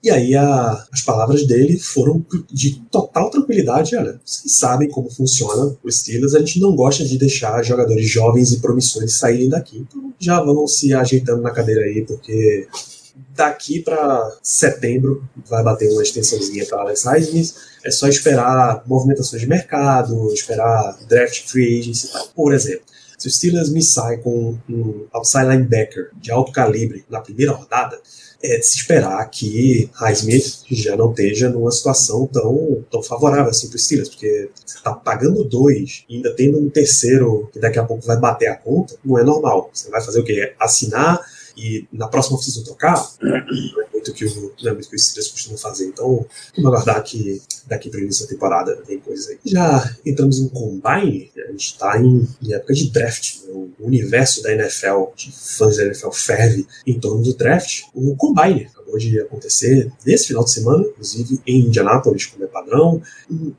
E 0.02 0.10
aí 0.10 0.34
a, 0.36 0.86
as 0.92 1.00
palavras 1.00 1.46
dele 1.46 1.78
foram 1.78 2.24
de 2.50 2.80
total 2.90 3.30
tranquilidade. 3.30 3.96
Olha, 3.96 4.20
vocês 4.24 4.56
sabem 4.56 4.88
como 4.88 5.10
funciona 5.10 5.76
o 5.82 5.90
Steelers, 5.90 6.34
a 6.34 6.38
gente 6.38 6.60
não 6.60 6.76
gosta 6.76 7.04
de 7.04 7.18
deixar 7.18 7.62
jogadores 7.64 8.08
jovens 8.08 8.52
e 8.52 8.60
promissores 8.60 9.18
saírem 9.18 9.48
daqui. 9.48 9.78
Então 9.78 10.14
já 10.18 10.40
vão 10.40 10.66
se 10.66 10.94
ajeitando 10.94 11.42
na 11.42 11.50
cadeira 11.50 11.82
aí, 11.82 12.04
porque 12.06 12.68
daqui 13.34 13.80
para 13.80 14.38
setembro 14.42 15.24
vai 15.48 15.62
bater 15.62 15.90
uma 15.90 16.02
extensãozinha 16.02 16.66
para 16.66 16.82
Alex 16.82 17.04
Highsmith. 17.04 17.54
É 17.84 17.90
só 17.90 18.06
esperar 18.06 18.82
movimentações 18.86 19.42
de 19.42 19.48
mercado, 19.48 20.32
esperar 20.32 20.98
draft 21.08 21.48
free 21.48 21.80
agency, 21.80 22.10
por 22.34 22.54
exemplo. 22.54 22.84
Se 23.16 23.28
o 23.28 23.30
Steelers 23.30 23.70
me 23.70 23.82
sai 23.82 24.18
com 24.18 24.58
um 24.68 25.06
outside 25.12 25.46
linebacker 25.46 26.10
de 26.20 26.30
alto 26.30 26.52
calibre 26.52 27.04
na 27.08 27.20
primeira 27.20 27.52
rodada, 27.52 27.98
é 28.42 28.58
de 28.58 28.66
se 28.66 28.76
esperar 28.76 29.24
que 29.30 29.90
Highsmith 29.94 30.64
já 30.70 30.96
não 30.96 31.10
esteja 31.10 31.48
numa 31.48 31.70
situação 31.70 32.26
tão, 32.26 32.84
tão 32.90 33.02
favorável 33.02 33.50
assim 33.50 33.68
para 33.68 33.76
o 33.76 33.78
Steelers, 33.78 34.10
porque 34.10 34.50
você 34.54 34.76
está 34.76 34.92
pagando 34.92 35.44
dois 35.44 36.04
e 36.08 36.16
ainda 36.16 36.34
tendo 36.34 36.58
um 36.58 36.68
terceiro 36.68 37.48
que 37.52 37.58
daqui 37.58 37.78
a 37.78 37.84
pouco 37.84 38.06
vai 38.06 38.18
bater 38.18 38.48
a 38.48 38.56
conta, 38.56 38.94
não 39.04 39.18
é 39.18 39.24
normal. 39.24 39.70
Você 39.72 39.90
vai 39.90 40.02
fazer 40.02 40.20
o 40.20 40.24
quê? 40.24 40.54
Assinar 40.60 41.20
e 41.56 41.86
na 41.90 42.06
próxima 42.06 42.36
oficina 42.36 42.64
trocar, 42.64 43.02
muito 44.10 44.14
que 44.14 44.24
o, 44.24 44.72
muito 44.74 44.88
que 44.88 44.96
os 44.96 45.06
Steelers 45.06 45.30
costumam 45.30 45.58
fazer. 45.58 45.86
Então, 45.86 46.26
vamos 46.56 46.72
aguardar 46.72 47.02
que 47.02 47.40
daqui 47.66 47.90
para 47.90 48.00
início 48.00 48.24
da 48.24 48.32
temporada 48.32 48.76
tem 48.86 48.98
coisas 48.98 49.28
aí. 49.28 49.38
Já 49.44 49.96
entramos 50.04 50.38
em 50.38 50.48
Combine, 50.48 51.30
a 51.36 51.50
gente 51.52 51.66
está 51.66 52.00
em, 52.00 52.26
em, 52.42 52.52
época 52.52 52.74
de 52.74 52.90
draft. 52.90 53.42
Né? 53.42 53.52
O 53.52 53.86
universo 53.86 54.42
da 54.42 54.52
NFL, 54.52 55.14
de 55.16 55.32
fãs 55.32 55.76
da 55.76 55.84
NFL 55.84 56.10
ferve 56.10 56.66
em 56.86 56.98
torno 56.98 57.22
do 57.22 57.34
draft. 57.34 57.82
O 57.94 58.14
Combine 58.16 58.68
acabou 58.86 58.98
de 58.98 59.20
acontecer 59.20 59.92
nesse 60.04 60.28
final 60.28 60.44
de 60.44 60.52
semana, 60.52 60.84
inclusive 60.84 61.40
em 61.46 61.66
Indianápolis, 61.66 62.26
como 62.26 62.44
é 62.44 62.46
padrão. 62.46 63.02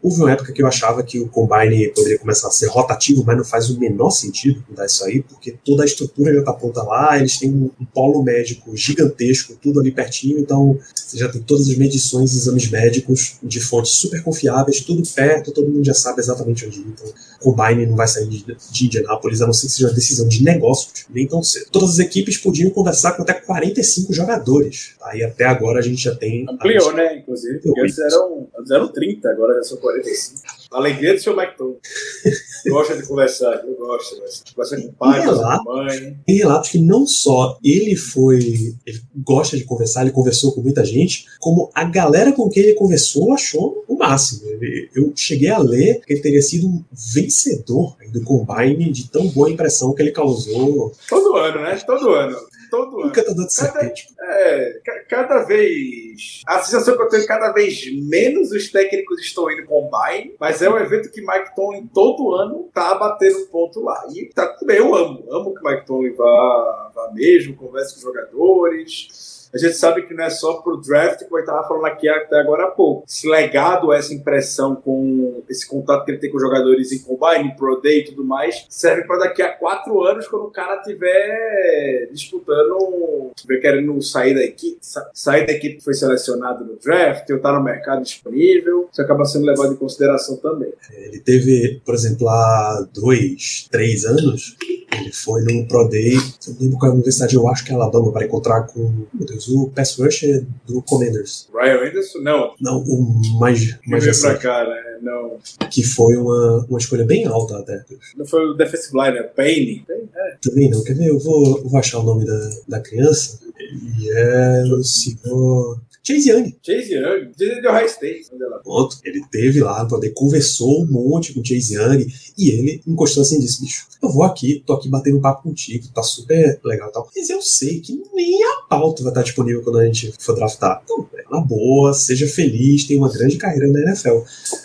Houve 0.02 0.22
uma 0.22 0.32
época 0.32 0.54
que 0.54 0.62
eu 0.62 0.68
achava 0.68 1.04
que 1.04 1.20
o 1.20 1.28
Combine 1.28 1.90
poderia 1.90 2.18
começar 2.18 2.48
a 2.48 2.52
ser 2.52 2.68
rotativo, 2.68 3.24
mas 3.26 3.38
não 3.38 3.44
faz 3.44 3.70
o 3.70 3.80
menor 3.80 4.10
sentido 4.10 4.64
mudar 4.70 4.86
isso 4.86 5.04
aí, 5.04 5.22
porque 5.22 5.56
toda 5.64 5.84
a 5.84 5.86
estrutura 5.86 6.34
já 6.34 6.40
está 6.40 6.54
pronta 6.54 6.82
lá, 6.84 7.20
eles 7.20 7.38
têm 7.38 7.52
um, 7.52 7.70
um 7.80 7.86
polo 7.86 8.24
médico 8.24 8.76
gigantesco, 8.76 9.58
tudo 9.62 9.80
ali 9.80 9.92
pertinho, 9.92 10.40
então 10.40 10.80
você 10.96 11.18
já 11.18 11.30
tem 11.30 11.42
todas 11.42 11.70
as 11.70 11.76
medições 11.76 12.34
e 12.34 12.38
exames 12.38 12.70
médicos 12.70 13.38
de 13.44 13.60
fontes 13.60 13.92
super 13.92 14.24
confiáveis, 14.24 14.82
tudo 14.82 15.04
perto, 15.14 15.52
todo 15.52 15.70
mundo 15.70 15.86
já 15.86 15.94
sabe 15.94 16.20
exatamente 16.20 16.66
onde 16.66 16.80
ir. 16.80 16.88
Então, 16.88 17.14
Combine 17.40 17.86
não 17.86 17.96
vai 17.96 18.08
sair 18.08 18.28
de, 18.28 18.46
de 18.72 18.86
Indianápolis, 18.86 19.42
a 19.42 19.46
não 19.46 19.54
ser 19.54 19.68
que 19.68 19.74
seja 19.74 19.88
uma 19.88 19.94
decisão 19.94 20.28
de 20.28 20.44
negócio, 20.44 20.90
nem 21.10 21.28
tão 21.28 21.44
cedo. 21.44 21.68
Todas 21.72 21.92
as 21.92 22.00
equipes 22.00 22.38
podiam 22.38 22.70
conversar 22.72 23.14
com 23.14 23.22
até 23.22 23.34
45 23.34 24.14
jogadores. 24.14 24.96
Aí 25.18 25.24
até 25.24 25.46
agora 25.46 25.80
a 25.80 25.82
gente 25.82 26.04
já 26.04 26.16
tem. 26.16 26.46
Ampliou, 26.48 26.94
né? 26.94 27.18
Inclusive, 27.18 27.60
porque 27.60 27.82
antes 27.82 27.98
eram, 27.98 28.48
antes 28.58 28.72
eram 28.72 28.88
30, 28.88 29.30
agora 29.30 29.56
já 29.56 29.64
são 29.64 29.78
45. 29.78 30.42
A 30.72 30.78
alegria 30.78 31.14
do 31.14 31.20
seu 31.20 31.34
McTon. 31.34 31.76
gosta 32.70 32.96
de 32.96 33.08
conversar, 33.08 33.64
eu 33.66 33.76
gosto. 33.76 34.16
Conversa 34.54 34.82
com 34.82 34.88
o 34.88 34.94
pai, 34.94 35.26
com 35.26 35.32
a 35.32 35.64
mãe. 35.64 36.18
Tem 36.26 36.36
relatos 36.36 36.70
que 36.70 36.78
não 36.78 37.08
só 37.08 37.58
ele 37.64 37.96
foi. 37.96 38.76
Ele 38.86 39.02
gosta 39.26 39.58
de 39.58 39.64
conversar, 39.64 40.02
ele 40.02 40.12
conversou 40.12 40.54
com 40.54 40.62
muita 40.62 40.86
gente, 40.86 41.26
como 41.40 41.72
a 41.74 41.84
galera 41.84 42.32
com 42.32 42.50
quem 42.50 42.64
ele 42.64 42.74
conversou 42.74 43.34
achou 43.34 43.84
o 43.88 43.98
máximo. 43.98 44.48
Eu 44.96 45.12
cheguei 45.16 45.50
a 45.50 45.58
ler 45.58 46.02
que 46.06 46.14
ele 46.14 46.22
teria 46.22 46.42
sido 46.42 46.68
um 46.68 46.84
vencedor 46.92 47.96
do 48.12 48.22
Combine 48.22 48.92
de 48.92 49.10
tão 49.10 49.28
boa 49.28 49.50
impressão 49.50 49.94
que 49.94 50.02
ele 50.02 50.12
causou. 50.12 50.94
Todo 51.10 51.36
ano, 51.38 51.62
né? 51.62 51.76
Todo 51.86 52.10
ano. 52.10 52.38
Todo 52.70 53.00
ano. 53.00 53.10
Encantador 53.10 53.48
de 53.48 53.56
cada, 53.56 53.72
serpente. 53.72 54.08
É, 54.20 54.82
cada 55.10 55.44
vez. 55.44 56.42
A 56.48 56.60
sensação 56.60 56.96
que 56.96 57.04
eu 57.04 57.10
tenho 57.10 57.24
é 57.24 57.28
cada 57.28 57.52
vez 57.52 57.92
menos 57.94 58.52
os 58.52 58.70
técnicos 58.70 59.22
estão 59.22 59.52
indo 59.52 59.66
combine, 59.66 60.36
mas 60.40 60.62
é 60.62 60.70
um 60.70 60.78
evento 60.78 61.12
que 61.12 61.22
Mike 61.22 61.56
Tomlin 61.56 61.88
todo 61.88 62.34
ano 62.34 62.70
tá 62.74 62.96
batendo 62.96 63.48
ponto 63.48 63.82
lá. 63.82 64.06
E 64.14 64.26
tá 64.34 64.48
tudo 64.48 64.68
bem, 64.68 64.78
eu 64.78 64.94
amo. 64.96 65.26
Amo 65.30 65.54
que 65.54 65.64
Mike 65.64 65.86
Tomlin 65.86 66.14
vá, 66.14 66.92
vá 66.94 67.12
mesmo, 67.14 67.56
converse 67.56 67.94
com 67.94 67.98
os 67.98 68.04
jogadores 68.04 69.37
a 69.58 69.68
gente 69.68 69.78
sabe 69.78 70.04
que 70.04 70.14
não 70.14 70.24
é 70.24 70.30
só 70.30 70.56
pro 70.62 70.78
draft, 70.78 71.24
como 71.24 71.38
eu 71.38 71.42
estava 71.42 71.68
falando 71.68 71.86
aqui 71.86 72.08
até 72.08 72.40
agora 72.40 72.66
há 72.66 72.72
pouco. 72.72 73.04
Esse 73.08 73.28
legado, 73.28 73.92
essa 73.92 74.14
impressão 74.14 74.76
com 74.76 75.44
esse 75.50 75.68
contato 75.68 76.06
que 76.06 76.12
ele 76.12 76.20
tem 76.20 76.32
com 76.32 76.40
jogadores 76.40 76.92
em 76.92 77.00
combine, 77.00 77.56
pro 77.56 77.82
day 77.82 78.00
e 78.00 78.06
tudo 78.06 78.24
mais, 78.24 78.66
serve 78.70 79.04
para 79.04 79.20
daqui 79.20 79.42
a 79.42 79.52
quatro 79.52 80.04
anos, 80.04 80.28
quando 80.28 80.46
o 80.46 80.52
cara 80.52 80.82
tiver 80.82 82.10
disputando, 82.12 83.32
tiver 83.36 83.60
querendo 83.60 84.02
sair 84.02 84.34
da 84.34 84.44
equipe, 84.44 84.78
sair 85.14 85.46
da 85.46 85.54
equipe 85.54 85.78
que 85.78 85.84
foi 85.84 85.94
selecionado 85.94 86.64
no 86.64 86.78
draft, 86.78 87.30
ou 87.30 87.40
tá 87.40 87.52
no 87.52 87.64
mercado 87.64 88.04
disponível, 88.04 88.88
isso 88.92 89.02
acaba 89.02 89.26
sendo 89.26 89.46
levado 89.46 89.74
em 89.74 89.78
consideração 89.78 90.38
também. 90.38 90.72
Ele 90.94 91.20
teve, 91.20 91.82
por 91.86 91.96
exemplo, 91.96 92.28
há 92.30 92.88
dois, 92.94 93.68
três 93.72 94.06
anos, 94.06 94.56
ele 95.00 95.12
foi 95.12 95.42
no 95.44 95.68
Pro 95.68 95.88
Day, 95.88 96.16
não 96.48 96.56
lembro 96.60 96.78
qual 96.78 96.90
é 96.90 96.92
a 96.92 96.94
universidade, 96.94 97.36
eu 97.36 97.48
acho 97.48 97.64
que 97.64 97.72
é 97.72 97.76
Alabama, 97.76 98.12
para 98.12 98.26
encontrar 98.26 98.64
com, 98.64 99.06
meu 99.14 99.26
Deus, 99.26 99.47
o 99.48 99.70
pass 99.70 99.98
rusher 99.98 100.46
do 100.66 100.82
Commanders. 100.82 101.48
Ryan 101.54 101.90
Anderson? 101.90 102.20
Não. 102.20 102.56
Não, 102.60 102.80
o 102.80 103.40
mais, 103.40 103.78
mais 103.86 104.04
veio 104.04 104.22
pra 104.22 104.38
cá, 104.38 104.64
né? 104.68 105.00
Não. 105.02 105.38
Que 105.70 105.84
foi 105.84 106.18
uma, 106.18 106.66
uma 106.70 106.80
escolha 106.80 107.06
bem 107.06 107.26
alta 107.26 107.58
até. 107.58 107.84
Não 108.16 108.26
foi 108.26 108.46
o 108.46 108.54
defensive 108.54 108.98
liner, 108.98 109.32
Payne? 109.34 109.86
É. 109.90 110.38
Também 110.42 110.70
não, 110.70 110.84
quer 110.84 110.96
ver? 110.96 111.10
Eu 111.10 111.20
vou, 111.20 111.60
eu 111.60 111.70
vou 111.70 111.80
achar 111.80 112.00
o 112.00 112.04
nome 112.04 112.26
da, 112.26 112.50
da 112.68 112.80
criança. 112.80 113.40
Ele 113.60 114.10
é 114.12 114.64
o 114.66 114.84
senhor... 114.84 115.80
Chase 116.04 116.30
Young. 116.30 116.56
Chase 116.66 116.94
Young, 116.94 117.32
de 117.36 117.68
Ohio 117.68 117.86
State. 117.86 118.28
Pronto, 118.64 118.98
ele 119.04 119.22
teve 119.30 119.60
lá, 119.60 119.86
conversou 120.16 120.84
um 120.84 120.88
monte 120.90 121.34
com 121.34 121.42
o 121.42 121.46
Chase 121.46 121.76
Young 121.76 122.08
e 122.38 122.50
ele 122.50 122.82
encostou 122.88 123.22
assim 123.22 123.38
e 123.38 123.42
disse: 123.42 123.62
bicho, 123.62 123.88
eu 124.02 124.10
vou 124.10 124.24
aqui, 124.24 124.64
tô 124.66 124.74
aqui 124.74 124.90
batendo 124.90 125.20
papo 125.20 125.44
contigo, 125.44 125.88
tá 125.94 126.04
super 126.04 126.60
legal 126.64 126.90
e 126.90 126.92
tal. 126.92 127.10
Mas 127.16 127.30
eu 127.30 127.42
sei 127.42 127.80
que 127.80 128.02
nem 128.14 128.44
a 128.44 128.62
pauta 128.70 129.04
vai 129.04 129.12
estar 129.12 129.24
disponível 129.24 129.64
quando 129.64 129.80
a 129.80 129.86
gente 129.86 130.14
for 130.20 130.36
draftar. 130.36 130.82
Então, 130.84 131.08
é, 131.14 131.24
na 131.32 131.40
boa, 131.42 131.94
seja 131.94 132.28
feliz, 132.28 132.86
tem 132.86 132.98
uma 132.98 133.12
grande 133.12 133.38
carreira 133.38 133.68
na 133.68 133.80
NFL. 133.82 134.20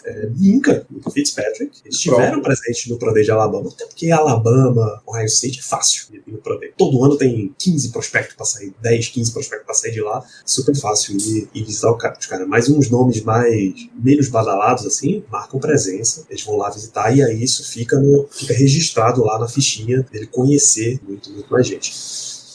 É, 0.05 0.31
e 0.41 0.61
Fitzpatrick 1.13 1.81
estiveram 1.87 2.41
Pronto. 2.41 2.45
presentes 2.45 2.87
no 2.87 2.99
Pro 2.99 3.13
Day 3.13 3.25
de 3.25 3.31
Alabama, 3.31 3.69
até 3.69 3.87
porque 3.87 4.11
Alabama, 4.11 5.03
Ohio 5.07 5.27
State 5.27 5.59
é 5.59 5.63
fácil 5.63 6.07
no 6.27 6.39
Pro 6.39 6.59
Day. 6.59 6.73
Todo 6.77 7.03
ano 7.05 7.17
tem 7.17 7.55
15 7.59 7.91
prospectos 7.91 8.37
pra 8.37 8.47
sair, 8.47 8.73
10, 8.81 9.09
15 9.09 9.33
prospectos 9.33 9.67
pra 9.67 9.75
sair 9.75 9.93
de 9.93 10.01
lá, 10.01 10.25
super 10.45 10.75
fácil. 10.77 11.17
E 11.17 11.43
e, 11.55 11.63
visitar 11.63 11.91
o 11.91 11.97
cara, 11.97 12.17
os 12.19 12.27
caras. 12.27 12.47
Mas 12.49 12.69
uns 12.69 12.91
nomes 12.91 13.23
mais 13.23 13.89
menos 13.95 14.29
badalados, 14.29 14.87
assim, 14.87 15.25
marcam 15.31 15.61
presença. 15.61 16.27
Eles 16.29 16.43
vão 16.43 16.57
lá 16.57 16.71
visitar 16.71 17.15
e 17.17 17.23
aí 17.23 17.43
isso 17.43 17.62
fica, 17.63 17.99
no, 17.99 18.27
fica 18.31 18.55
registrado 18.55 19.25
lá 19.25 19.39
na 19.39 19.49
fichinha 19.49 20.07
dele 20.11 20.27
conhecer 20.27 21.01
muito, 21.07 21.31
muito 21.31 21.51
mais 21.51 21.67
gente. 21.67 21.93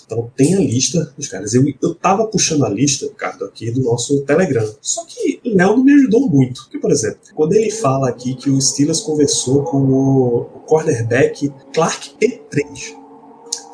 Então 0.05 0.31
tem 0.35 0.55
a 0.55 0.59
lista 0.59 1.13
dos 1.17 1.27
caras. 1.27 1.53
Eu, 1.53 1.63
eu 1.81 1.93
tava 1.93 2.25
puxando 2.27 2.63
a 2.65 2.69
lista, 2.69 3.05
Ricardo, 3.05 3.43
aqui 3.43 3.69
do 3.71 3.81
nosso 3.81 4.21
Telegram. 4.21 4.65
Só 4.81 5.03
que 5.05 5.41
o 5.45 5.55
Léo 5.55 5.75
não 5.75 5.83
me 5.83 5.93
ajudou 5.93 6.29
muito. 6.29 6.63
Porque, 6.63 6.79
por 6.79 6.91
exemplo, 6.91 7.19
quando 7.35 7.53
ele 7.53 7.69
fala 7.69 8.09
aqui 8.09 8.35
que 8.35 8.49
o 8.49 8.61
Steelers 8.61 9.01
conversou 9.01 9.63
com 9.63 9.77
o 9.79 10.45
cornerback 10.65 11.51
Clark 11.73 12.11
P3 12.21 12.97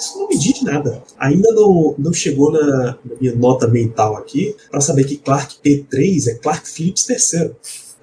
isso 0.03 0.19
não 0.19 0.27
me 0.27 0.37
diz 0.37 0.61
nada. 0.61 1.01
Ainda 1.17 1.51
não, 1.53 1.95
não 1.97 2.13
chegou 2.13 2.51
na, 2.51 2.97
na 3.05 3.15
minha 3.19 3.35
nota 3.35 3.67
mental 3.67 4.17
aqui 4.17 4.55
para 4.69 4.81
saber 4.81 5.05
que 5.05 5.17
Clark 5.17 5.55
P3 5.63 6.27
é 6.27 6.35
Clark 6.35 6.67
Phillips 6.67 7.07
III. 7.09 7.51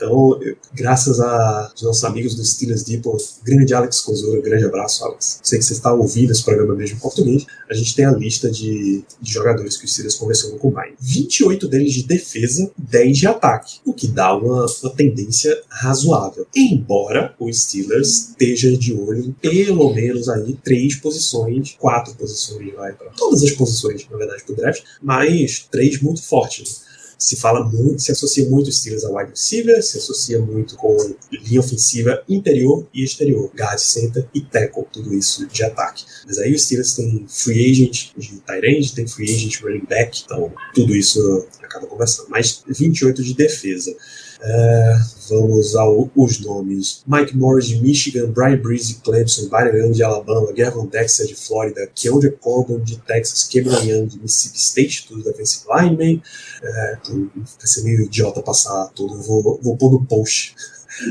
Então, 0.01 0.42
eu, 0.42 0.57
graças 0.72 1.20
aos 1.20 1.82
nossos 1.82 2.05
amigos 2.05 2.34
do 2.34 2.42
Steelers 2.42 2.82
Depot, 2.82 3.18
grande 3.44 3.74
Alex 3.74 4.01
Kozura, 4.01 4.40
grande 4.40 4.64
abraço, 4.64 5.05
Alex. 5.05 5.40
Sei 5.42 5.59
que 5.59 5.64
você 5.66 5.74
está 5.74 5.92
ouvindo 5.92 6.32
esse 6.32 6.42
programa 6.42 6.74
mesmo 6.74 6.96
em 6.96 7.01
português. 7.01 7.44
A 7.68 7.74
gente 7.74 7.94
tem 7.94 8.07
a 8.07 8.11
lista 8.11 8.51
de, 8.51 9.05
de 9.20 9.30
jogadores 9.30 9.76
que 9.76 9.84
o 9.84 9.88
Steelers 9.88 10.14
conversou 10.14 10.53
no 10.53 10.59
Combine. 10.59 10.94
28 10.98 11.68
deles 11.68 11.92
de 11.92 12.05
defesa, 12.05 12.70
10 12.78 13.18
de 13.18 13.26
ataque, 13.26 13.80
o 13.84 13.92
que 13.92 14.09
dá 14.09 14.34
uma, 14.34 14.64
uma 14.64 14.90
tendência 14.94 15.55
razoável. 15.68 16.46
Embora 16.57 17.34
o 17.38 17.53
Steelers 17.53 18.30
esteja 18.30 18.74
de 18.74 18.94
olho 18.94 19.36
pelo 19.42 19.92
menos 19.92 20.30
aí 20.30 20.59
três 20.64 20.94
posições, 20.94 21.76
quatro 21.78 22.14
posições, 22.14 22.72
vai 22.72 22.94
para 22.94 23.11
todas 23.11 23.42
as 23.42 23.51
posições, 23.51 24.07
na 24.11 24.16
verdade, 24.16 24.44
pro 24.44 24.57
draft, 24.57 24.82
mas 25.03 25.66
três 25.70 26.01
muito 26.01 26.22
fortes 26.22 26.88
se 27.20 27.36
fala 27.36 27.62
muito, 27.62 28.00
se 28.00 28.10
associa 28.10 28.48
muito 28.48 28.68
os 28.68 28.78
Steelers 28.78 29.04
a 29.04 29.10
wide 29.10 29.30
receiver, 29.30 29.82
se 29.82 29.98
associa 29.98 30.40
muito 30.40 30.74
com 30.76 30.96
linha 31.30 31.60
ofensiva 31.60 32.24
interior 32.26 32.88
e 32.94 33.04
exterior, 33.04 33.52
guard 33.54 33.78
center 33.78 34.26
e 34.34 34.40
tackle, 34.40 34.86
tudo 34.90 35.12
isso 35.14 35.46
de 35.46 35.62
ataque. 35.62 36.06
Mas 36.26 36.38
aí 36.38 36.54
os 36.54 36.64
Steelers 36.64 36.94
tem 36.94 37.26
free 37.28 37.70
agent 37.70 38.12
de 38.16 38.40
tight 38.40 38.66
end, 38.66 38.94
tem 38.94 39.06
free 39.06 39.30
agent 39.30 39.60
running 39.60 39.84
back, 39.86 40.22
então 40.24 40.50
tudo 40.74 40.96
isso 40.96 41.46
acaba 41.62 41.86
conversando. 41.86 42.30
Mais 42.30 42.62
28 42.66 43.22
de 43.22 43.34
defesa. 43.34 43.94
É, 44.43 44.97
vamos 45.28 45.76
aos 45.76 46.41
nomes: 46.41 47.03
Mike 47.07 47.36
Morris 47.36 47.66
de 47.66 47.80
Michigan, 47.80 48.30
Brian 48.30 48.57
Breeze 48.57 48.95
de 48.95 49.01
Clemson, 49.01 49.49
Byron 49.49 49.76
Young 49.76 49.93
de 49.93 50.03
Alabama, 50.03 50.53
Gavin 50.53 50.86
Dexter 50.86 51.26
de 51.26 51.34
Flórida, 51.34 51.86
Keondre 51.95 52.30
Corbin 52.32 52.78
de 52.82 52.97
Texas, 52.99 53.45
Cameron 53.45 53.82
Young 53.84 54.07
de 54.07 54.18
Mississippi 54.18 54.59
State, 54.59 55.09
tudo 55.09 55.22
defensive 55.22 55.64
lineman. 55.68 56.22
É, 56.62 56.99
vai 57.07 57.66
ser 57.66 57.84
meio 57.84 58.03
idiota 58.03 58.43
passar 58.43 58.88
tudo, 58.95 59.14
eu 59.14 59.22
vou, 59.22 59.61
vou 59.62 59.76
pôr 59.76 59.93
no 59.93 60.05
post 60.07 60.55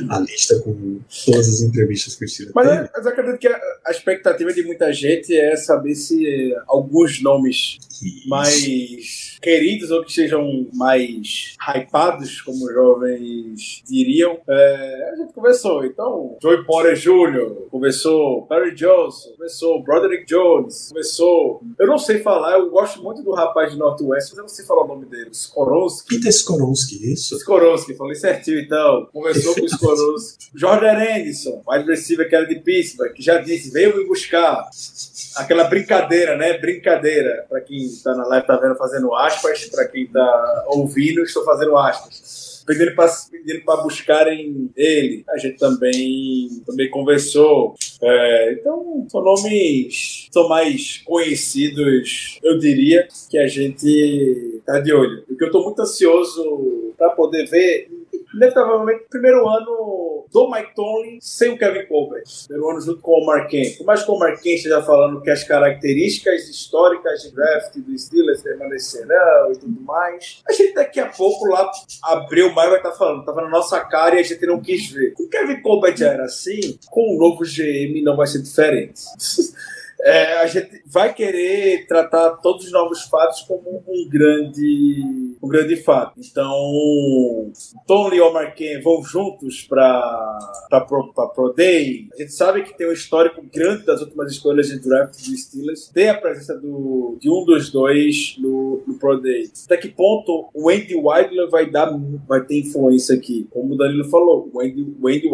a 0.10 0.20
lista 0.20 0.60
com 0.60 1.00
todas 1.26 1.48
as 1.48 1.62
entrevistas 1.62 2.16
que 2.16 2.26
o 2.26 2.28
Steelers 2.28 2.54
mas, 2.54 2.68
é, 2.68 2.90
mas 2.94 3.06
eu 3.06 3.12
acredito 3.12 3.40
que 3.40 3.48
a, 3.48 3.60
a, 3.86 3.92
expectativa 3.92 4.54
de 4.54 4.64
muita 4.64 4.92
gente 4.94 5.36
é 5.36 5.56
saber 5.56 5.96
se 5.96 6.54
alguns 6.68 7.22
nomes 7.22 7.80
Isso. 8.02 8.30
mais 8.30 9.29
queridos 9.42 9.92
ou 9.92 10.04
que 10.04 10.12
sejam 10.12 10.68
mais 10.74 11.56
hypados, 11.76 12.42
como 12.42 12.66
os 12.66 12.74
jovens 12.74 13.84
diriam, 13.88 14.38
é, 14.48 15.10
a 15.12 15.16
gente 15.16 15.34
conversou. 15.34 15.86
Então, 15.86 16.38
Joey 16.42 16.66
Porter 16.66 16.96
Jr., 16.96 17.68
conversou, 17.70 18.46
Perry 18.48 18.76
Johnson, 18.76 19.32
conversou, 19.32 19.84
Broderick 19.84 20.26
Jones, 20.26 20.90
conversou. 20.90 21.62
Eu 21.80 21.88
não 21.88 21.98
sei 21.98 22.20
falar, 22.20 22.60
eu 22.60 22.70
gosto 22.70 23.02
muito 23.02 23.22
do 23.24 23.32
rapaz 23.32 23.72
de 23.72 23.78
Northwest, 23.78 24.30
mas 24.30 24.38
eu 24.38 24.44
não 24.44 24.50
sei 24.50 24.66
falar 24.66 24.84
o 24.84 24.88
nome 24.88 25.06
dele. 25.06 25.30
Skoronsky. 25.32 26.16
Peter 26.16 26.32
Skoronsky, 26.32 27.14
isso? 27.14 27.36
Skoronsky, 27.38 27.94
falei 27.96 28.16
certinho 28.16 28.60
então. 28.60 29.08
Conversou 29.12 29.56
com 29.56 29.62
o 29.62 29.66
Skoronsky. 29.66 30.50
Jordan 30.56 30.94
Anderson, 30.94 31.62
wide 31.68 31.88
receiver 31.88 32.28
que 32.28 32.36
era 32.36 32.46
de 32.46 32.60
Pittsburgh, 32.60 33.14
que 33.14 33.24
já 33.24 33.40
disse, 33.40 33.72
veio 33.72 33.96
me 33.98 34.06
buscar. 34.06 34.68
Aquela 35.36 35.66
brincadeira, 35.66 36.36
né? 36.36 36.58
Brincadeira. 36.58 37.46
Pra 37.48 37.62
quem 37.62 37.88
tá 38.04 38.16
na 38.16 38.26
live, 38.28 38.48
tá 38.48 38.58
vendo 38.58 38.76
fazendo 38.76 39.14
aspas. 39.30 39.66
Pra 39.70 39.88
quem 39.88 40.08
tá 40.08 40.66
ouvindo, 40.68 41.24
estou 41.24 41.44
fazendo 41.44 41.78
aspas. 41.78 42.64
Pedindo 42.66 42.94
para 43.66 43.82
buscarem 43.82 44.70
ele. 44.76 45.24
A 45.30 45.38
gente 45.38 45.58
também, 45.58 46.62
também 46.66 46.90
conversou. 46.90 47.76
É, 48.02 48.54
então, 48.54 49.08
são 49.10 49.24
nomes 49.24 50.28
são 50.32 50.48
mais 50.48 51.02
conhecidos, 51.04 52.40
eu 52.44 52.60
diria, 52.60 53.08
que 53.30 53.38
a 53.38 53.48
gente 53.48 54.62
tá 54.66 54.80
de 54.80 54.94
olho. 54.94 55.24
O 55.30 55.36
que 55.36 55.44
eu 55.44 55.48
estou 55.48 55.64
muito 55.64 55.82
ansioso 55.82 56.94
para 56.98 57.10
poder 57.10 57.46
ver 57.48 57.90
inevitavelmente, 58.34 59.05
primeiro 59.10 59.47
ano 59.47 60.26
do 60.32 60.51
Mike 60.51 60.76
Tomlin 60.76 61.18
sem 61.22 61.51
o 61.51 61.57
Kevin 61.57 61.86
Colbert. 61.88 62.24
Primeiro 62.47 62.72
ano 62.72 62.82
junto 62.82 63.01
com 63.01 63.12
o 63.12 63.26
Mark 63.26 63.49
Kent. 63.49 63.78
Por 63.78 63.86
mais 63.86 64.03
que 64.03 64.12
o 64.12 64.18
Mark 64.18 64.41
Kent 64.41 64.57
esteja 64.57 64.82
falando 64.82 65.22
que 65.22 65.30
as 65.30 65.43
características 65.43 66.47
históricas 66.47 67.24
de 67.24 67.34
draft 67.34 67.76
do 67.78 67.97
Steelers 67.97 68.41
permanecerão 68.41 69.51
e 69.51 69.57
tudo 69.57 69.82
mais, 69.82 70.41
a 70.47 70.53
gente 70.53 70.74
daqui 70.74 70.99
a 70.99 71.07
pouco 71.07 71.47
lá, 71.47 71.70
abril, 72.03 72.53
maio, 72.53 72.70
vai 72.70 72.80
estar 72.80 72.91
tá 72.91 72.97
falando, 72.97 73.26
tava 73.26 73.41
na 73.41 73.49
nossa 73.49 73.80
cara 73.82 74.16
e 74.16 74.20
a 74.20 74.24
gente 74.24 74.45
não 74.45 74.62
quis 74.62 74.89
ver. 74.89 75.14
Com 75.14 75.24
o 75.24 75.30
Kevin 75.30 75.62
Colbert 75.62 75.97
já 75.97 76.10
era 76.10 76.26
assim, 76.26 76.78
com 76.89 77.16
o 77.16 77.20
novo 77.20 77.43
GM 77.43 78.01
não 78.03 78.16
vai 78.16 78.28
ser 78.28 78.41
diferente. 78.41 79.01
é, 80.02 80.38
a 80.38 80.47
gente 80.47 80.82
vai 80.86 81.14
querer 81.14 81.86
tratar 81.88 82.38
todos 82.38 82.66
os 82.66 82.72
novos 82.72 83.04
fatos 83.04 83.41
como 83.41 83.84
um 83.88 84.10
grande, 84.10 85.36
um 85.41 85.47
grande 85.47 85.76
fato. 85.78 86.14
Então, 86.18 87.52
Tom 87.86 88.14
e 88.14 88.22
Omar 88.22 88.56
Ken 88.56 88.80
vão 88.82 89.04
juntos 89.04 89.62
para 89.64 90.86
Pro, 90.88 91.14
Pro 91.14 91.54
Day. 91.54 92.08
A 92.14 92.22
gente 92.22 92.34
sabe 92.34 92.64
que 92.64 92.78
tem 92.78 92.88
um 92.88 92.93
histórico 92.93 93.41
grande 93.54 93.86
das 93.86 94.02
últimas 94.02 94.32
escolhas 94.32 94.68
de 94.68 94.80
draft 94.80 95.16
dos 95.16 95.41
Steelers. 95.41 95.89
Tem 95.89 96.10
a 96.10 96.18
presença 96.18 96.58
do, 96.58 97.18
de 97.20 97.30
um 97.30 97.43
dos 97.43 97.70
dois 97.70 98.36
no, 98.39 98.82
no 98.88 98.93
Pro 98.95 99.20
Day. 99.20 99.50
Até 99.66 99.78
que 99.78 99.89
ponto 99.89 100.50
o 100.54 100.70
Andy 100.70 100.95
Wilder 100.95 101.50
vai 101.50 101.70
dar, 101.70 101.91
vai 102.28 102.43
ter 102.45 102.60
influência 102.60 103.16
aqui? 103.16 103.47
Como 103.52 103.74
o 103.74 103.78
Danilo 103.78 104.10
falou, 104.10 104.50
o 104.54 104.62
Andy, 104.62 104.95
o 105.00 105.08
Andy 105.08 105.30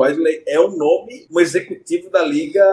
é 0.47 0.59
um 0.59 0.75
nome, 0.75 1.27
um 1.31 1.39
executivo 1.39 2.09
da 2.09 2.23
liga 2.23 2.63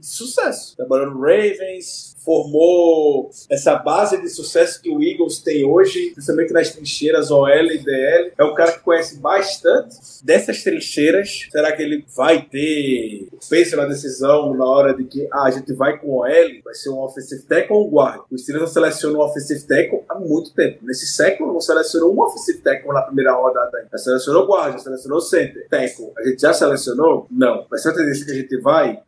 de 0.00 0.06
sucesso. 0.06 0.76
Trabalhou 0.76 1.10
no 1.10 1.20
Ray, 1.20 1.41
Ravens, 1.42 2.14
formou 2.24 3.30
essa 3.50 3.76
base 3.76 4.20
de 4.20 4.28
sucesso 4.28 4.80
que 4.80 4.90
o 4.90 5.02
Eagles 5.02 5.38
tem 5.38 5.64
hoje, 5.64 6.10
principalmente 6.10 6.52
nas 6.52 6.70
trincheiras 6.70 7.30
OL 7.30 7.48
e 7.48 7.78
DL. 7.78 8.32
É 8.38 8.44
um 8.44 8.54
cara 8.54 8.72
que 8.72 8.80
conhece 8.80 9.18
bastante 9.18 9.96
dessas 10.22 10.62
trincheiras. 10.62 11.48
Será 11.50 11.72
que 11.72 11.82
ele 11.82 12.04
vai 12.14 12.42
ter 12.42 13.28
peso 13.48 13.76
na 13.76 13.86
decisão 13.86 14.54
na 14.54 14.64
hora 14.64 14.94
de 14.94 15.04
que 15.04 15.28
ah, 15.32 15.44
a 15.44 15.50
gente 15.50 15.72
vai 15.72 15.98
com 15.98 16.18
OL, 16.18 16.62
vai 16.64 16.74
ser 16.74 16.90
um 16.90 16.98
offensive 16.98 17.42
tackle 17.42 17.76
ou 17.76 17.88
um 17.88 17.90
guard? 17.90 18.22
O 18.30 18.38
Steelers 18.38 18.66
não 18.66 18.72
seleciona 18.72 19.18
um 19.18 19.22
offensive 19.22 19.62
tackle 19.64 20.02
há 20.08 20.18
muito 20.18 20.54
tempo. 20.54 20.78
Nesse 20.82 21.06
século 21.06 21.52
não 21.52 21.60
selecionou 21.60 22.14
um 22.14 22.20
offensive 22.20 22.60
tackle 22.60 22.92
na 22.92 23.02
primeira 23.02 23.32
rodada. 23.32 23.88
Já 23.90 23.98
selecionou 23.98 24.46
guard, 24.46 24.74
já 24.74 24.78
selecionou 24.78 25.20
center. 25.20 25.66
Tackle, 25.68 26.12
a 26.16 26.28
gente 26.28 26.40
já 26.40 26.52
selecionou? 26.52 27.26
Não. 27.30 27.66
Mas 27.70 27.82
certa 27.82 27.98
tendência 27.98 28.24
que 28.24 28.32
a 28.32 28.34
gente 28.34 28.56
vai 28.58 29.02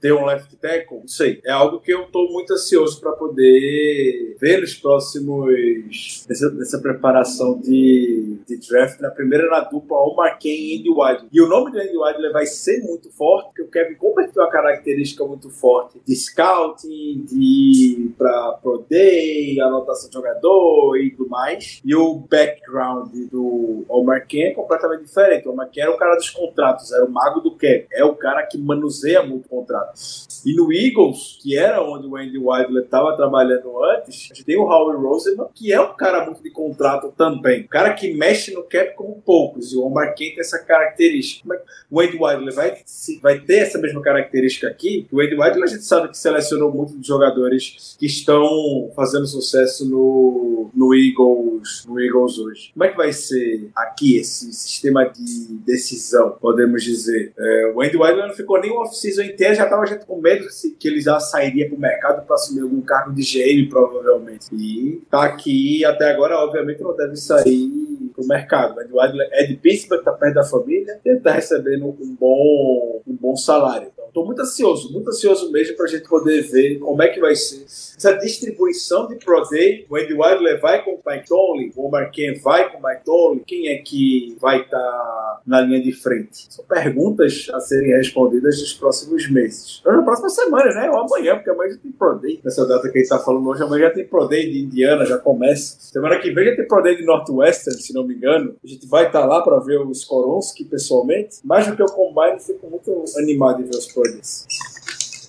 ter 0.00 0.12
um 0.12 0.24
left 0.24 0.54
tackle? 0.56 1.00
Não 1.00 1.08
sei. 1.08 1.40
É 1.44 1.50
algo 1.50 1.80
que 1.80 1.92
eu 1.92 2.04
estou 2.04 2.30
muito 2.30 2.54
ansioso 2.60 3.00
para 3.00 3.12
poder 3.12 4.36
ver 4.38 4.60
nos 4.60 4.74
próximos. 4.74 6.26
nessa, 6.28 6.50
nessa 6.50 6.78
preparação 6.78 7.58
de, 7.58 8.38
de, 8.46 8.56
draft, 8.68 9.00
na 9.00 9.10
primeira 9.10 9.48
na 9.48 9.60
dupla, 9.60 9.96
o 9.98 10.14
Marquem 10.14 10.52
e 10.52 10.78
Andy 10.78 10.90
Wilder. 10.90 11.28
E 11.32 11.40
o 11.40 11.48
nome 11.48 11.72
de 11.72 11.80
Andy 11.80 11.96
Wilder 11.96 12.32
vai 12.32 12.46
ser 12.46 12.82
muito 12.82 13.10
forte, 13.10 13.46
porque 13.46 13.62
o 13.62 13.68
Kevin 13.68 13.94
converteu 13.94 14.42
uma 14.42 14.50
característica 14.50 15.24
muito 15.24 15.50
forte 15.50 16.00
de 16.06 16.14
scouting, 16.14 17.24
de 17.28 18.10
para 18.16 18.58
Pro 18.62 18.84
Day, 18.88 19.60
anotação 19.60 20.08
de 20.08 20.14
jogador 20.14 20.96
e 20.96 21.10
tudo 21.10 21.28
mais. 21.28 21.80
E 21.84 21.94
o 21.94 22.14
background 22.14 23.12
do 23.30 23.84
Omar 23.88 24.26
Ken 24.26 24.48
é 24.48 24.50
completamente 24.52 25.04
diferente. 25.04 25.48
O 25.48 25.52
Omar 25.52 25.70
Ken 25.70 25.82
era 25.82 25.90
o 25.90 25.96
cara 25.96 26.16
dos 26.16 26.30
contratos, 26.30 26.92
era 26.92 27.04
o 27.04 27.10
mago 27.10 27.40
do 27.40 27.56
Kevin. 27.56 27.86
É 27.92 28.04
o 28.04 28.14
cara 28.14 28.42
que 28.46 28.58
manuseia 28.58 29.22
muito 29.22 29.48
contratos. 29.48 30.42
E 30.44 30.54
no 30.54 30.72
Eagles, 30.72 31.38
que 31.42 31.56
era 31.56 31.82
onde 31.82 32.06
o 32.06 32.16
Andy 32.16 32.38
Wilder 32.50 32.82
estava 32.82 33.16
trabalhando 33.16 33.84
antes, 33.84 34.30
a 34.30 34.34
gente 34.34 34.44
tem 34.44 34.56
o 34.56 34.64
Howie 34.64 34.96
Roseman, 34.96 35.48
que 35.54 35.72
é 35.72 35.80
um 35.80 35.94
cara 35.94 36.24
muito 36.24 36.42
de 36.42 36.50
contrato 36.50 37.12
também. 37.16 37.62
Um 37.62 37.68
cara 37.68 37.92
que 37.94 38.12
mexe 38.14 38.52
no 38.52 38.62
cap 38.64 38.94
como 38.96 39.22
poucos. 39.24 39.72
E 39.72 39.76
o 39.76 39.84
Omar 39.84 40.14
Kent 40.14 40.34
tem 40.34 40.40
essa 40.40 40.58
característica. 40.58 41.46
Mas 41.46 41.60
o 41.90 42.00
Andy 42.00 42.18
Wilder 42.20 42.54
vai, 42.54 42.76
vai 43.22 43.38
ter 43.40 43.58
essa 43.58 43.78
mesma 43.78 44.00
característica 44.02 44.68
aqui. 44.68 45.06
O 45.12 45.20
Andy 45.20 45.34
Wilder 45.34 45.62
a 45.62 45.66
gente 45.66 45.84
sabe 45.84 46.08
que 46.08 46.18
selecionou 46.18 46.72
muitos 46.72 47.06
jogadores 47.06 47.96
que 47.98 48.06
estão 48.06 48.90
fazendo 48.96 49.26
sucesso 49.26 49.88
no, 49.88 50.70
no, 50.74 50.94
Eagles, 50.94 51.84
no 51.86 52.00
Eagles 52.00 52.38
hoje. 52.38 52.70
Como 52.72 52.84
é 52.84 52.88
que 52.88 52.96
vai 52.96 53.12
ser 53.12 53.70
aqui 53.76 54.16
esse 54.16 54.52
sistema 54.52 55.04
de 55.04 55.22
decisão, 55.64 56.36
podemos 56.40 56.82
dizer? 56.82 57.32
É, 57.38 57.72
o 57.74 57.78
Wilder 57.78 58.26
não 58.26 58.34
ficou 58.34 58.60
nem 58.60 58.70
uma 58.70 58.82
off-season 58.82 59.22
inteira, 59.22 59.54
já 59.54 59.64
estava 59.64 59.86
com 60.06 60.20
medo 60.20 60.30
medo 60.30 60.46
que 60.78 60.88
ele 60.88 61.00
já 61.00 61.18
sairia 61.18 61.68
para 61.68 61.76
o 61.76 61.80
mercado 61.80 62.26
para 62.26 62.36
assumir 62.40 62.62
algum 62.62 62.80
cargo 62.80 63.14
de 63.14 63.22
GM, 63.22 63.68
provavelmente. 63.68 64.46
E 64.52 65.02
tá 65.10 65.24
aqui, 65.24 65.84
até 65.84 66.10
agora, 66.10 66.36
obviamente, 66.38 66.82
não 66.82 66.96
deve 66.96 67.16
sair 67.16 67.70
para 68.14 68.24
o 68.24 68.26
mercado. 68.26 68.76
O 68.90 69.04
Ed 69.04 69.16
é 69.32 69.46
de 69.46 69.56
Pittsburgh, 69.56 70.02
tá 70.02 70.12
perto 70.12 70.34
da 70.34 70.44
família, 70.44 71.00
ele 71.04 71.18
está 71.18 71.32
recebendo 71.32 71.86
um 71.86 72.16
bom, 72.18 73.02
um 73.06 73.14
bom 73.14 73.36
salário. 73.36 73.90
Tô 74.12 74.24
muito 74.24 74.42
ansioso, 74.42 74.92
muito 74.92 75.08
ansioso 75.08 75.50
mesmo 75.52 75.76
pra 75.76 75.86
gente 75.86 76.08
poder 76.08 76.42
ver 76.42 76.78
como 76.78 77.02
é 77.02 77.08
que 77.08 77.20
vai 77.20 77.34
ser 77.34 77.64
essa 78.00 78.14
distribuição 78.14 79.06
de 79.06 79.16
Pro 79.16 79.42
Day. 79.50 79.86
O 79.88 79.96
Andy 79.96 80.14
Wilder 80.14 80.60
vai 80.60 80.82
com 80.82 80.92
o 80.92 81.00
Mike 81.06 81.28
Tomlin, 81.28 81.72
o 81.76 81.86
Omar 81.86 82.10
Ken 82.10 82.34
vai 82.42 82.70
com 82.70 82.78
o 82.78 82.82
Mike 82.82 83.04
Tomlin. 83.04 83.42
Quem 83.46 83.68
é 83.68 83.76
que 83.76 84.36
vai 84.40 84.62
estar 84.62 84.78
tá 84.78 85.40
na 85.46 85.60
linha 85.60 85.82
de 85.82 85.92
frente? 85.92 86.46
São 86.48 86.64
perguntas 86.64 87.48
a 87.52 87.60
serem 87.60 87.90
respondidas 87.90 88.58
nos 88.58 88.72
próximos 88.72 89.30
meses. 89.30 89.82
Na 89.84 90.02
próxima 90.02 90.30
semana, 90.30 90.74
né? 90.74 90.90
Ou 90.90 90.98
amanhã, 90.98 91.36
porque 91.36 91.50
amanhã 91.50 91.72
já 91.72 91.78
tem 91.78 91.92
Pro 91.92 92.18
Day. 92.18 92.40
Nessa 92.42 92.66
data 92.66 92.88
que 92.88 92.98
a 92.98 93.00
gente 93.00 93.10
tá 93.10 93.18
falando 93.18 93.46
hoje, 93.46 93.62
amanhã 93.62 93.88
já 93.88 93.94
tem 93.94 94.06
Pro 94.06 94.26
Day 94.26 94.50
de 94.50 94.60
Indiana, 94.60 95.04
já 95.04 95.18
começa. 95.18 95.76
Semana 95.80 96.18
que 96.18 96.30
vem 96.30 96.46
já 96.46 96.56
tem 96.56 96.66
Pro 96.66 96.82
Day 96.82 96.96
de 96.96 97.04
Northwestern, 97.04 97.80
se 97.80 97.92
não 97.92 98.06
me 98.06 98.14
engano. 98.14 98.56
A 98.64 98.66
gente 98.66 98.86
vai 98.86 99.06
estar 99.06 99.20
tá 99.20 99.26
lá 99.26 99.42
para 99.42 99.58
ver 99.58 99.78
o 99.78 99.90
Skoronski 99.90 100.64
pessoalmente. 100.64 101.36
Mais 101.44 101.66
do 101.66 101.76
que 101.76 101.82
o 101.82 101.86
Combine, 101.86 102.40
fico 102.40 102.66
muito 102.68 103.04
animado 103.18 103.62
de 103.62 103.64
ver 103.64 103.76
os 103.76 103.92
Pro 103.92 103.99
Days. 104.08 104.46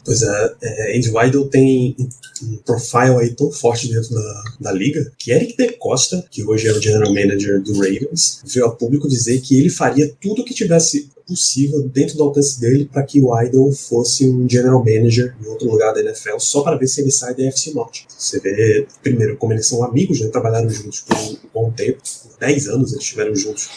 Pois 0.03 0.21
é, 0.23 0.55
é 0.61 0.97
Andy 0.97 1.09
Weidel 1.11 1.47
tem 1.47 1.95
um 2.43 2.57
profile 2.57 3.17
aí 3.19 3.29
tão 3.35 3.51
forte 3.51 3.87
dentro 3.87 4.13
da, 4.13 4.43
da 4.59 4.71
liga 4.71 5.11
que 5.17 5.31
Eric 5.31 5.55
De 5.55 5.73
Costa, 5.73 6.25
que 6.29 6.43
hoje 6.43 6.67
é 6.67 6.71
o 6.71 6.81
general 6.81 7.13
manager 7.13 7.61
do 7.61 7.73
Ravens, 7.73 8.41
veio 8.45 8.65
a 8.65 8.71
público 8.71 9.07
dizer 9.07 9.39
que 9.41 9.57
ele 9.57 9.69
faria 9.69 10.11
tudo 10.19 10.41
o 10.41 10.45
que 10.45 10.53
tivesse 10.53 11.09
possível 11.27 11.81
dentro 11.87 12.17
do 12.17 12.23
alcance 12.23 12.59
dele 12.59 12.89
para 12.91 13.03
que 13.03 13.21
o 13.21 13.39
Idol 13.41 13.71
fosse 13.71 14.27
um 14.27 14.49
general 14.49 14.79
manager 14.79 15.35
em 15.41 15.47
outro 15.47 15.69
lugar 15.69 15.93
da 15.93 16.01
NFL 16.01 16.39
só 16.39 16.61
para 16.61 16.77
ver 16.77 16.87
se 16.87 17.01
ele 17.01 17.11
sai 17.11 17.35
da 17.35 17.43
FC 17.43 17.71
Norte. 17.73 18.05
Você 18.17 18.39
vê, 18.39 18.87
primeiro, 19.01 19.37
como 19.37 19.53
eles 19.53 19.67
são 19.67 19.83
amigos, 19.83 20.19
né, 20.19 20.27
trabalharam 20.27 20.69
juntos 20.69 21.01
por 21.01 21.17
um 21.17 21.37
bom 21.53 21.71
tempo, 21.71 22.01
por 22.23 22.37
10 22.39 22.67
anos 22.67 22.91
eles 22.91 23.03
estiveram 23.03 23.35
juntos 23.35 23.69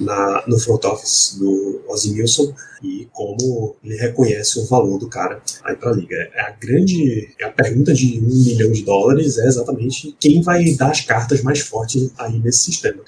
na, 0.00 0.44
no 0.46 0.58
front 0.58 0.84
office 0.84 1.36
do 1.38 1.82
Ozzy 1.88 2.12
Nilsson 2.12 2.52
e 2.82 3.06
como 3.12 3.76
ele 3.84 3.96
reconhece 3.96 4.58
o 4.58 4.64
valor 4.64 4.98
do 4.98 5.08
cara 5.08 5.42
aí 5.64 5.76
para 5.76 5.90
a 5.90 5.94
liga. 5.94 6.16
É 6.34 6.40
a 6.40 6.50
grande 6.50 7.28
é 7.38 7.44
a 7.44 7.50
pergunta 7.50 7.92
de 7.92 8.18
um 8.18 8.44
milhão 8.44 8.72
de 8.72 8.82
dólares 8.82 9.38
é 9.38 9.46
exatamente 9.46 10.16
quem 10.18 10.40
vai 10.40 10.64
dar 10.72 10.90
as 10.90 11.02
cartas 11.02 11.42
mais 11.42 11.60
fortes 11.60 12.10
aí 12.18 12.38
nesse 12.38 12.64
sistema. 12.64 13.02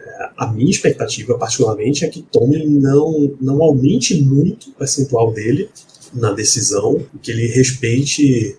É, 0.00 0.30
a 0.38 0.46
minha 0.46 0.70
expectativa, 0.70 1.36
particularmente, 1.36 2.04
é 2.04 2.08
que 2.08 2.22
Tomlin 2.22 2.66
não, 2.66 3.36
não 3.40 3.62
aumente 3.62 4.20
muito 4.22 4.70
o 4.70 4.72
percentual 4.72 5.32
dele 5.32 5.68
na 6.14 6.32
decisão, 6.32 7.04
que 7.22 7.30
ele 7.30 7.46
respeite 7.48 8.56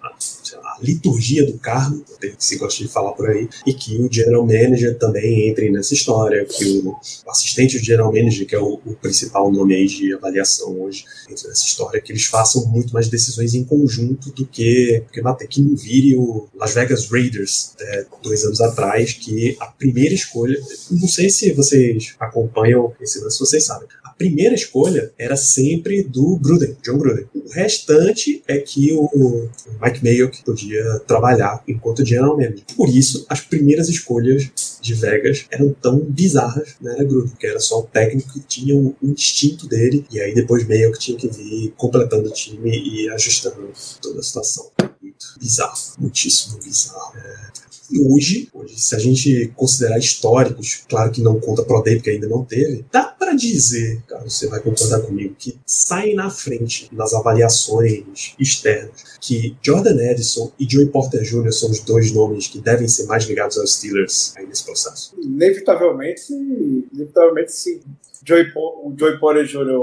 liturgia 0.82 1.46
do 1.46 1.58
cargo, 1.58 2.04
se 2.38 2.58
gosta 2.58 2.84
de 2.84 2.90
falar 2.90 3.12
por 3.14 3.30
aí, 3.30 3.48
e 3.66 3.74
que 3.74 3.98
o 3.98 4.12
general 4.12 4.46
manager 4.46 4.98
também 4.98 5.50
entre 5.50 5.70
nessa 5.70 5.94
história, 5.94 6.46
que 6.46 6.66
o, 6.66 6.96
assistente 7.30 7.78
do 7.78 7.84
general 7.84 8.12
manager, 8.12 8.46
que 8.46 8.56
é 8.56 8.60
o, 8.60 8.80
o, 8.86 8.96
principal 8.96 9.52
nome 9.52 9.76
aí 9.76 9.88
de 9.88 10.14
avaliação 10.14 10.82
hoje, 10.82 11.06
entre 11.30 11.48
nessa 11.48 11.66
história, 11.66 12.02
que 12.02 12.12
eles 12.12 12.26
façam 12.26 12.66
muito 12.66 12.94
mais 12.94 13.08
decisões 13.08 13.54
em 13.54 13.64
conjunto 13.64 14.32
do 14.32 14.46
que, 14.46 15.04
que 15.12 15.22
bater, 15.22 15.48
que 15.48 15.62
não 15.62 15.76
vire 15.76 16.16
o 16.16 16.48
Las 16.56 16.74
Vegas 16.74 17.10
Raiders 17.10 17.74
é, 17.80 18.06
dois 18.22 18.44
anos 18.44 18.62
atrás, 18.62 19.14
que 19.14 19.56
a 19.60 19.68
primeira 19.68 20.14
escolha, 20.14 20.60
não 20.92 21.08
sei 21.08 21.30
se 21.30 21.52
vocês 21.54 22.16
acompanham 22.20 22.94
esse 23.02 23.20
lance, 23.20 23.40
vocês 23.40 23.66
sabem, 23.66 23.88
a 24.04 24.10
primeira 24.12 24.54
escolha 24.54 25.12
era 25.18 25.36
sempre 25.36 26.04
do 26.04 26.38
Gruden, 26.38 26.76
John 26.84 26.98
Gruden. 26.98 27.26
O 27.34 27.50
restante 27.50 28.44
é 28.48 28.58
que 28.58 28.92
o, 28.92 29.06
o 29.06 29.50
Mike 29.82 30.04
Mayock 30.04 30.44
podia 30.44 30.69
podia 30.70 31.00
trabalhar 31.00 31.64
enquanto 31.68 32.06
general 32.06 32.38
manager. 32.38 32.64
Por 32.76 32.90
isso, 32.90 33.26
as 33.28 33.42
primeiras 33.42 33.90
escolhas 33.90 34.52
de 34.82 34.94
Vegas 34.94 35.46
eram 35.50 35.74
tão 35.74 36.00
bizarras 36.00 36.76
na 36.80 36.94
era 36.94 37.04
Gruden, 37.04 37.34
que 37.38 37.48
era 37.48 37.60
só 37.60 37.80
o 37.80 37.84
técnico 37.84 38.34
que 38.34 38.40
tinha 38.42 38.76
o 38.76 38.96
instinto 39.02 39.68
dele, 39.68 40.06
e 40.12 40.20
aí 40.22 40.34
depois 40.34 40.66
meio 40.68 40.92
que 40.92 41.00
tinha 41.00 41.18
que 41.18 41.28
vir 41.28 41.74
completando 41.76 42.30
o 42.30 42.34
time 42.34 42.72
e 42.72 43.10
ajustando 43.10 43.70
toda 44.02 44.20
a 44.20 44.24
situação. 44.24 44.70
Muito 45.02 45.26
bizarro, 45.40 45.78
muitíssimo 45.98 46.60
bizarro. 46.60 47.18
É, 47.18 47.69
e 47.92 48.02
hoje, 48.02 48.50
hoje, 48.54 48.80
se 48.80 48.96
a 48.96 49.00
gente 49.00 49.52
considerar 49.56 49.98
históricos, 49.98 50.84
claro 50.88 51.12
que 51.12 51.22
não 51.22 51.40
conta 51.40 51.64
Pro 51.64 51.82
Day, 51.82 51.96
porque 51.96 52.12
ainda 52.12 52.28
não 52.28 52.44
teve, 52.44 52.86
dá 52.92 53.04
para 53.04 53.34
dizer, 53.34 54.02
cara, 54.08 54.24
você 54.28 54.48
vai 54.48 54.60
concordar 54.60 55.02
comigo, 55.02 55.36
que 55.38 55.60
sai 55.66 56.14
na 56.14 56.30
frente 56.30 56.90
nas 56.92 57.14
avaliações 57.14 58.34
externas 58.40 59.10
que 59.20 59.56
Jordan 59.62 59.98
Edison 60.02 60.52
e 60.60 60.70
Joey 60.70 60.88
Porter 60.88 61.22
Jr. 61.22 61.52
são 61.52 61.70
os 61.70 61.80
dois 61.82 62.12
nomes 62.12 62.48
que 62.48 62.60
devem 62.60 62.88
ser 62.88 63.06
mais 63.06 63.26
ligados 63.26 63.58
aos 63.58 63.76
Steelers 63.76 64.34
aí 64.38 64.48
nesse 64.48 64.64
processo. 64.64 65.14
Inevitavelmente, 65.22 66.34
inevitavelmente 66.34 67.52
sim. 67.52 67.82
Joey, 68.26 68.52
o 68.56 68.94
Joey 68.98 69.20
Porter 69.20 69.46
Jr. 69.46 69.80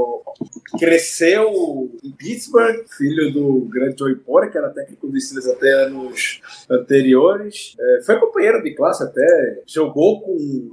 cresceu 0.78 1.90
em 2.02 2.10
Pittsburgh, 2.10 2.84
filho 2.96 3.32
do 3.32 3.68
grande 3.70 3.98
Joey 3.98 4.16
Porter, 4.16 4.52
que 4.52 4.58
era 4.58 4.70
técnico 4.70 5.08
do 5.08 5.20
Steelers 5.20 5.48
até 5.48 5.72
anos 5.84 6.40
anteriores. 6.70 7.74
É, 7.78 8.02
foi 8.04 8.18
companheiro 8.18 8.62
de 8.62 8.74
classe 8.74 9.02
até, 9.02 9.62
jogou 9.66 10.20
com 10.20 10.32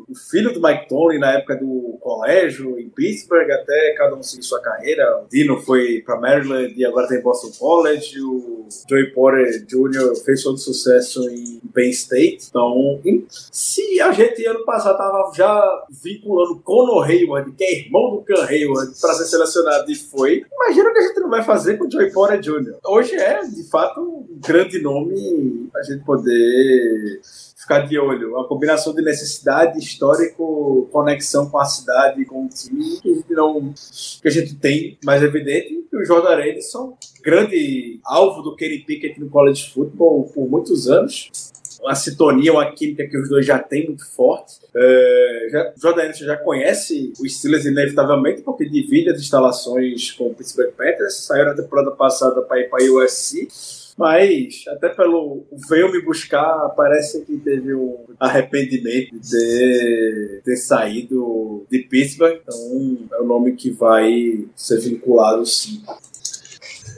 o 0.09 0.15
filho 0.15 0.53
do 0.53 0.61
Mike 0.61 0.87
Tomlin 0.89 1.19
na 1.19 1.33
época 1.33 1.55
do 1.55 1.97
colégio 2.01 2.77
em 2.79 2.89
Pittsburgh, 2.89 3.49
até 3.51 3.93
cada 3.97 4.15
um 4.15 4.23
seguir 4.23 4.43
sua 4.43 4.61
carreira. 4.61 5.23
O 5.23 5.27
Dino 5.29 5.61
foi 5.61 6.01
para 6.01 6.19
Maryland 6.19 6.73
e 6.75 6.85
agora 6.85 7.07
tem 7.07 7.21
Boston 7.21 7.51
College. 7.57 8.19
O 8.21 8.67
Joey 8.89 9.11
Porter 9.11 9.65
Jr. 9.65 10.15
fez 10.25 10.43
todo 10.43 10.57
sucesso 10.57 11.29
em 11.29 11.61
Penn 11.73 11.89
State. 11.89 12.47
Então, 12.49 12.99
se 13.29 14.01
a 14.01 14.11
gente 14.11 14.45
ano 14.45 14.65
passado 14.65 14.93
estava 14.93 15.31
já 15.35 15.85
vinculando 15.89 16.59
Conor 16.59 17.05
Hayward 17.05 17.52
que 17.55 17.63
é 17.63 17.79
irmão 17.79 18.11
do 18.11 18.21
Can 18.21 18.45
Hayward, 18.45 18.93
para 18.99 19.13
ser 19.13 19.25
selecionado 19.25 19.91
e 19.91 19.95
foi. 19.95 20.43
Imagina 20.51 20.89
o 20.89 20.93
que 20.93 20.99
a 20.99 21.07
gente 21.07 21.19
não 21.19 21.29
vai 21.29 21.43
fazer 21.43 21.77
com 21.77 21.85
o 21.85 21.91
Joey 21.91 22.11
Porter 22.11 22.39
Jr. 22.39 22.77
Hoje 22.85 23.15
é, 23.15 23.41
de 23.45 23.63
fato, 23.69 24.01
um 24.01 24.39
grande 24.39 24.81
nome 24.81 25.69
a 25.75 25.83
gente 25.83 26.03
poder 26.03 27.21
ficar 27.63 27.87
de 27.87 27.97
olho. 27.97 28.31
Uma 28.31 28.47
combinação 28.47 28.93
de 28.93 29.01
necessidade, 29.01 29.79
histórico, 29.79 30.87
conexão 30.91 31.49
com 31.49 31.57
a 31.57 31.65
cidade, 31.65 32.25
com 32.25 32.45
o 32.45 32.49
time, 32.49 32.99
que 33.01 33.09
a 33.09 33.15
gente, 33.15 33.33
não, 33.33 33.73
que 34.21 34.27
a 34.27 34.31
gente 34.31 34.55
tem 34.55 34.97
mais 35.03 35.23
evidente. 35.23 35.83
E 35.91 35.95
o 35.95 36.05
Jordan 36.05 36.39
Edison, 36.41 36.97
grande 37.23 37.99
alvo 38.03 38.41
do 38.41 38.55
Kenny 38.55 38.79
Pickett 38.79 39.19
no 39.19 39.29
college 39.29 39.71
football 39.73 40.25
por 40.33 40.47
muitos 40.49 40.89
anos 40.89 41.31
uma 41.83 41.95
sintonia, 41.95 42.53
uma 42.53 42.71
química 42.71 43.05
que 43.05 43.17
os 43.17 43.27
dois 43.29 43.45
já 43.45 43.59
têm 43.59 43.87
muito 43.87 44.09
forte. 44.09 44.59
É, 44.73 45.47
já, 45.51 45.73
Jordan 45.81 46.03
Anderson 46.03 46.25
já 46.25 46.37
conhece 46.37 47.11
o 47.19 47.27
Steelers 47.27 47.65
inevitavelmente, 47.65 48.41
porque 48.41 48.67
divide 48.67 49.09
as 49.09 49.19
instalações 49.19 50.11
com 50.11 50.27
o 50.27 50.33
Pittsburgh 50.33 50.71
Panthers, 50.71 51.25
saiu 51.25 51.45
na 51.45 51.53
temporada 51.53 51.91
passada 51.91 52.41
para 52.41 52.61
ir 52.61 52.69
para 52.69 52.83
a 52.83 52.87
USC. 52.87 53.47
Mas, 53.95 54.63
até 54.69 54.89
pelo 54.89 55.43
veio 55.69 55.91
me 55.91 56.01
buscar, 56.01 56.69
parece 56.69 57.21
que 57.25 57.37
teve 57.37 57.75
um 57.75 58.05
arrependimento 58.19 59.19
de 59.19 60.41
ter, 60.43 60.55
saído 60.55 61.63
de 61.69 61.79
Pittsburgh. 61.79 62.39
Então, 62.41 62.97
é 63.13 63.21
o 63.21 63.25
nome 63.25 63.51
que 63.51 63.69
vai 63.69 64.45
ser 64.55 64.79
vinculado 64.79 65.45
sim. 65.45 65.83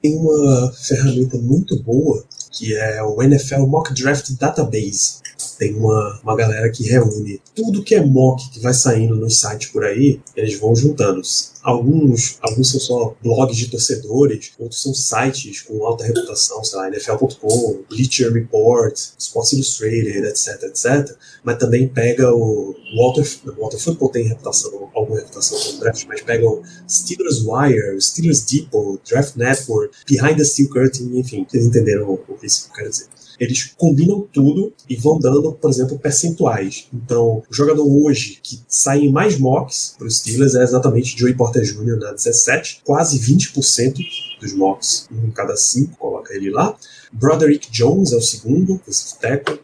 Tem 0.02 0.16
uma 0.16 0.72
ferramenta 0.72 1.38
muito 1.38 1.78
boa 1.84 2.24
que 2.56 2.76
é 2.76 3.04
o 3.04 3.22
NFL 3.22 3.68
Mock 3.68 3.94
Draft 3.94 4.32
Database. 4.40 5.20
Tem 5.58 5.74
uma, 5.74 6.20
uma 6.24 6.36
galera 6.36 6.70
que 6.70 6.84
reúne 6.84 7.42
tudo 7.54 7.84
que 7.84 7.96
é 7.96 8.04
mock 8.04 8.50
que 8.50 8.60
vai 8.60 8.74
saindo 8.74 9.16
nos 9.16 9.40
sites 9.40 9.70
por 9.70 9.84
aí, 9.84 10.20
eles 10.36 10.60
vão 10.60 10.76
juntando. 10.76 11.22
Alguns, 11.64 12.38
alguns 12.42 12.70
são 12.70 12.80
só 12.80 13.16
blogs 13.24 13.58
de 13.58 13.70
torcedores, 13.70 14.52
outros 14.60 14.82
são 14.82 14.94
sites 14.94 15.62
com 15.62 15.84
alta 15.84 16.04
reputação, 16.06 16.64
sei 16.64 16.78
lá, 16.78 16.88
NFL.com, 16.90 17.84
Bleacher 17.90 18.32
Report, 18.32 18.96
Sports 19.18 19.54
Illustrated, 19.54 20.28
etc, 20.28 20.64
etc. 20.64 21.18
Mas 21.44 21.58
também 21.58 21.88
pega 21.88 22.32
o 22.32 22.76
Walter, 22.96 23.28
Walter 23.58 23.80
Football 23.80 24.10
tem 24.10 24.28
reputação, 24.28 24.90
alguma 24.94 25.18
reputação 25.18 25.80
draft, 25.80 26.06
mas 26.08 26.22
pega 26.22 26.46
o 26.48 26.62
Steelers 26.88 27.40
Wire, 27.40 28.00
Steelers 28.00 28.42
Depot, 28.46 29.00
Draft 29.10 29.36
Network, 29.36 29.96
Behind 30.08 30.38
the 30.38 30.44
Steel 30.44 30.70
Curtain, 30.70 31.18
enfim, 31.18 31.46
vocês 31.50 31.66
entenderam 31.66 32.12
o, 32.12 32.18
que 32.18 32.32
eu 32.32 32.74
quero 32.76 32.90
dizer 32.90 33.08
eles 33.40 33.74
combinam 33.78 34.28
tudo 34.32 34.74
e 34.90 34.96
vão 34.96 35.20
dando, 35.20 35.52
por 35.54 35.70
exemplo, 35.70 36.00
percentuais. 36.00 36.88
Então, 36.94 37.44
o 37.50 37.54
jogador 37.54 37.86
hoje 37.86 38.40
que 38.42 38.60
sai 38.68 39.00
em 39.00 39.12
mais 39.12 39.38
mocks 39.38 39.96
para 39.98 40.08
os 40.08 40.18
Steelers 40.18 40.56
é 40.56 40.64
exatamente 40.64 41.18
Joey 41.18 41.34
Porter 41.34 41.64
Jr. 41.64 41.98
na 41.98 42.12
17, 42.12 42.82
quase 42.84 43.20
20% 43.20 43.98
dos 44.40 44.54
mocks, 44.54 45.08
um 45.12 45.28
em 45.28 45.32
cada 45.32 45.56
cinco, 45.56 45.98
coloca 45.98 46.34
ele 46.34 46.50
lá. 46.50 46.76
Broderick 47.12 47.72
Jones 47.72 48.12
é 48.12 48.18
o 48.18 48.22
segundo, 48.22 48.80
esse 48.88 49.18
teco, 49.20 49.58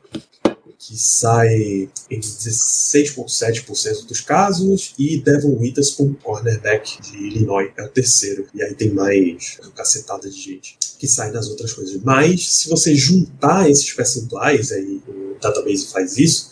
que 0.82 0.98
sai 0.98 1.88
em 2.10 2.20
16,7% 2.20 4.08
dos 4.08 4.20
casos, 4.20 4.96
e 4.98 5.18
Devon 5.18 5.60
Witherspoon, 5.60 6.16
cornerback 6.16 7.00
de 7.04 7.18
Illinois, 7.18 7.72
é 7.78 7.84
o 7.84 7.88
terceiro. 7.88 8.48
E 8.54 8.64
aí 8.64 8.74
tem 8.74 8.92
mais 8.92 9.60
uma 9.62 9.72
cacetada 9.72 10.28
de 10.28 10.42
gente 10.42 10.78
que 10.98 11.08
sai 11.08 11.32
nas 11.32 11.48
outras 11.50 11.72
coisas. 11.74 12.02
Mas, 12.04 12.48
se 12.56 12.68
você 12.68 12.96
juntar 12.96 13.70
esses 13.70 13.94
percentuais, 13.94 14.72
aí 14.72 15.00
database 15.42 15.88
faz 15.88 16.18
isso, 16.18 16.50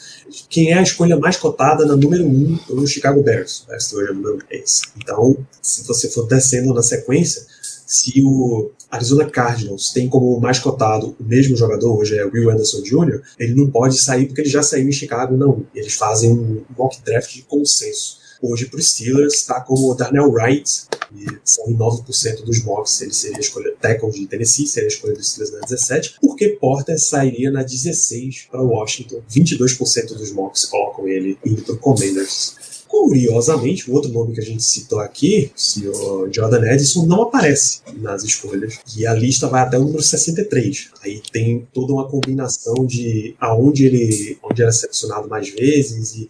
quem 0.50 0.72
é 0.72 0.78
a 0.78 0.84
escolha 0.84 1.18
mais 1.18 1.38
cotada 1.38 1.86
na 1.86 1.96
número 1.96 2.24
1 2.24 2.28
um, 2.28 2.60
no 2.76 2.88
Chicago 2.88 3.22
Bears. 3.24 3.62
O 3.62 3.68
Bears 3.68 3.94
hoje 3.94 4.12
é 4.12 4.14
número 4.14 4.40
10. 4.50 4.82
Então, 4.98 5.38
se 5.62 5.84
você 5.88 6.10
for 6.10 6.28
descendo 6.28 6.74
na 6.74 6.84
sequência, 6.84 7.46
se 7.86 8.22
o 8.24 8.70
Arizona 8.92 9.30
Cardinals 9.30 9.92
tem 9.92 10.08
como 10.08 10.40
mais 10.40 10.60
cotado 10.60 11.16
o 11.20 11.24
mesmo 11.24 11.56
jogador, 11.56 11.98
hoje 11.98 12.18
é 12.18 12.24
Will 12.24 12.52
Anderson 12.52 12.82
Jr., 12.84 13.22
ele 13.40 13.56
não 13.56 13.70
pode 13.70 14.00
sair 14.00 14.28
porque 14.28 14.42
ele 14.42 14.50
já 14.50 14.62
saiu 14.62 14.88
em 14.88 14.92
Chicago, 14.92 15.36
não. 15.36 15.66
Eles 15.74 15.96
fazem 15.96 16.32
um 16.32 16.64
mock 16.78 17.02
draft 17.04 17.34
de 17.34 17.42
consenso. 17.42 18.20
Hoje, 18.42 18.68
para 18.68 18.80
os 18.80 18.92
Steelers, 18.92 19.34
está 19.34 19.60
como 19.60 19.94
Darnell 19.96 20.32
Wright, 20.32 20.84
e 21.16 21.26
são 21.44 21.70
em 21.70 21.76
9% 21.76 22.44
dos 22.44 22.64
mocks, 22.64 23.02
ele 23.02 23.14
seria 23.14 23.38
a 23.38 23.42
escolha 23.42 23.76
de 24.12 24.28
Tennessee, 24.28 24.68
seria 24.68 24.88
a 24.88 24.92
escolha 24.92 25.14
dos 25.14 25.30
Steelers 25.30 25.54
na 25.54 25.62
17, 25.62 26.16
porque 26.22 26.50
Porter 26.50 27.00
sairia 27.00 27.52
na 27.52 27.64
16 27.64 28.48
para 28.52 28.62
Washington. 28.62 29.22
22% 29.30 30.14
dos 30.14 30.32
mocks 30.32 30.66
colocam 30.66 31.08
ele 31.08 31.38
indo 31.46 31.64
para 31.64 31.76
Commanders. 31.78 32.56
Curiosamente, 32.88 33.90
o 33.90 33.94
outro 33.94 34.12
nome 34.12 34.34
que 34.34 34.42
a 34.42 34.44
gente 34.44 34.64
citou 34.64 35.00
aqui, 35.00 35.52
o 35.56 35.60
senhor 35.60 36.34
Jordan 36.34 36.66
Edison, 36.74 37.06
não 37.06 37.22
aparece 37.22 37.82
nas 37.98 38.24
escolhas. 38.24 38.80
E 38.98 39.06
a 39.06 39.14
lista 39.14 39.48
vai 39.48 39.62
até 39.62 39.78
o 39.78 39.84
número 39.84 40.02
63. 40.02 40.90
Aí 41.04 41.22
tem 41.32 41.68
toda 41.72 41.94
uma 41.94 42.10
combinação 42.10 42.74
de 42.88 43.36
aonde 43.40 43.86
ele 43.86 44.40
onde 44.42 44.64
era 44.64 44.72
selecionado 44.72 45.30
mais 45.30 45.50
vezes 45.50 46.16
e 46.16 46.28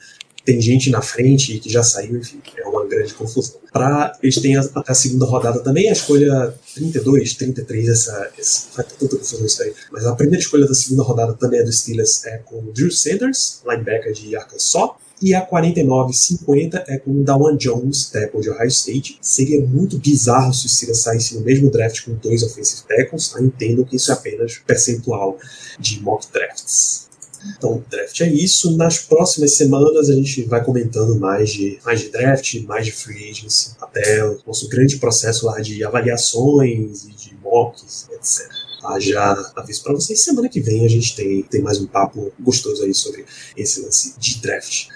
tem 0.49 0.59
gente 0.59 0.89
na 0.89 0.99
frente 0.99 1.59
que 1.59 1.69
já 1.69 1.83
saiu, 1.83 2.17
enfim, 2.17 2.41
é 2.57 2.67
uma 2.67 2.83
grande 2.83 3.13
confusão. 3.13 3.59
Pra, 3.71 4.17
eles 4.23 4.41
têm 4.41 4.57
a, 4.57 4.61
até 4.61 4.91
a 4.91 4.95
segunda 4.95 5.23
rodada 5.27 5.59
também, 5.59 5.87
a 5.87 5.91
escolha 5.91 6.55
32, 6.73 7.35
33, 7.35 7.87
essa, 7.87 8.31
essa 8.35 8.67
faz 8.71 8.87
tanta 8.97 9.15
confusão 9.15 9.45
isso 9.45 9.61
aí. 9.61 9.71
Mas 9.91 10.07
a 10.07 10.15
primeira 10.15 10.41
escolha 10.41 10.65
da 10.65 10.73
segunda 10.73 11.03
rodada 11.03 11.33
também 11.33 11.59
é 11.59 11.63
dos 11.63 11.81
Steelers, 11.81 12.25
é 12.25 12.39
com 12.39 12.55
o 12.55 12.71
Drew 12.73 12.89
Sanders, 12.89 13.61
linebacker 13.63 14.11
de 14.11 14.35
Arkansas. 14.35 14.89
E 15.21 15.35
a 15.35 15.45
49-50 15.45 16.83
é 16.87 16.97
com 16.97 17.11
o 17.11 17.23
Dawan 17.23 17.55
Jones, 17.55 18.09
tackle 18.09 18.41
de 18.41 18.49
Ohio 18.49 18.69
State. 18.69 19.19
Seria 19.21 19.63
muito 19.63 19.99
bizarro 19.99 20.51
se 20.51 20.65
o 20.65 20.69
Steelers 20.69 21.01
saísse 21.01 21.35
no 21.35 21.41
mesmo 21.41 21.69
draft 21.69 22.05
com 22.05 22.13
dois 22.15 22.41
offensive 22.41 22.87
tackles. 22.87 23.27
Tá? 23.27 23.39
Entendo 23.39 23.85
que 23.85 23.97
isso 23.97 24.09
é 24.11 24.15
apenas 24.15 24.57
percentual 24.65 25.37
de 25.77 26.01
mock 26.01 26.25
drafts. 26.33 27.08
Então, 27.57 27.77
o 27.77 27.85
draft 27.89 28.19
é 28.21 28.29
isso. 28.29 28.75
Nas 28.75 28.99
próximas 28.99 29.53
semanas 29.55 30.09
a 30.09 30.13
gente 30.13 30.43
vai 30.43 30.63
comentando 30.63 31.17
mais 31.19 31.51
de, 31.51 31.79
mais 31.85 32.01
de 32.01 32.09
draft, 32.09 32.61
mais 32.63 32.85
de 32.85 32.91
free 32.91 33.29
agency, 33.29 33.71
até 33.79 34.23
o 34.25 34.39
nosso 34.45 34.67
grande 34.67 34.97
processo 34.97 35.45
lá 35.45 35.59
de 35.59 35.83
avaliações 35.83 37.05
e 37.05 37.11
de 37.11 37.35
mocks, 37.41 38.07
etc. 38.11 38.47
Tá, 38.81 38.97
já 38.97 39.51
aviso 39.57 39.83
para 39.83 39.93
vocês, 39.93 40.23
semana 40.23 40.47
que 40.47 40.61
vem 40.61 40.85
a 40.85 40.87
gente 40.87 41.13
tem, 41.13 41.43
tem 41.43 41.61
mais 41.61 41.81
um 41.81 41.85
papo 41.85 42.31
gostoso 42.39 42.83
aí 42.83 42.93
sobre 42.93 43.25
esse 43.57 43.81
lance 43.81 44.13
de 44.17 44.39
draft. 44.39 44.87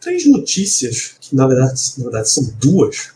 Três 0.00 0.26
notícias, 0.26 1.14
que 1.20 1.36
na 1.36 1.46
verdade, 1.46 1.80
na 1.98 2.04
verdade 2.04 2.30
são 2.30 2.44
duas, 2.58 3.10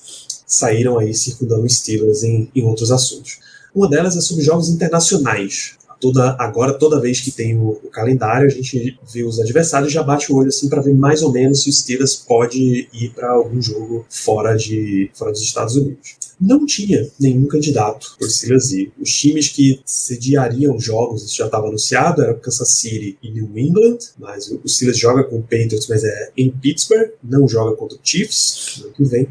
saíram 0.47 0.99
aí 0.99 1.13
circundando 1.13 1.69
Steelers 1.69 2.23
em, 2.23 2.49
em 2.55 2.63
outros 2.63 2.93
assuntos. 2.93 3.41
Uma 3.75 3.89
delas 3.89 4.17
é 4.17 4.21
sobre 4.21 4.45
jogos 4.45 4.69
internacionais 4.69 5.77
toda 6.03 6.37
agora 6.37 6.75
toda 6.75 7.01
vez 7.01 7.21
que 7.21 7.31
tem 7.31 7.57
o, 7.57 7.81
o, 7.85 7.89
calendário 7.89 8.49
a 8.49 8.51
gente 8.51 8.99
vê 9.15 9.23
os 9.23 9.39
adversários 9.41 9.93
já 9.93 10.03
bate 10.03 10.33
o 10.33 10.37
olho 10.37 10.49
assim 10.49 10.69
para 10.69 10.83
ver 10.83 10.95
mais 10.95 11.23
ou 11.23 11.31
menos 11.31 11.63
se 11.63 11.71
o 11.71 11.73
Steelers 11.73 12.17
pode 12.17 12.89
ir 12.93 13.11
para 13.15 13.31
algum 13.31 13.63
jogo 13.63 14.05
fora 14.11 14.57
de 14.57 15.09
fora 15.15 15.31
dos 15.31 15.41
Estados 15.41 15.77
Unidos. 15.77 16.17
Não 16.41 16.67
tinha 16.67 17.09
nenhum 17.21 17.47
candidato 17.47 18.17
por 18.19 18.29
Steelers 18.29 18.73
ir. 18.73 18.93
Os 19.01 19.13
times 19.13 19.47
que 19.49 19.81
sediariam 19.87 20.77
jogos, 20.81 21.23
isso 21.23 21.37
já 21.37 21.47
estava 21.47 21.69
anunciado, 21.69 22.21
era 22.21 22.35
Kansas 22.35 22.71
City 22.71 23.17
e 23.23 23.31
New 23.31 23.57
England, 23.57 23.99
mas 24.19 24.51
o 24.51 24.61
Steelers 24.67 24.99
joga 24.99 25.23
com 25.23 25.37
o 25.37 25.43
Patriots, 25.43 25.87
mas 25.89 26.03
é 26.03 26.33
em 26.37 26.51
Pittsburgh, 26.51 27.11
não 27.23 27.47
joga 27.47 27.77
contra 27.77 27.97
o 27.97 28.01
Chiefs 28.03 28.79
no 28.79 28.87
ano 28.87 28.95
que 28.95 29.05
vem. 29.05 29.29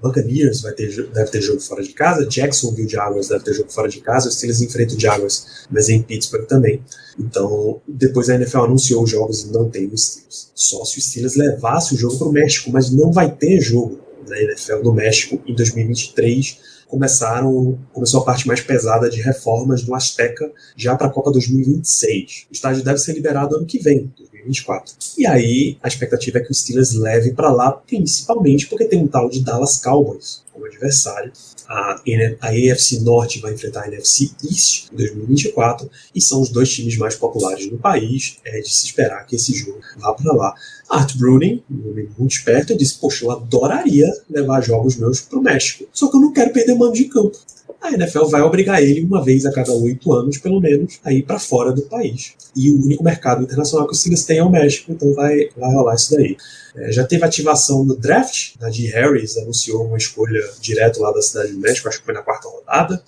Buccaneers 0.00 0.60
vai 0.60 0.72
ter, 0.72 0.88
deve 1.08 1.30
ter 1.30 1.40
jogo 1.40 1.60
fora 1.60 1.82
de 1.82 1.92
casa, 1.92 2.26
Jacksonville 2.26 2.88
Jaguars 2.88 3.28
deve 3.28 3.44
ter 3.44 3.54
jogo 3.54 3.72
fora 3.72 3.88
de 3.88 4.00
casa, 4.00 4.28
os 4.28 4.36
Steelers 4.36 4.60
enfrentam 4.60 4.96
o 4.96 5.00
Jaguars, 5.00 5.66
mas 5.70 5.88
é 5.88 5.92
em 5.92 6.02
Pittsburgh 6.02 6.46
também. 6.46 6.82
Então, 7.18 7.80
depois 7.86 8.28
a 8.28 8.34
NFL 8.34 8.60
anunciou 8.60 9.04
os 9.04 9.10
jogos 9.10 9.42
e 9.42 9.52
não 9.52 9.68
tem 9.68 9.86
o 9.86 9.96
Steelers. 9.96 10.50
Só 10.54 10.84
se 10.84 10.98
o 10.98 11.02
Steelers 11.02 11.36
levasse 11.36 11.94
o 11.94 11.98
jogo 11.98 12.18
para 12.18 12.28
o 12.28 12.32
México, 12.32 12.70
mas 12.72 12.90
não 12.90 13.12
vai 13.12 13.34
ter 13.34 13.60
jogo 13.60 14.00
na 14.28 14.40
NFL 14.40 14.82
no 14.82 14.92
México 14.92 15.40
em 15.46 15.54
2023 15.54 16.71
começaram 16.92 17.78
começou 17.90 18.20
a 18.20 18.24
parte 18.24 18.46
mais 18.46 18.60
pesada 18.60 19.08
de 19.08 19.22
reformas 19.22 19.82
do 19.82 19.94
Azteca 19.94 20.52
já 20.76 20.94
para 20.94 21.06
a 21.06 21.10
Copa 21.10 21.32
2026. 21.32 22.48
O 22.50 22.52
estádio 22.52 22.84
deve 22.84 22.98
ser 22.98 23.14
liberado 23.14 23.56
ano 23.56 23.64
que 23.64 23.78
vem, 23.78 24.12
2024. 24.18 24.94
E 25.16 25.26
aí 25.26 25.78
a 25.82 25.88
expectativa 25.88 26.36
é 26.36 26.42
que 26.42 26.50
o 26.50 26.54
Steelers 26.54 26.92
leve 26.92 27.32
para 27.32 27.50
lá, 27.50 27.72
principalmente 27.72 28.66
porque 28.66 28.84
tem 28.84 29.02
um 29.02 29.06
tal 29.06 29.30
de 29.30 29.42
Dallas 29.42 29.78
Cowboys 29.78 30.42
como 30.52 30.66
adversário. 30.66 31.32
A, 31.68 32.02
a 32.40 32.48
AFC 32.48 33.00
Norte 33.00 33.40
vai 33.40 33.54
enfrentar 33.54 33.84
a 33.84 33.88
NFC 33.88 34.30
East 34.44 34.88
em 34.92 34.96
2024 34.96 35.90
e 36.14 36.20
são 36.20 36.42
os 36.42 36.50
dois 36.50 36.70
times 36.70 36.96
mais 36.96 37.14
populares 37.14 37.70
no 37.70 37.78
país. 37.78 38.38
É 38.44 38.60
de 38.60 38.72
se 38.72 38.86
esperar 38.86 39.26
que 39.26 39.36
esse 39.36 39.54
jogo 39.54 39.80
vá 39.96 40.12
para 40.12 40.32
lá. 40.32 40.54
Art 40.88 41.16
Bruning, 41.16 41.62
um 41.70 41.90
homem 41.90 42.08
muito 42.18 42.32
esperto, 42.32 42.76
disse: 42.76 42.98
Poxa, 42.98 43.24
eu 43.24 43.30
adoraria 43.30 44.10
levar 44.28 44.60
jogos 44.60 44.96
meus 44.96 45.20
para 45.20 45.38
o 45.38 45.42
México, 45.42 45.88
só 45.92 46.08
que 46.08 46.16
eu 46.16 46.20
não 46.20 46.32
quero 46.32 46.52
perder 46.52 46.74
mando 46.74 46.92
de 46.92 47.04
campo 47.04 47.38
a 47.82 47.92
NFL 47.92 48.26
vai 48.26 48.40
obrigar 48.42 48.80
ele, 48.80 49.02
uma 49.02 49.24
vez 49.24 49.44
a 49.44 49.52
cada 49.52 49.72
oito 49.72 50.12
anos, 50.12 50.38
pelo 50.38 50.60
menos, 50.60 51.00
a 51.04 51.12
ir 51.12 51.22
para 51.22 51.38
fora 51.38 51.72
do 51.72 51.82
país. 51.82 52.34
E 52.54 52.70
o 52.70 52.82
único 52.82 53.02
mercado 53.02 53.42
internacional 53.42 53.86
que 53.88 53.92
o 53.92 53.96
Steelers 53.96 54.24
tem 54.24 54.38
é 54.38 54.44
o 54.44 54.50
México, 54.50 54.92
então 54.92 55.12
vai, 55.14 55.48
vai 55.56 55.72
rolar 55.72 55.96
isso 55.96 56.14
daí. 56.14 56.36
É, 56.76 56.92
já 56.92 57.04
teve 57.04 57.24
ativação 57.24 57.84
no 57.84 57.96
draft, 57.96 58.54
a 58.62 58.70
G. 58.70 58.86
Harris 58.86 59.36
anunciou 59.36 59.84
uma 59.84 59.96
escolha 59.96 60.40
direto 60.60 61.00
lá 61.00 61.10
da 61.12 61.20
cidade 61.20 61.52
do 61.52 61.58
México, 61.58 61.88
acho 61.88 61.98
que 61.98 62.04
foi 62.04 62.14
na 62.14 62.22
quarta 62.22 62.48
rodada. 62.48 63.02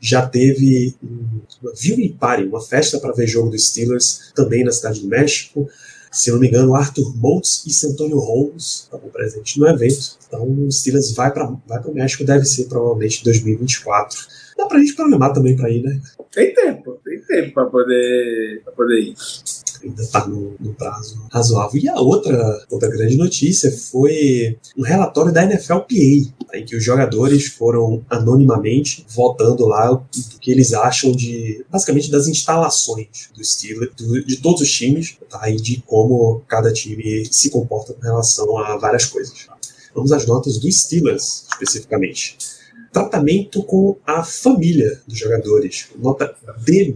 Já 0.00 0.26
teve 0.26 0.94
um, 1.02 1.40
viewing 1.74 2.12
party, 2.18 2.44
uma 2.44 2.60
festa 2.60 2.98
para 2.98 3.12
ver 3.12 3.26
jogo 3.26 3.48
dos 3.48 3.68
Steelers, 3.68 4.32
também 4.34 4.64
na 4.64 4.72
cidade 4.72 5.00
do 5.00 5.08
México 5.08 5.68
se 6.16 6.30
não 6.30 6.38
me 6.38 6.48
engano, 6.48 6.74
Arthur 6.74 7.14
Moultz 7.16 7.64
e 7.66 7.72
Santonio 7.72 8.18
Holmes 8.18 8.84
estavam 8.84 9.10
presentes 9.10 9.56
no 9.56 9.68
evento. 9.68 10.16
Então 10.26 10.42
o 10.42 10.72
Steelers 10.72 11.14
vai 11.14 11.32
para 11.32 11.52
vai 11.66 11.80
o 11.84 11.94
México, 11.94 12.24
deve 12.24 12.46
ser 12.46 12.64
provavelmente 12.64 13.22
2024. 13.22 14.18
Dá 14.56 14.66
pra 14.66 14.78
gente 14.78 14.94
programar 14.94 15.34
também 15.34 15.54
para 15.54 15.70
ir, 15.70 15.82
né? 15.82 16.00
Tem 16.32 16.54
tempo, 16.54 16.98
tem 17.04 17.20
tempo 17.20 17.52
para 17.52 17.66
poder, 17.66 18.62
pra 18.64 18.72
poder 18.72 19.00
ir 19.00 19.14
ainda 19.88 20.02
está 20.02 20.26
no, 20.26 20.54
no, 20.58 20.74
prazo 20.74 21.22
razoável. 21.30 21.80
E 21.80 21.88
a 21.88 21.96
outra, 21.96 22.64
outra 22.70 22.88
grande 22.88 23.16
notícia 23.16 23.70
foi 23.70 24.58
um 24.76 24.82
relatório 24.82 25.32
da 25.32 25.44
NFLPA, 25.44 26.34
em 26.54 26.64
que 26.64 26.76
os 26.76 26.84
jogadores 26.84 27.46
foram 27.48 28.04
anonimamente 28.08 29.04
votando 29.08 29.66
lá 29.66 29.90
do 29.92 30.38
que 30.40 30.50
eles 30.50 30.72
acham 30.72 31.12
de, 31.12 31.64
basicamente, 31.70 32.10
das 32.10 32.26
instalações 32.28 33.30
do 33.34 33.44
Steelers, 33.44 33.92
do, 33.96 34.24
de 34.24 34.36
todos 34.38 34.60
os 34.60 34.70
times, 34.70 35.16
tá? 35.28 35.48
e 35.50 35.56
de 35.56 35.82
como 35.86 36.42
cada 36.46 36.72
time 36.72 37.24
se 37.30 37.50
comporta 37.50 37.92
com 37.92 38.02
relação 38.02 38.58
a 38.58 38.76
várias 38.76 39.04
coisas. 39.04 39.46
Vamos 39.94 40.12
às 40.12 40.26
notas 40.26 40.58
do 40.58 40.70
Steelers, 40.70 41.46
especificamente 41.52 42.36
tratamento 42.96 43.62
com 43.62 43.98
a 44.06 44.24
família 44.24 44.98
dos 45.06 45.18
jogadores, 45.18 45.88
nota 45.98 46.34
D-. 46.64 46.94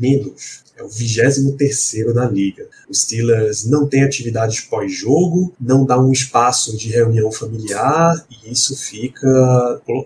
É 0.78 0.82
o 0.82 0.88
23 0.88 2.14
da 2.14 2.26
liga. 2.26 2.66
Os 2.88 3.02
Steelers 3.02 3.66
não 3.66 3.86
tem 3.86 4.02
atividades 4.02 4.60
pós-jogo, 4.60 5.54
não 5.60 5.84
dá 5.84 6.00
um 6.00 6.10
espaço 6.10 6.74
de 6.74 6.88
reunião 6.88 7.30
familiar, 7.30 8.14
e 8.30 8.50
isso 8.50 8.74
fica, 8.74 9.28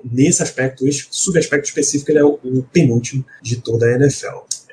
nesse 0.05 0.43
aspecto, 0.43 0.85
subaspecto 1.13 1.69
específico, 1.69 2.11
ele 2.11 2.19
é 2.19 2.25
o, 2.25 2.41
o 2.43 2.65
penúltimo 2.73 3.25
de 3.41 3.59
toda 3.61 3.87
a 3.87 3.93
NFL 3.93 4.64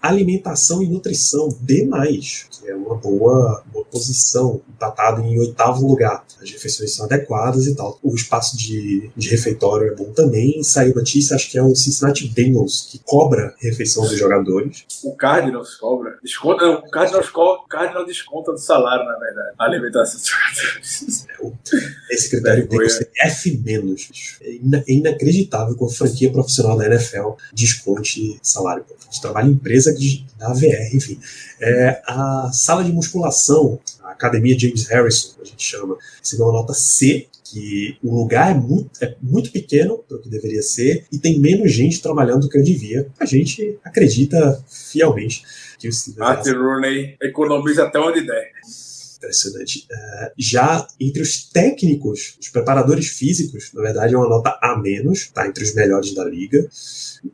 alimentação 0.00 0.82
e 0.82 0.88
nutrição 0.88 1.48
demais, 1.60 2.46
que 2.50 2.68
é 2.68 2.74
uma 2.74 2.94
boa, 2.96 3.62
boa 3.72 3.84
posição, 3.86 4.60
empatado 4.68 5.22
em 5.22 5.38
oitavo 5.38 5.86
lugar. 5.86 6.24
As 6.40 6.50
refeições 6.50 6.94
são 6.94 7.06
adequadas 7.06 7.66
e 7.66 7.74
tal. 7.74 7.98
O 8.02 8.14
espaço 8.14 8.56
de, 8.56 9.10
de 9.16 9.28
refeitório 9.30 9.88
é 9.88 9.94
bom 9.94 10.12
também. 10.12 10.62
Saiu 10.62 10.94
notícia, 10.94 11.36
acho 11.36 11.50
que 11.50 11.58
é 11.58 11.62
o 11.62 11.74
Cincinnati 11.74 12.28
Bengals, 12.28 12.88
que 12.90 12.98
cobra 12.98 13.54
refeição 13.58 14.06
dos 14.06 14.18
jogadores. 14.18 14.84
O 15.02 15.14
Cardinals 15.16 15.76
cobra. 15.76 16.18
Desconta, 16.22 16.66
não, 16.66 16.74
o 16.80 16.90
Cardinals, 16.90 17.30
co 17.30 17.54
o 17.54 17.68
Cardinals 17.68 18.06
desconta 18.06 18.52
do 18.52 18.58
salário, 18.58 19.04
na 19.04 19.18
verdade. 19.18 19.54
A 19.58 19.64
alimentação 19.64 20.20
dos 20.20 20.28
jogadores. 20.28 21.24
É, 21.34 22.14
esse 22.14 22.30
critério 22.30 22.66
tem 22.66 22.78
que 22.78 22.88
ser 22.88 23.10
F-. 23.16 23.62
É, 23.66 24.76
é 24.76 24.92
inacreditável 24.92 25.76
que 25.76 25.84
a 25.84 25.88
franquia 25.88 26.32
profissional 26.32 26.76
da 26.76 26.86
NFL 26.86 27.32
desconte 27.52 28.38
salário. 28.42 28.84
De 29.10 29.20
empresa 29.46 29.94
de, 29.94 30.24
da 30.38 30.52
VR, 30.52 30.94
enfim. 30.94 31.18
É, 31.60 32.02
a 32.06 32.50
sala 32.52 32.84
de 32.84 32.92
musculação, 32.92 33.78
a 34.02 34.10
academia 34.10 34.58
James 34.58 34.86
Harrison, 34.88 35.34
a 35.40 35.44
gente 35.44 35.62
chama, 35.62 35.96
recebeu 36.20 36.46
uma 36.46 36.60
nota 36.60 36.74
C, 36.74 37.26
que 37.44 37.96
o 38.02 38.12
lugar 38.12 38.50
é 38.50 38.54
muito, 38.54 38.90
é 39.00 39.14
muito 39.22 39.52
pequeno 39.52 39.98
para 39.98 40.16
o 40.16 40.20
que 40.20 40.28
deveria 40.28 40.62
ser 40.62 41.04
e 41.12 41.18
tem 41.18 41.38
menos 41.38 41.70
gente 41.72 42.02
trabalhando 42.02 42.42
do 42.42 42.48
que 42.48 42.58
eu 42.58 42.62
devia. 42.62 43.06
A 43.20 43.24
gente 43.24 43.78
acredita 43.84 44.62
fielmente 44.68 45.44
que 45.78 45.88
o. 45.88 45.92
Martin 46.16 46.52
Rooney 46.52 47.16
economiza 47.22 47.84
até 47.84 48.00
onde 48.00 48.26
der. 48.26 48.50
Impressionante. 49.24 49.86
Uh, 49.90 50.30
já 50.36 50.86
entre 51.00 51.22
os 51.22 51.48
técnicos, 51.50 52.36
os 52.40 52.48
preparadores 52.48 53.08
físicos, 53.08 53.70
na 53.72 53.82
verdade 53.82 54.14
é 54.14 54.18
uma 54.18 54.28
nota 54.28 54.58
A 54.62 54.78
menos, 54.78 55.28
tá 55.28 55.46
entre 55.46 55.64
os 55.64 55.74
melhores 55.74 56.14
da 56.14 56.24
liga. 56.24 56.68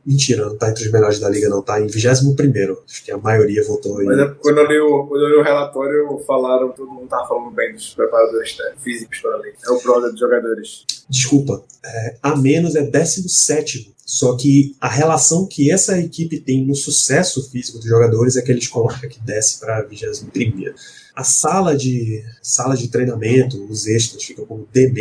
Mentira, 0.05 0.45
não 0.45 0.57
tá 0.57 0.69
entre 0.69 0.85
os 0.85 0.91
melhores 0.91 1.19
da 1.19 1.29
liga, 1.29 1.49
não, 1.49 1.61
tá 1.61 1.81
em 1.81 1.87
21 1.87 2.35
primeiro. 2.35 2.81
Acho 2.89 3.03
que 3.03 3.11
a 3.11 3.17
maioria 3.17 3.63
votou 3.65 4.01
em. 4.01 4.05
Mas 4.05 4.19
é, 4.19 4.27
quando, 4.39 4.59
eu 4.59 4.67
li 4.67 4.79
o, 4.79 5.05
quando 5.07 5.23
eu 5.23 5.29
li 5.29 5.35
o 5.35 5.43
relatório, 5.43 6.23
falaram, 6.25 6.69
todo 6.71 6.89
mundo 6.89 7.07
tava 7.07 7.27
falando 7.27 7.51
bem 7.51 7.73
dos 7.73 7.93
preparadores 7.93 8.57
físicos 8.81 9.19
para 9.19 9.35
a 9.35 9.37
liga. 9.39 9.57
É 9.65 9.71
o 9.71 9.81
brother 9.81 10.11
dos 10.11 10.19
jogadores. 10.19 10.85
Desculpa, 11.09 11.63
é, 11.83 12.17
A 12.23 12.35
menos 12.35 12.75
é 12.75 12.83
17 12.83 13.91
só 14.11 14.35
que 14.35 14.75
a 14.81 14.89
relação 14.89 15.47
que 15.47 15.71
essa 15.71 15.97
equipe 15.97 16.37
tem 16.37 16.65
no 16.65 16.75
sucesso 16.75 17.49
físico 17.49 17.77
dos 17.77 17.87
jogadores 17.87 18.35
é 18.35 18.41
que 18.41 18.51
eles 18.51 18.67
colocam 18.67 19.09
que 19.09 19.21
desce 19.21 19.57
para 19.57 19.77
a 19.77 19.83
21 19.83 20.25
primeira. 20.27 20.75
A 21.15 21.23
sala 21.23 21.75
de, 21.75 22.23
sala 22.41 22.75
de 22.75 22.87
treinamento, 22.87 23.63
os 23.69 23.87
extras, 23.87 24.23
ficam 24.23 24.45
como 24.45 24.67
D-, 24.71 24.91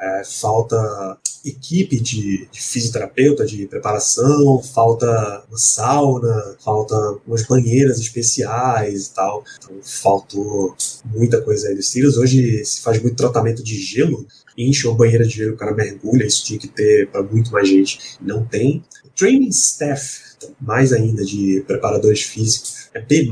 é, 0.00 0.22
falta 0.24 1.18
equipe 1.44 2.00
de, 2.00 2.48
de, 2.50 2.60
fisioterapeuta, 2.60 3.44
de 3.44 3.66
preparação, 3.66 4.62
falta 4.62 5.44
uma 5.48 5.58
sauna, 5.58 6.56
falta 6.64 6.96
umas 7.26 7.42
banheiras 7.42 7.98
especiais 7.98 9.06
e 9.06 9.14
tal. 9.14 9.44
Então 9.58 9.76
faltou 9.82 10.74
muita 11.04 11.42
coisa 11.42 11.68
aí 11.68 11.74
dos 11.74 11.88
Steelers. 11.88 12.16
Hoje 12.16 12.64
se 12.64 12.80
faz 12.80 13.00
muito 13.00 13.16
tratamento 13.16 13.62
de 13.62 13.76
gelo, 13.76 14.26
enche 14.56 14.86
uma 14.86 14.96
banheira 14.96 15.26
de 15.26 15.36
gelo, 15.36 15.54
o 15.54 15.56
cara 15.56 15.74
mergulha, 15.74 16.24
isso 16.24 16.44
tinha 16.44 16.58
que 16.58 16.68
ter 16.68 17.08
para 17.10 17.22
muito 17.22 17.52
mais 17.52 17.68
gente. 17.68 18.16
Não 18.20 18.44
tem. 18.44 18.82
Training 19.16 19.48
staff, 19.48 20.20
mais 20.60 20.92
ainda 20.92 21.24
de 21.24 21.62
preparadores 21.66 22.22
físicos, 22.22 22.88
é 22.92 23.00
B+, 23.00 23.28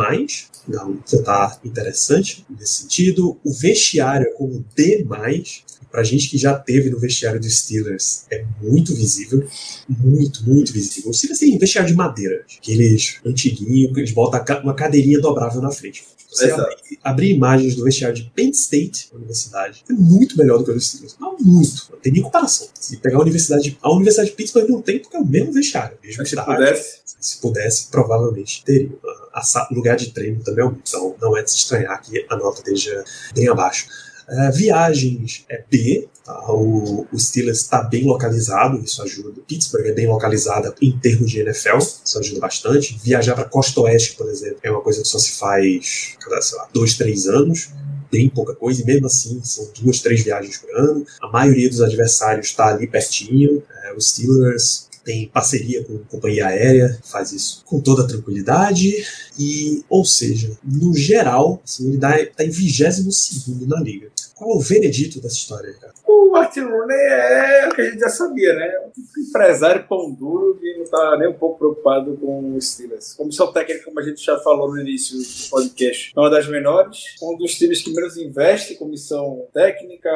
não, 0.69 1.01
você 1.05 1.23
tá 1.23 1.59
interessante 1.65 2.45
nesse 2.49 2.83
sentido. 2.83 3.37
O 3.45 3.53
vestiário 3.53 4.29
é 4.29 4.31
como 4.33 4.65
D+, 4.77 5.05
pra 5.91 6.03
gente 6.03 6.29
que 6.29 6.39
já 6.39 6.55
teve 6.55 6.89
no 6.89 6.99
vestiário 6.99 7.41
dos 7.41 7.59
Steelers, 7.59 8.25
é 8.31 8.45
muito 8.61 8.95
visível. 8.95 9.47
Muito, 9.89 10.45
muito 10.45 10.73
visível. 10.73 11.11
Os 11.11 11.19
Steelers 11.19 11.41
têm 11.41 11.59
vestiário 11.59 11.91
de 11.91 11.97
madeira, 11.97 12.45
aqueles 12.59 13.19
antiguinhos, 13.27 13.97
eles 13.97 14.13
botam 14.13 14.41
uma 14.63 14.75
cadeirinha 14.75 15.21
dobrável 15.21 15.61
na 15.61 15.71
frente. 15.71 16.05
Você 16.33 16.51
abrir, 16.51 16.99
abrir, 17.03 17.31
imagens 17.35 17.77
do 17.77 17.85
vestiário 17.85 18.17
de 18.17 18.31
Penn 18.35 18.51
State, 18.51 19.11
a 19.13 19.17
universidade, 19.17 19.85
é 19.89 19.93
muito 19.93 20.37
melhor 20.39 20.59
do 20.59 20.65
que 20.65 20.71
o 20.71 20.75
dos 20.75 20.89
Steelers. 20.89 21.17
Não 21.21 21.37
muito. 21.39 21.89
Não 21.91 21.99
tem 21.99 22.13
nem 22.13 22.23
comparação. 22.23 22.69
Se 22.75 22.97
pegar 22.97 23.19
a 23.19 23.21
universidade, 23.21 23.79
a 23.83 23.93
Universidade 23.93 24.31
de 24.31 24.37
Pittsburgh 24.37 24.69
não 24.69 24.81
tem 24.81 24.99
porque 24.99 25.17
é 25.17 25.21
o 25.21 25.27
mesmo 25.27 25.53
vestiário. 25.53 25.99
Mesmo 26.03 26.25
se 26.25 26.37
pudesse. 26.37 27.01
Se 27.21 27.41
pudesse, 27.41 27.87
provavelmente 27.91 28.65
teria. 28.65 28.91
O 29.71 29.75
lugar 29.75 29.97
de 29.97 30.11
treino 30.11 30.43
também 30.43 30.65
é 30.65 30.69
o 30.69 30.73
Então 30.73 31.17
não 31.21 31.37
é 31.37 31.43
de 31.43 31.51
se 31.51 31.59
estranhar 31.59 32.01
que 32.03 32.27
a 32.29 32.37
nota 32.37 32.59
esteja 32.59 33.05
bem 33.35 33.49
abaixo. 33.49 33.87
Uh, 34.29 34.53
viagens 34.53 35.45
é 35.49 35.63
B, 35.71 36.09
tá? 36.25 36.53
o, 36.53 37.07
o 37.13 37.19
Steelers 37.19 37.59
está 37.59 37.83
bem 37.83 38.05
localizado, 38.05 38.79
isso 38.83 39.03
ajuda. 39.03 39.41
Pittsburgh 39.47 39.87
é 39.87 39.93
bem 39.93 40.07
localizada 40.07 40.75
em 40.81 40.99
termos 40.99 41.31
de 41.31 41.41
NFL, 41.41 41.79
isso 41.79 42.19
ajuda 42.19 42.41
bastante. 42.41 42.99
Viajar 43.03 43.35
para 43.35 43.45
Costa 43.45 43.81
Oeste, 43.81 44.15
por 44.17 44.29
exemplo, 44.29 44.59
é 44.63 44.71
uma 44.71 44.81
coisa 44.81 45.03
que 45.03 45.09
só 45.09 45.19
se 45.19 45.33
faz 45.33 46.17
sei 46.41 46.59
lá, 46.59 46.69
dois, 46.73 46.95
três 46.97 47.27
anos 47.27 47.71
bem 48.13 48.29
pouca 48.29 48.55
coisa, 48.55 48.83
e 48.83 48.85
mesmo 48.85 49.07
assim 49.07 49.41
são 49.43 49.67
duas, 49.81 50.01
três 50.01 50.23
viagens 50.23 50.59
por 50.59 50.71
ano. 50.77 51.07
A 51.23 51.29
maioria 51.29 51.69
dos 51.71 51.81
adversários 51.81 52.49
está 52.49 52.67
ali 52.67 52.87
pertinho. 52.87 53.63
É, 53.85 53.95
os 53.95 54.11
Steelers 54.11 54.87
tem 55.05 55.29
parceria 55.29 55.85
com 55.85 55.99
companhia 55.99 56.47
aérea, 56.47 56.99
faz 57.05 57.33
isso 57.33 57.63
com 57.67 57.81
toda 57.81 58.07
tranquilidade. 58.07 58.93
E, 59.39 59.85
ou 59.89 60.05
seja, 60.05 60.57
no 60.65 60.95
geral, 60.95 61.61
assim, 61.65 61.89
ele 61.89 61.97
está 61.97 62.45
em 62.45 62.51
22 62.51 63.67
na 63.67 63.81
liga. 63.81 64.11
Qual 64.43 64.57
o 64.57 64.61
veredito 64.61 65.21
dessa 65.21 65.37
história, 65.37 65.73
cara? 65.81 65.93
O 66.07 66.31
Martin 66.31 66.61
Rooney 66.61 66.97
é 66.97 67.69
o 67.69 67.75
que 67.75 67.81
a 67.81 67.91
gente 67.91 68.01
já 68.01 68.09
sabia, 68.09 68.55
né? 68.55 68.73
Um 68.87 69.23
empresário 69.29 69.87
pão 69.87 70.11
duro 70.11 70.59
que 70.61 70.75
não 70.75 70.85
está 70.85 71.17
nem 71.19 71.29
um 71.29 71.35
pouco 71.35 71.59
preocupado 71.59 72.17
com 72.17 72.57
os 72.57 72.73
Steelers. 72.73 73.15
Comissão 73.15 73.53
técnica, 73.53 73.85
como 73.85 74.01
a 74.01 74.03
gente 74.03 74.25
já 74.25 74.39
falou 74.41 74.71
no 74.71 74.81
início 74.81 75.19
do 75.19 75.51
podcast, 75.51 76.13
é 76.17 76.21
uma 76.21 76.31
das 76.31 76.49
menores. 76.49 77.17
Um 77.23 77.37
dos 77.37 77.55
times 77.55 77.83
que 77.83 77.93
menos 77.93 78.17
investe 78.17 78.75
em 78.75 78.77
comissão 78.77 79.47
técnica, 79.53 80.11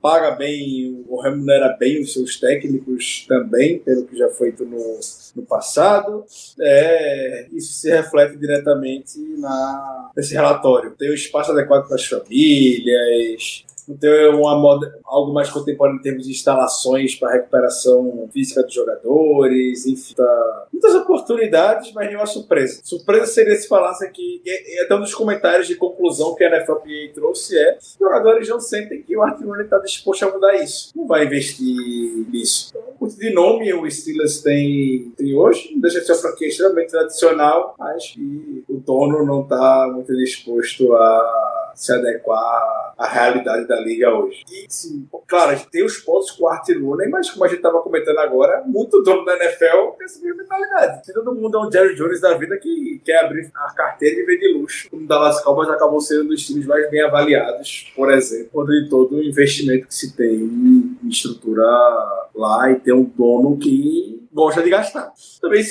paga 0.00 0.32
bem 0.32 1.04
ou 1.08 1.20
remunera 1.20 1.76
bem 1.78 2.00
os 2.00 2.12
seus 2.12 2.38
técnicos 2.38 3.24
também, 3.28 3.78
pelo 3.78 4.04
que 4.04 4.16
já 4.16 4.28
foi 4.30 4.48
feito 4.48 4.64
no, 4.64 5.00
no 5.36 5.42
passado. 5.42 6.24
É, 6.60 7.46
isso 7.52 7.74
se 7.74 7.90
reflete 7.90 8.36
diretamente 8.36 9.18
na, 9.38 10.10
nesse 10.16 10.34
relatório. 10.34 10.94
Tem 10.96 11.10
o 11.10 11.14
espaço 11.14 11.52
adequado 11.52 11.86
para 11.86 11.96
as 11.96 12.06
famílias, 12.06 13.64
então, 13.88 14.40
uma 14.40 14.56
moda, 14.56 14.98
algo 15.04 15.32
mais 15.32 15.48
contemporâneo 15.50 15.98
em 15.98 16.02
termos 16.02 16.24
de 16.24 16.30
instalações 16.30 17.14
para 17.14 17.32
recuperação 17.32 18.28
física 18.32 18.62
dos 18.62 18.74
jogadores, 18.74 19.86
enfim, 19.86 20.14
tá, 20.14 20.66
muitas 20.72 20.94
oportunidades, 20.94 21.92
mas 21.92 22.06
nenhuma 22.06 22.26
surpresa. 22.26 22.80
Surpresa 22.84 23.26
seria 23.26 23.56
se 23.56 23.66
falasse 23.66 24.04
aqui, 24.04 24.42
e 24.44 24.80
até 24.80 24.94
um 24.94 25.00
dos 25.00 25.14
comentários 25.14 25.66
de 25.66 25.74
conclusão 25.74 26.34
que 26.34 26.44
a 26.44 26.50
NFLPA 26.50 27.14
trouxe 27.14 27.58
é 27.58 27.78
os 27.78 27.96
jogadores 27.98 28.48
não 28.48 28.60
sentem 28.60 29.02
que 29.02 29.16
o 29.16 29.22
Arthur 29.22 29.62
está 29.62 29.78
disposto 29.78 30.24
a 30.24 30.30
mudar 30.30 30.56
isso. 30.56 30.92
Não 30.94 31.06
vai 31.06 31.24
investir 31.24 31.76
nisso. 32.30 32.70
Então, 32.70 33.08
de 33.08 33.32
nome 33.32 33.72
o 33.72 33.90
Steelers 33.90 34.42
tem, 34.42 35.12
tem 35.16 35.34
hoje, 35.34 35.72
não 35.72 35.80
deixa 35.80 36.00
de 36.00 36.06
ser 36.06 36.12
uma 36.12 36.18
franquia 36.18 36.48
extremamente 36.48 36.90
tradicional, 36.90 37.74
mas 37.78 38.08
que 38.08 38.64
o 38.68 38.76
dono 38.78 39.24
não 39.24 39.42
está 39.42 39.88
muito 39.92 40.14
disposto 40.14 40.94
a 40.94 41.72
se 41.74 41.92
adequar 41.92 42.94
à 42.98 43.06
realidade 43.06 43.68
da 43.68 43.77
liga 43.80 44.12
hoje. 44.12 44.44
E, 44.50 44.66
sim, 44.68 45.08
claro, 45.26 45.52
a 45.52 45.54
gente 45.54 45.70
tem 45.70 45.84
os 45.84 45.98
pontos 45.98 46.30
com 46.32 46.44
o 46.44 46.48
Art 46.48 46.68
Rooney, 46.68 47.08
mas 47.08 47.30
como 47.30 47.44
a 47.44 47.48
gente 47.48 47.58
estava 47.58 47.80
comentando 47.80 48.18
agora, 48.18 48.62
muito 48.66 49.02
dono 49.02 49.24
da 49.24 49.36
NFL 49.36 49.92
tem 49.96 50.04
essa 50.04 50.20
mentalidade. 50.22 51.06
Se 51.06 51.12
todo 51.12 51.34
mundo 51.34 51.58
é 51.58 51.66
um 51.66 51.72
Jerry 51.72 51.94
Jones 51.94 52.20
da 52.20 52.34
vida 52.34 52.56
que 52.56 53.00
quer 53.04 53.24
abrir 53.24 53.50
a 53.54 53.72
carteira 53.74 54.20
e 54.20 54.24
ver 54.24 54.38
de 54.38 54.52
luxo. 54.52 54.88
O 54.92 55.06
Dallas 55.06 55.40
Cowboys 55.42 55.68
acabou 55.68 56.00
sendo 56.00 56.24
um 56.24 56.28
dos 56.28 56.44
times 56.46 56.66
mais 56.66 56.90
bem 56.90 57.02
avaliados, 57.02 57.92
por 57.94 58.10
exemplo, 58.10 58.66
de 58.66 58.88
todo 58.88 59.16
o 59.16 59.22
investimento 59.22 59.86
que 59.86 59.94
se 59.94 60.16
tem 60.16 60.34
em 60.34 60.97
estrutura 61.12 61.62
lá 62.34 62.70
e 62.70 62.76
ter 62.76 62.92
um 62.92 63.04
dono 63.04 63.56
que 63.56 64.18
gosta 64.32 64.62
de 64.62 64.70
gastar. 64.70 65.12
Também, 65.40 65.62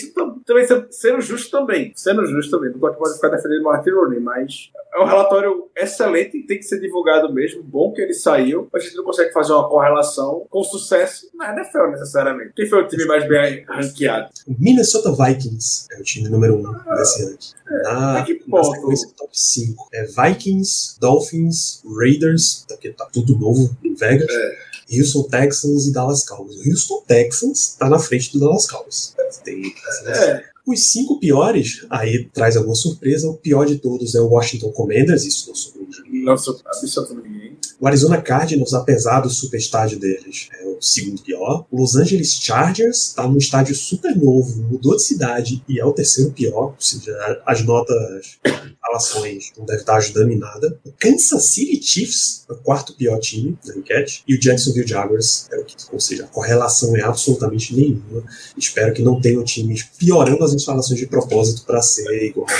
também 0.45 0.65
sendo 0.89 1.21
justo 1.21 1.49
também, 1.51 1.93
sendo 1.95 2.25
justo 2.25 2.51
também, 2.51 2.71
não 2.71 2.79
pode 2.79 3.15
ficar 3.15 3.29
defendendo 3.29 3.63
Martin 3.63 3.91
Rooney, 3.91 4.19
mas 4.19 4.71
é 4.93 4.99
um 4.99 5.05
relatório 5.05 5.69
excelente, 5.75 6.43
tem 6.43 6.57
que 6.57 6.63
ser 6.63 6.79
divulgado 6.79 7.31
mesmo, 7.33 7.63
bom 7.63 7.93
que 7.93 8.01
ele 8.01 8.13
saiu, 8.13 8.67
a 8.73 8.79
gente 8.79 8.95
não 8.95 9.03
consegue 9.03 9.31
fazer 9.31 9.53
uma 9.53 9.69
correlação 9.69 10.45
com 10.49 10.63
sucesso 10.63 11.29
na 11.35 11.53
NFL 11.53 11.91
necessariamente. 11.91 12.53
Quem 12.55 12.67
foi 12.67 12.83
o 12.83 12.87
time 12.87 13.05
mais 13.05 13.27
bem 13.27 13.63
ranqueado? 13.65 14.29
O 14.47 14.55
Minnesota 14.59 15.11
Vikings 15.11 15.87
é 15.91 15.99
o 15.99 16.03
time 16.03 16.27
número 16.29 16.55
1 16.55 16.59
um 16.59 16.95
desse 16.95 17.23
ranking. 17.23 17.57
É, 17.69 17.83
na, 17.83 18.23
que 18.23 18.35
ponto? 18.35 18.69
na 18.69 18.75
sequência 18.75 19.09
top 19.17 19.29
5. 19.31 19.89
É 19.93 20.05
Vikings, 20.05 20.99
Dolphins, 20.99 21.83
Raiders, 21.85 22.65
porque 22.67 22.89
tá 22.91 23.07
tudo 23.11 23.37
novo 23.37 23.75
em 23.83 23.93
Vegas. 23.93 24.29
É. 24.29 24.67
Houston 24.91 25.23
Texans 25.23 25.87
e 25.87 25.91
Dallas 25.91 26.25
Cowboys. 26.25 26.57
O 26.57 26.69
Houston 26.69 27.03
Texans 27.07 27.75
tá 27.77 27.89
na 27.89 27.99
frente 27.99 28.31
do 28.31 28.39
Dallas 28.39 28.67
Cowboys. 28.67 29.13
Tem, 29.43 29.73
é. 30.05 30.43
Os 30.65 30.91
cinco 30.91 31.19
piores, 31.19 31.85
aí 31.89 32.29
traz 32.33 32.57
alguma 32.57 32.75
surpresa. 32.75 33.29
O 33.29 33.37
pior 33.37 33.65
de 33.65 33.77
todos 33.77 34.15
é 34.15 34.19
o 34.19 34.27
Washington 34.27 34.71
Commanders, 34.71 35.23
isso 35.23 35.47
não 35.47 35.55
surpreende. 35.55 36.23
Não 36.23 36.37
surpreende. 36.37 37.36
O 37.79 37.85
Arizona 37.85 38.19
Cardinals, 38.19 38.73
apesar 38.73 39.19
do 39.19 39.29
super 39.29 39.57
estádio 39.57 39.99
deles, 39.99 40.49
é 40.59 40.65
o 40.65 40.81
segundo 40.81 41.21
pior. 41.21 41.65
O 41.69 41.79
Los 41.79 41.95
Angeles 41.95 42.33
Chargers 42.33 43.09
está 43.09 43.27
num 43.27 43.37
estádio 43.37 43.75
super 43.75 44.15
novo, 44.15 44.63
mudou 44.63 44.95
de 44.95 45.03
cidade 45.03 45.63
e 45.69 45.79
é 45.79 45.85
o 45.85 45.93
terceiro 45.93 46.31
pior. 46.31 46.73
Ou 46.73 46.75
seja, 46.79 47.15
as 47.45 47.63
notas, 47.63 48.39
relações 48.83 49.51
não 49.55 49.63
deve 49.63 49.81
estar 49.81 49.97
ajudando 49.97 50.31
em 50.31 50.39
nada. 50.39 50.79
O 50.83 50.91
Kansas 50.91 51.51
City 51.51 51.79
Chiefs 51.83 52.45
é 52.49 52.53
o 52.53 52.57
quarto 52.57 52.95
pior 52.95 53.19
time 53.19 53.55
da 53.63 53.75
enquete. 53.75 54.23
E 54.27 54.33
o 54.33 54.39
Jacksonville 54.39 54.87
Jaguars 54.87 55.47
é 55.51 55.59
o 55.59 55.63
quinto. 55.63 55.87
Ou 55.91 55.99
seja, 55.99 56.23
a 56.23 56.27
correlação 56.27 56.97
é 56.97 57.03
absolutamente 57.03 57.75
nenhuma. 57.75 58.23
Espero 58.57 58.91
que 58.91 59.03
não 59.03 59.21
tenham 59.21 59.43
times 59.43 59.83
piorando 59.83 60.43
as 60.43 60.53
instalações 60.53 60.99
de 60.99 61.05
propósito 61.05 61.63
para 61.63 61.81
ser 61.83 62.23
igual. 62.23 62.47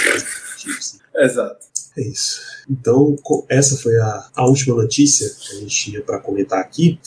Exato. 1.15 1.65
É 1.97 2.01
isso. 2.01 2.41
Então, 2.69 3.15
essa 3.49 3.75
foi 3.75 3.97
a, 3.97 4.29
a 4.35 4.45
última 4.45 4.75
notícia 4.75 5.27
que 5.39 5.55
a 5.55 5.59
gente 5.59 5.75
tinha 5.75 6.01
para 6.01 6.19
comentar 6.19 6.59
aqui. 6.59 6.99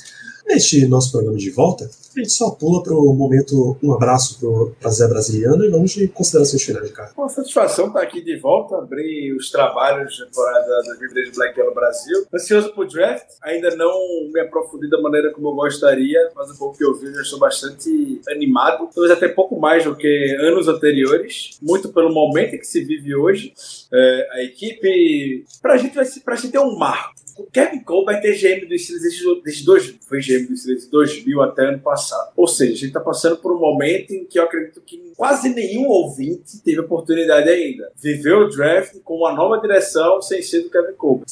Neste 0.51 0.85
nosso 0.89 1.13
programa 1.13 1.39
de 1.39 1.49
volta, 1.49 1.85
a 1.85 2.19
gente 2.19 2.33
só 2.33 2.51
pula 2.51 2.83
para 2.83 2.93
o 2.93 3.15
momento 3.15 3.79
um 3.81 3.93
abraço 3.93 4.37
para 4.81 4.91
Zé 4.91 5.07
Brasiliano 5.07 5.65
e 5.65 5.71
vamos 5.71 5.93
de 5.93 6.09
considerações 6.09 6.61
finais, 6.61 6.91
cara. 6.91 7.13
Uma 7.17 7.29
satisfação 7.29 7.87
estar 7.87 8.03
aqui 8.03 8.21
de 8.21 8.37
volta, 8.37 8.77
abrir 8.77 9.33
os 9.33 9.49
trabalhos 9.49 10.17
de 10.17 10.25
temporada 10.25 10.83
2023 10.87 11.37
Black 11.37 11.57
Yellow 11.57 11.73
Brasil. 11.73 12.27
Ansioso 12.35 12.75
pro 12.75 12.85
draft, 12.85 13.29
ainda 13.41 13.77
não 13.77 13.95
me 14.33 14.41
aprofundei 14.41 14.91
da 14.91 15.01
maneira 15.01 15.33
como 15.33 15.51
eu 15.51 15.55
gostaria, 15.55 16.19
mas 16.35 16.51
um 16.51 16.57
pouco 16.57 16.77
que 16.77 16.85
eu 16.85 16.99
vi, 16.99 17.15
já 17.15 17.23
estou 17.23 17.39
bastante 17.39 18.21
animado. 18.29 18.91
Talvez 18.93 19.17
até 19.17 19.29
pouco 19.29 19.57
mais 19.61 19.85
do 19.85 19.95
que 19.95 20.37
anos 20.41 20.67
anteriores, 20.67 21.61
muito 21.63 21.91
pelo 21.91 22.13
momento 22.13 22.59
que 22.59 22.67
se 22.67 22.83
vive 22.83 23.15
hoje. 23.15 23.55
É, 23.93 24.29
a 24.33 24.43
equipe, 24.43 25.45
pra 25.63 25.77
gente, 25.77 25.95
vai, 25.95 26.05
pra 26.25 26.35
gente 26.35 26.51
ter 26.51 26.59
um 26.59 26.77
marco. 26.77 27.21
O 27.41 27.45
Kevin 27.51 27.83
Cole 27.83 28.05
vai 28.05 28.21
ter 28.21 28.35
GM 28.35 28.67
dos 28.67 28.83
Steelers 28.85 29.43
desde 29.43 29.65
dois, 29.65 29.95
foi 30.07 30.21
GM 30.21 30.40
dos 30.49 30.63
Steelers 30.63 30.85
de 30.85 30.91
2000 30.91 31.43
até 31.43 31.67
ano 31.67 31.79
passado. 31.81 32.33
Ou 32.37 32.47
seja, 32.47 32.73
a 32.73 32.77
gente 32.77 32.87
está 32.87 33.01
passando 33.01 33.37
por 33.37 33.53
um 33.53 33.59
momento 33.59 34.13
em 34.13 34.25
que 34.25 34.39
eu 34.39 34.45
acredito 34.45 34.81
que 34.81 35.13
quase 35.17 35.51
nenhum 35.51 35.87
ouvinte 35.87 36.63
teve 36.65 36.81
oportunidade 36.81 37.49
ainda. 37.49 37.91
Viveu 37.97 38.41
o 38.41 38.49
draft 38.49 38.97
com 39.05 39.17
uma 39.17 39.33
nova 39.33 39.59
direção 39.59 40.23
sem 40.23 40.43
ser 40.43 40.63
do 40.63 40.71
Kevin 40.71 40.95
Cole. 40.97 41.23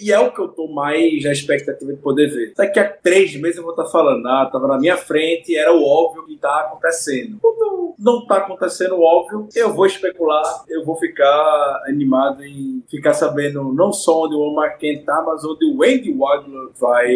E, 0.00 0.12
é 0.12 0.18
o 0.18 0.32
que 0.32 0.40
eu 0.40 0.48
tô 0.48 0.68
mais 0.68 1.24
na 1.24 1.32
expectativa 1.32 1.92
de 1.92 1.98
poder 1.98 2.28
ver. 2.28 2.52
Daqui 2.56 2.78
a 2.78 2.88
três 2.88 3.34
meses 3.36 3.56
eu 3.56 3.62
vou 3.62 3.72
estar 3.72 3.84
tá 3.84 3.90
falando, 3.90 4.26
ah, 4.26 4.48
tava 4.52 4.68
na 4.68 4.78
minha 4.78 4.96
frente, 4.96 5.56
era 5.56 5.72
o 5.72 5.82
óbvio 5.82 6.26
que 6.26 6.36
tá 6.36 6.60
acontecendo. 6.60 7.38
Quando 7.40 7.94
não 7.98 8.26
tá 8.26 8.36
acontecendo 8.36 8.96
o 8.96 9.02
óbvio, 9.02 9.48
eu 9.54 9.72
vou 9.72 9.86
especular, 9.86 10.64
eu 10.68 10.84
vou 10.84 10.96
ficar 10.96 11.82
animado 11.86 12.44
em 12.44 12.82
ficar 12.88 13.14
sabendo 13.14 13.72
não 13.72 13.92
só 13.92 14.24
onde 14.24 14.34
o 14.34 14.40
Omar 14.40 14.78
Kent 14.78 15.04
tá, 15.04 15.22
mas 15.26 15.44
onde 15.44 15.64
o 15.64 15.82
Andy 15.82 16.12
Wagner 16.12 16.68
vai 16.78 17.06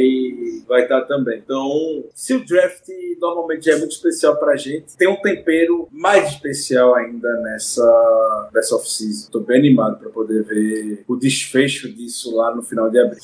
vai 0.67 0.83
estar 0.83 1.03
também. 1.03 1.28
Então, 1.37 2.05
se 2.15 2.35
o 2.35 2.45
draft 2.45 2.89
normalmente 3.21 3.71
é 3.71 3.77
muito 3.77 3.93
especial 3.93 4.37
pra 4.37 4.57
gente, 4.57 4.97
tem 4.97 5.09
um 5.09 5.21
tempero 5.21 5.89
mais 5.91 6.33
especial 6.33 6.95
ainda 6.95 7.33
nessa, 7.43 8.51
nessa 8.53 8.77
off-season. 8.77 9.31
Tô 9.31 9.41
bem 9.41 9.59
animado 9.59 9.99
para 9.99 10.11
poder 10.11 10.45
ver 10.45 11.05
o 11.07 11.17
desfecho 11.17 11.93
disso 11.93 12.35
lá 12.35 12.55
no 12.55 12.63
final 12.63 12.91
de 12.91 12.99
abril. 12.99 13.21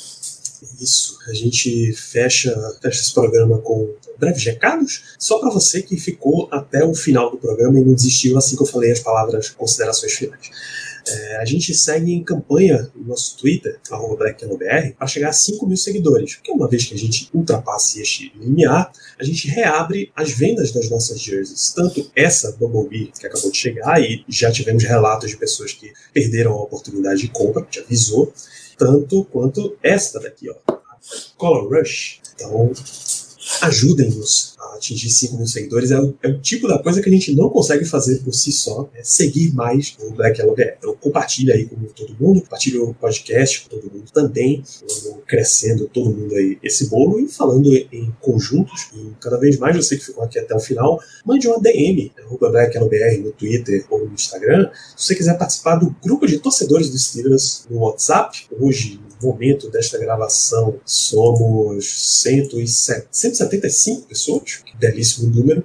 Isso, 0.81 1.19
a 1.29 1.35
gente 1.35 1.93
fecha, 1.93 2.55
fecha 2.81 3.01
esse 3.01 3.13
programa 3.13 3.59
com 3.59 3.95
breves 4.19 4.45
recados, 4.45 5.15
só 5.19 5.39
para 5.39 5.51
você 5.51 5.83
que 5.83 5.97
ficou 5.97 6.49
até 6.51 6.85
o 6.85 6.95
final 6.95 7.31
do 7.31 7.37
programa 7.37 7.79
e 7.79 7.85
não 7.85 7.95
desistiu 7.95 8.37
assim 8.39 8.57
que 8.57 8.63
eu 8.63 8.67
falei 8.67 8.93
as 8.93 9.01
palavras 9.01 9.51
considerações 9.51 10.13
finais. 10.13 10.51
É, 11.07 11.37
a 11.37 11.45
gente 11.45 11.75
segue 11.75 12.13
em 12.13 12.25
campanha 12.25 12.91
no 12.95 13.09
nosso 13.09 13.37
Twitter, 13.37 13.79
BlackNBR, 14.17 14.95
para 14.95 15.07
chegar 15.07 15.29
a 15.29 15.33
5 15.33 15.67
mil 15.67 15.77
seguidores. 15.77 16.37
Porque 16.37 16.51
uma 16.51 16.69
vez 16.69 16.85
que 16.85 16.95
a 16.95 16.99
gente 16.99 17.29
ultrapasse 17.35 18.01
este 18.01 18.33
limiar, 18.39 18.91
a 19.19 19.25
gente 19.25 19.49
reabre 19.49 20.11
as 20.17 20.31
vendas 20.31 20.73
das 20.73 20.89
nossas 20.89 21.21
jerseys. 21.21 21.73
Tanto 21.75 22.11
essa 22.17 22.53
Bumblebee, 22.53 23.13
que 23.19 23.27
acabou 23.27 23.51
de 23.51 23.57
chegar, 23.57 24.01
e 24.01 24.25
já 24.29 24.51
tivemos 24.51 24.85
relatos 24.85 25.31
de 25.31 25.37
pessoas 25.37 25.73
que 25.73 25.93
perderam 26.13 26.53
a 26.53 26.63
oportunidade 26.63 27.21
de 27.21 27.29
compra, 27.29 27.65
que 27.65 27.81
avisou, 27.81 28.33
tanto 28.79 29.25
quanto 29.27 29.77
esta 29.83 30.19
daqui, 30.19 30.49
ó, 30.51 30.75
Color 31.37 31.69
Rush. 31.69 32.21
Então, 32.35 32.73
ajudem-nos 33.63 34.55
a 34.59 34.77
atingir 34.77 35.11
5 35.11 35.37
mil 35.37 35.47
seguidores. 35.47 35.91
É 35.91 36.01
o, 36.01 36.15
é 36.23 36.29
o, 36.29 36.41
tipo 36.41 36.67
da 36.67 36.79
coisa 36.79 37.03
que 37.03 37.09
a 37.09 37.13
gente 37.13 37.35
não 37.35 37.49
consegue 37.49 37.85
fazer 37.85 38.21
por 38.21 38.33
si 38.33 38.53
só, 38.53 38.89
é 38.95 39.03
seguir 39.03 39.53
mais 39.53 39.97
o 40.01 40.11
Black 40.13 40.41
Yellow 40.41 40.55
BR. 40.55 40.75
Então 40.79 40.97
compartilha 41.01 41.55
aí 41.55 41.67
com 41.67 41.77
todo 41.77 42.17
mundo, 42.19 42.41
compartilha 42.41 42.83
o 42.83 42.95
podcast 42.95 43.63
com 43.63 43.69
todo 43.69 43.93
mundo 43.93 44.11
também, 44.13 44.63
crescendo 45.27 45.89
todo 45.93 46.11
mundo 46.11 46.35
aí 46.35 46.59
esse 46.63 46.89
bolo 46.89 47.21
e 47.21 47.29
falando 47.29 47.71
em 47.73 48.13
conjuntos. 48.21 48.89
E 48.95 49.13
cada 49.21 49.39
vez 49.39 49.59
mais 49.59 49.77
você 49.77 49.97
que 49.97 50.05
ficou 50.05 50.25
aqui 50.25 50.39
até 50.39 50.55
o 50.55 50.61
final, 50.61 51.01
mande 51.25 51.47
uma 51.47 51.61
DM, 51.61 52.13
arroba 52.25 52.51
Black 52.51 52.75
Yellow 52.75 52.89
BR 52.89 53.23
no 53.23 53.33
Twitter 53.33 53.85
ou 53.91 54.07
no 54.07 54.15
Instagram. 54.15 54.71
Se 54.97 55.07
você 55.07 55.15
quiser 55.15 55.39
participar 55.39 55.77
do 55.77 55.95
grupo 56.03 56.27
de 56.27 56.39
torcedores 56.39 56.91
do 56.91 56.99
Steelers 56.99 57.67
no 57.71 57.79
WhatsApp, 57.79 58.47
hoje 58.59 59.01
momento 59.23 59.71
desta 59.71 59.99
gravação 59.99 60.79
somos 60.85 61.85
175 63.11 64.03
pessoas, 64.03 64.57
que 64.65 64.77
belíssimo 64.77 65.35
número. 65.35 65.65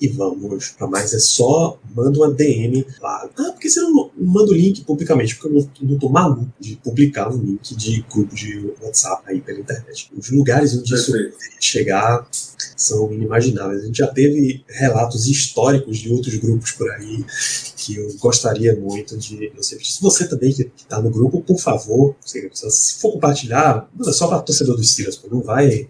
E 0.00 0.08
vamos 0.08 0.70
para 0.70 0.86
mais, 0.86 1.12
é 1.12 1.18
só 1.18 1.78
manda 1.94 2.18
uma 2.18 2.32
DM 2.32 2.86
lá. 3.02 3.28
Ah, 3.36 3.52
por 3.52 3.58
que 3.58 3.68
você 3.68 3.80
não 3.80 4.10
manda 4.16 4.50
o 4.50 4.54
link 4.54 4.82
publicamente? 4.82 5.34
Porque 5.36 5.48
eu 5.48 5.60
não, 5.60 5.70
não 5.90 5.98
tô 5.98 6.08
maluco 6.08 6.50
de 6.58 6.76
publicar 6.76 7.30
um 7.30 7.36
link 7.36 7.76
de 7.76 8.04
grupo 8.10 8.34
de 8.34 8.72
WhatsApp 8.80 9.22
aí 9.26 9.40
pela 9.42 9.60
internet. 9.60 10.10
Os 10.16 10.30
lugares 10.30 10.74
onde 10.74 10.94
isso 10.94 11.12
chegar 11.60 12.26
são 12.76 13.12
inimagináveis. 13.12 13.82
A 13.82 13.86
gente 13.86 13.98
já 13.98 14.06
teve 14.06 14.64
relatos 14.68 15.26
históricos 15.26 15.98
de 15.98 16.10
outros 16.10 16.34
grupos 16.36 16.72
por 16.72 16.90
aí 16.92 17.24
que 17.76 17.96
eu 17.96 18.14
gostaria 18.18 18.74
muito 18.74 19.18
de 19.18 19.52
você. 19.54 19.78
Se 19.82 20.00
você 20.00 20.26
também 20.26 20.52
que 20.52 20.70
está 20.76 21.00
no 21.00 21.10
grupo, 21.10 21.42
por 21.42 21.58
favor, 21.58 22.16
se 22.24 22.50
for 23.00 23.12
compartilhar, 23.12 23.88
é 24.06 24.12
só 24.12 24.28
para 24.28 24.40
torcedor 24.40 24.76
dos 24.76 24.92
Steelers, 24.92 25.20
não 25.30 25.42
vai, 25.42 25.86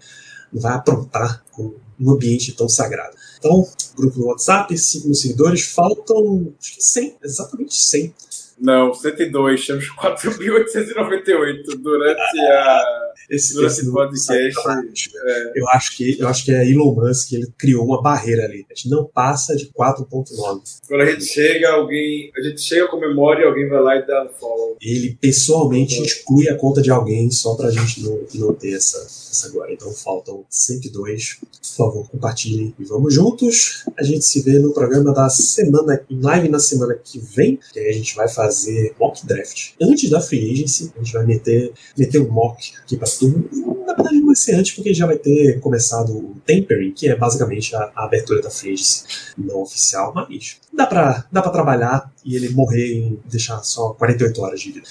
não 0.51 0.61
vai 0.61 0.73
aprontar 0.73 1.43
com 1.51 1.73
um 1.99 2.11
ambiente 2.11 2.51
tão 2.53 2.67
sagrado. 2.67 3.15
Então, 3.41 3.67
grupo 3.97 4.19
no 4.19 4.27
WhatsApp, 4.27 4.77
5 4.77 5.05
mil 5.07 5.15
seguidores, 5.15 5.63
faltam 5.63 6.53
acho 6.61 6.75
que 6.75 6.83
100, 6.83 7.17
exatamente 7.23 7.73
100. 7.73 8.13
Não, 8.59 8.93
102, 8.93 9.65
temos 9.65 9.85
4.898 9.95 11.77
durante 11.79 12.39
a 12.39 13.10
esse, 13.31 13.65
esse 13.65 13.89
podcast. 13.89 15.11
É. 15.15 15.51
Eu, 15.55 15.69
acho 15.69 15.95
que, 15.95 16.19
eu 16.19 16.27
acho 16.27 16.43
que 16.43 16.51
é 16.51 16.69
Elon 16.69 16.93
Musk, 16.93 17.31
ele 17.31 17.47
criou 17.57 17.85
uma 17.85 18.01
barreira 18.01 18.43
ali. 18.43 18.65
A 18.69 18.73
gente 18.73 18.89
não 18.89 19.05
passa 19.05 19.55
de 19.55 19.67
4.9. 19.67 20.61
Quando 20.85 21.01
a 21.01 21.05
gente 21.05 21.23
chega, 21.23 21.69
alguém. 21.71 22.29
A 22.37 22.41
gente 22.41 22.61
chega, 22.61 22.87
comemora 22.89 23.41
e 23.41 23.45
alguém 23.45 23.69
vai 23.69 23.81
lá 23.81 23.95
e 23.95 24.05
dá 24.05 24.25
um 24.25 24.29
follow. 24.37 24.75
Ele 24.81 25.17
pessoalmente 25.19 25.99
é. 25.99 26.03
exclui 26.03 26.49
a 26.49 26.57
conta 26.57 26.81
de 26.81 26.91
alguém 26.91 27.31
só 27.31 27.55
pra 27.55 27.71
gente 27.71 28.01
não, 28.03 28.19
não 28.35 28.53
ter 28.53 28.73
essa, 28.73 28.97
essa 28.97 29.47
agora. 29.47 29.71
Então 29.71 29.91
faltam 29.93 30.43
102. 30.49 31.39
Por 31.39 31.77
favor, 31.77 32.09
compartilhem 32.09 32.75
e 32.77 32.83
vamos 32.83 33.13
juntos. 33.13 33.85
A 33.97 34.03
gente 34.03 34.25
se 34.25 34.41
vê 34.41 34.59
no 34.59 34.73
programa 34.73 35.13
da 35.13 35.29
semana, 35.29 36.03
em 36.09 36.19
live 36.19 36.49
na 36.49 36.59
semana 36.59 36.95
que 36.95 37.17
vem, 37.19 37.57
que 37.71 37.79
aí 37.79 37.87
a 37.87 37.93
gente 37.93 38.13
vai 38.13 38.27
fazer 38.27 38.93
mock 38.99 39.25
draft. 39.25 39.71
Antes 39.81 40.09
da 40.09 40.19
free 40.19 40.51
agency, 40.51 40.91
a 40.95 41.01
gente 41.01 41.13
vai 41.13 41.25
meter, 41.25 41.71
meter 41.97 42.19
um 42.19 42.29
mock 42.29 42.73
aqui 42.83 42.97
pra 42.97 43.07
turno. 43.21 43.85
Na 43.85 43.93
verdade, 43.93 44.19
não 44.19 44.27
vai 44.27 44.35
ser 44.35 44.55
antes, 44.55 44.73
porque 44.73 44.93
já 44.93 45.05
vai 45.05 45.17
ter 45.17 45.59
começado 45.59 46.17
o 46.17 46.35
Tempering, 46.45 46.91
que 46.91 47.07
é 47.07 47.15
basicamente 47.15 47.75
a, 47.75 47.91
a 47.95 48.05
abertura 48.05 48.41
da 48.41 48.49
Phase 48.49 49.03
não 49.37 49.61
oficial, 49.61 50.13
mas 50.13 50.57
dá 50.73 50.87
pra, 50.87 51.25
dá 51.31 51.41
pra 51.41 51.51
trabalhar 51.51 52.11
e 52.25 52.35
ele 52.35 52.49
morrer 52.49 52.93
em 52.93 53.19
deixar 53.25 53.61
só 53.63 53.93
48 53.93 54.41
horas 54.41 54.61
de 54.61 54.71
vida. 54.71 54.87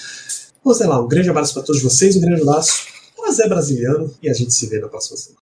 Vamos 0.64 0.80
lá, 0.80 1.00
um 1.00 1.08
grande 1.08 1.30
abraço 1.30 1.54
para 1.54 1.62
todos 1.62 1.82
vocês, 1.82 2.16
um 2.16 2.20
grande 2.20 2.42
abraço 2.42 2.86
para 3.16 3.32
Zé 3.32 3.48
Brasiliano 3.48 4.14
e 4.22 4.28
a 4.28 4.32
gente 4.32 4.52
se 4.52 4.66
vê 4.66 4.78
na 4.78 4.88
próxima 4.88 5.16
semana. 5.16 5.40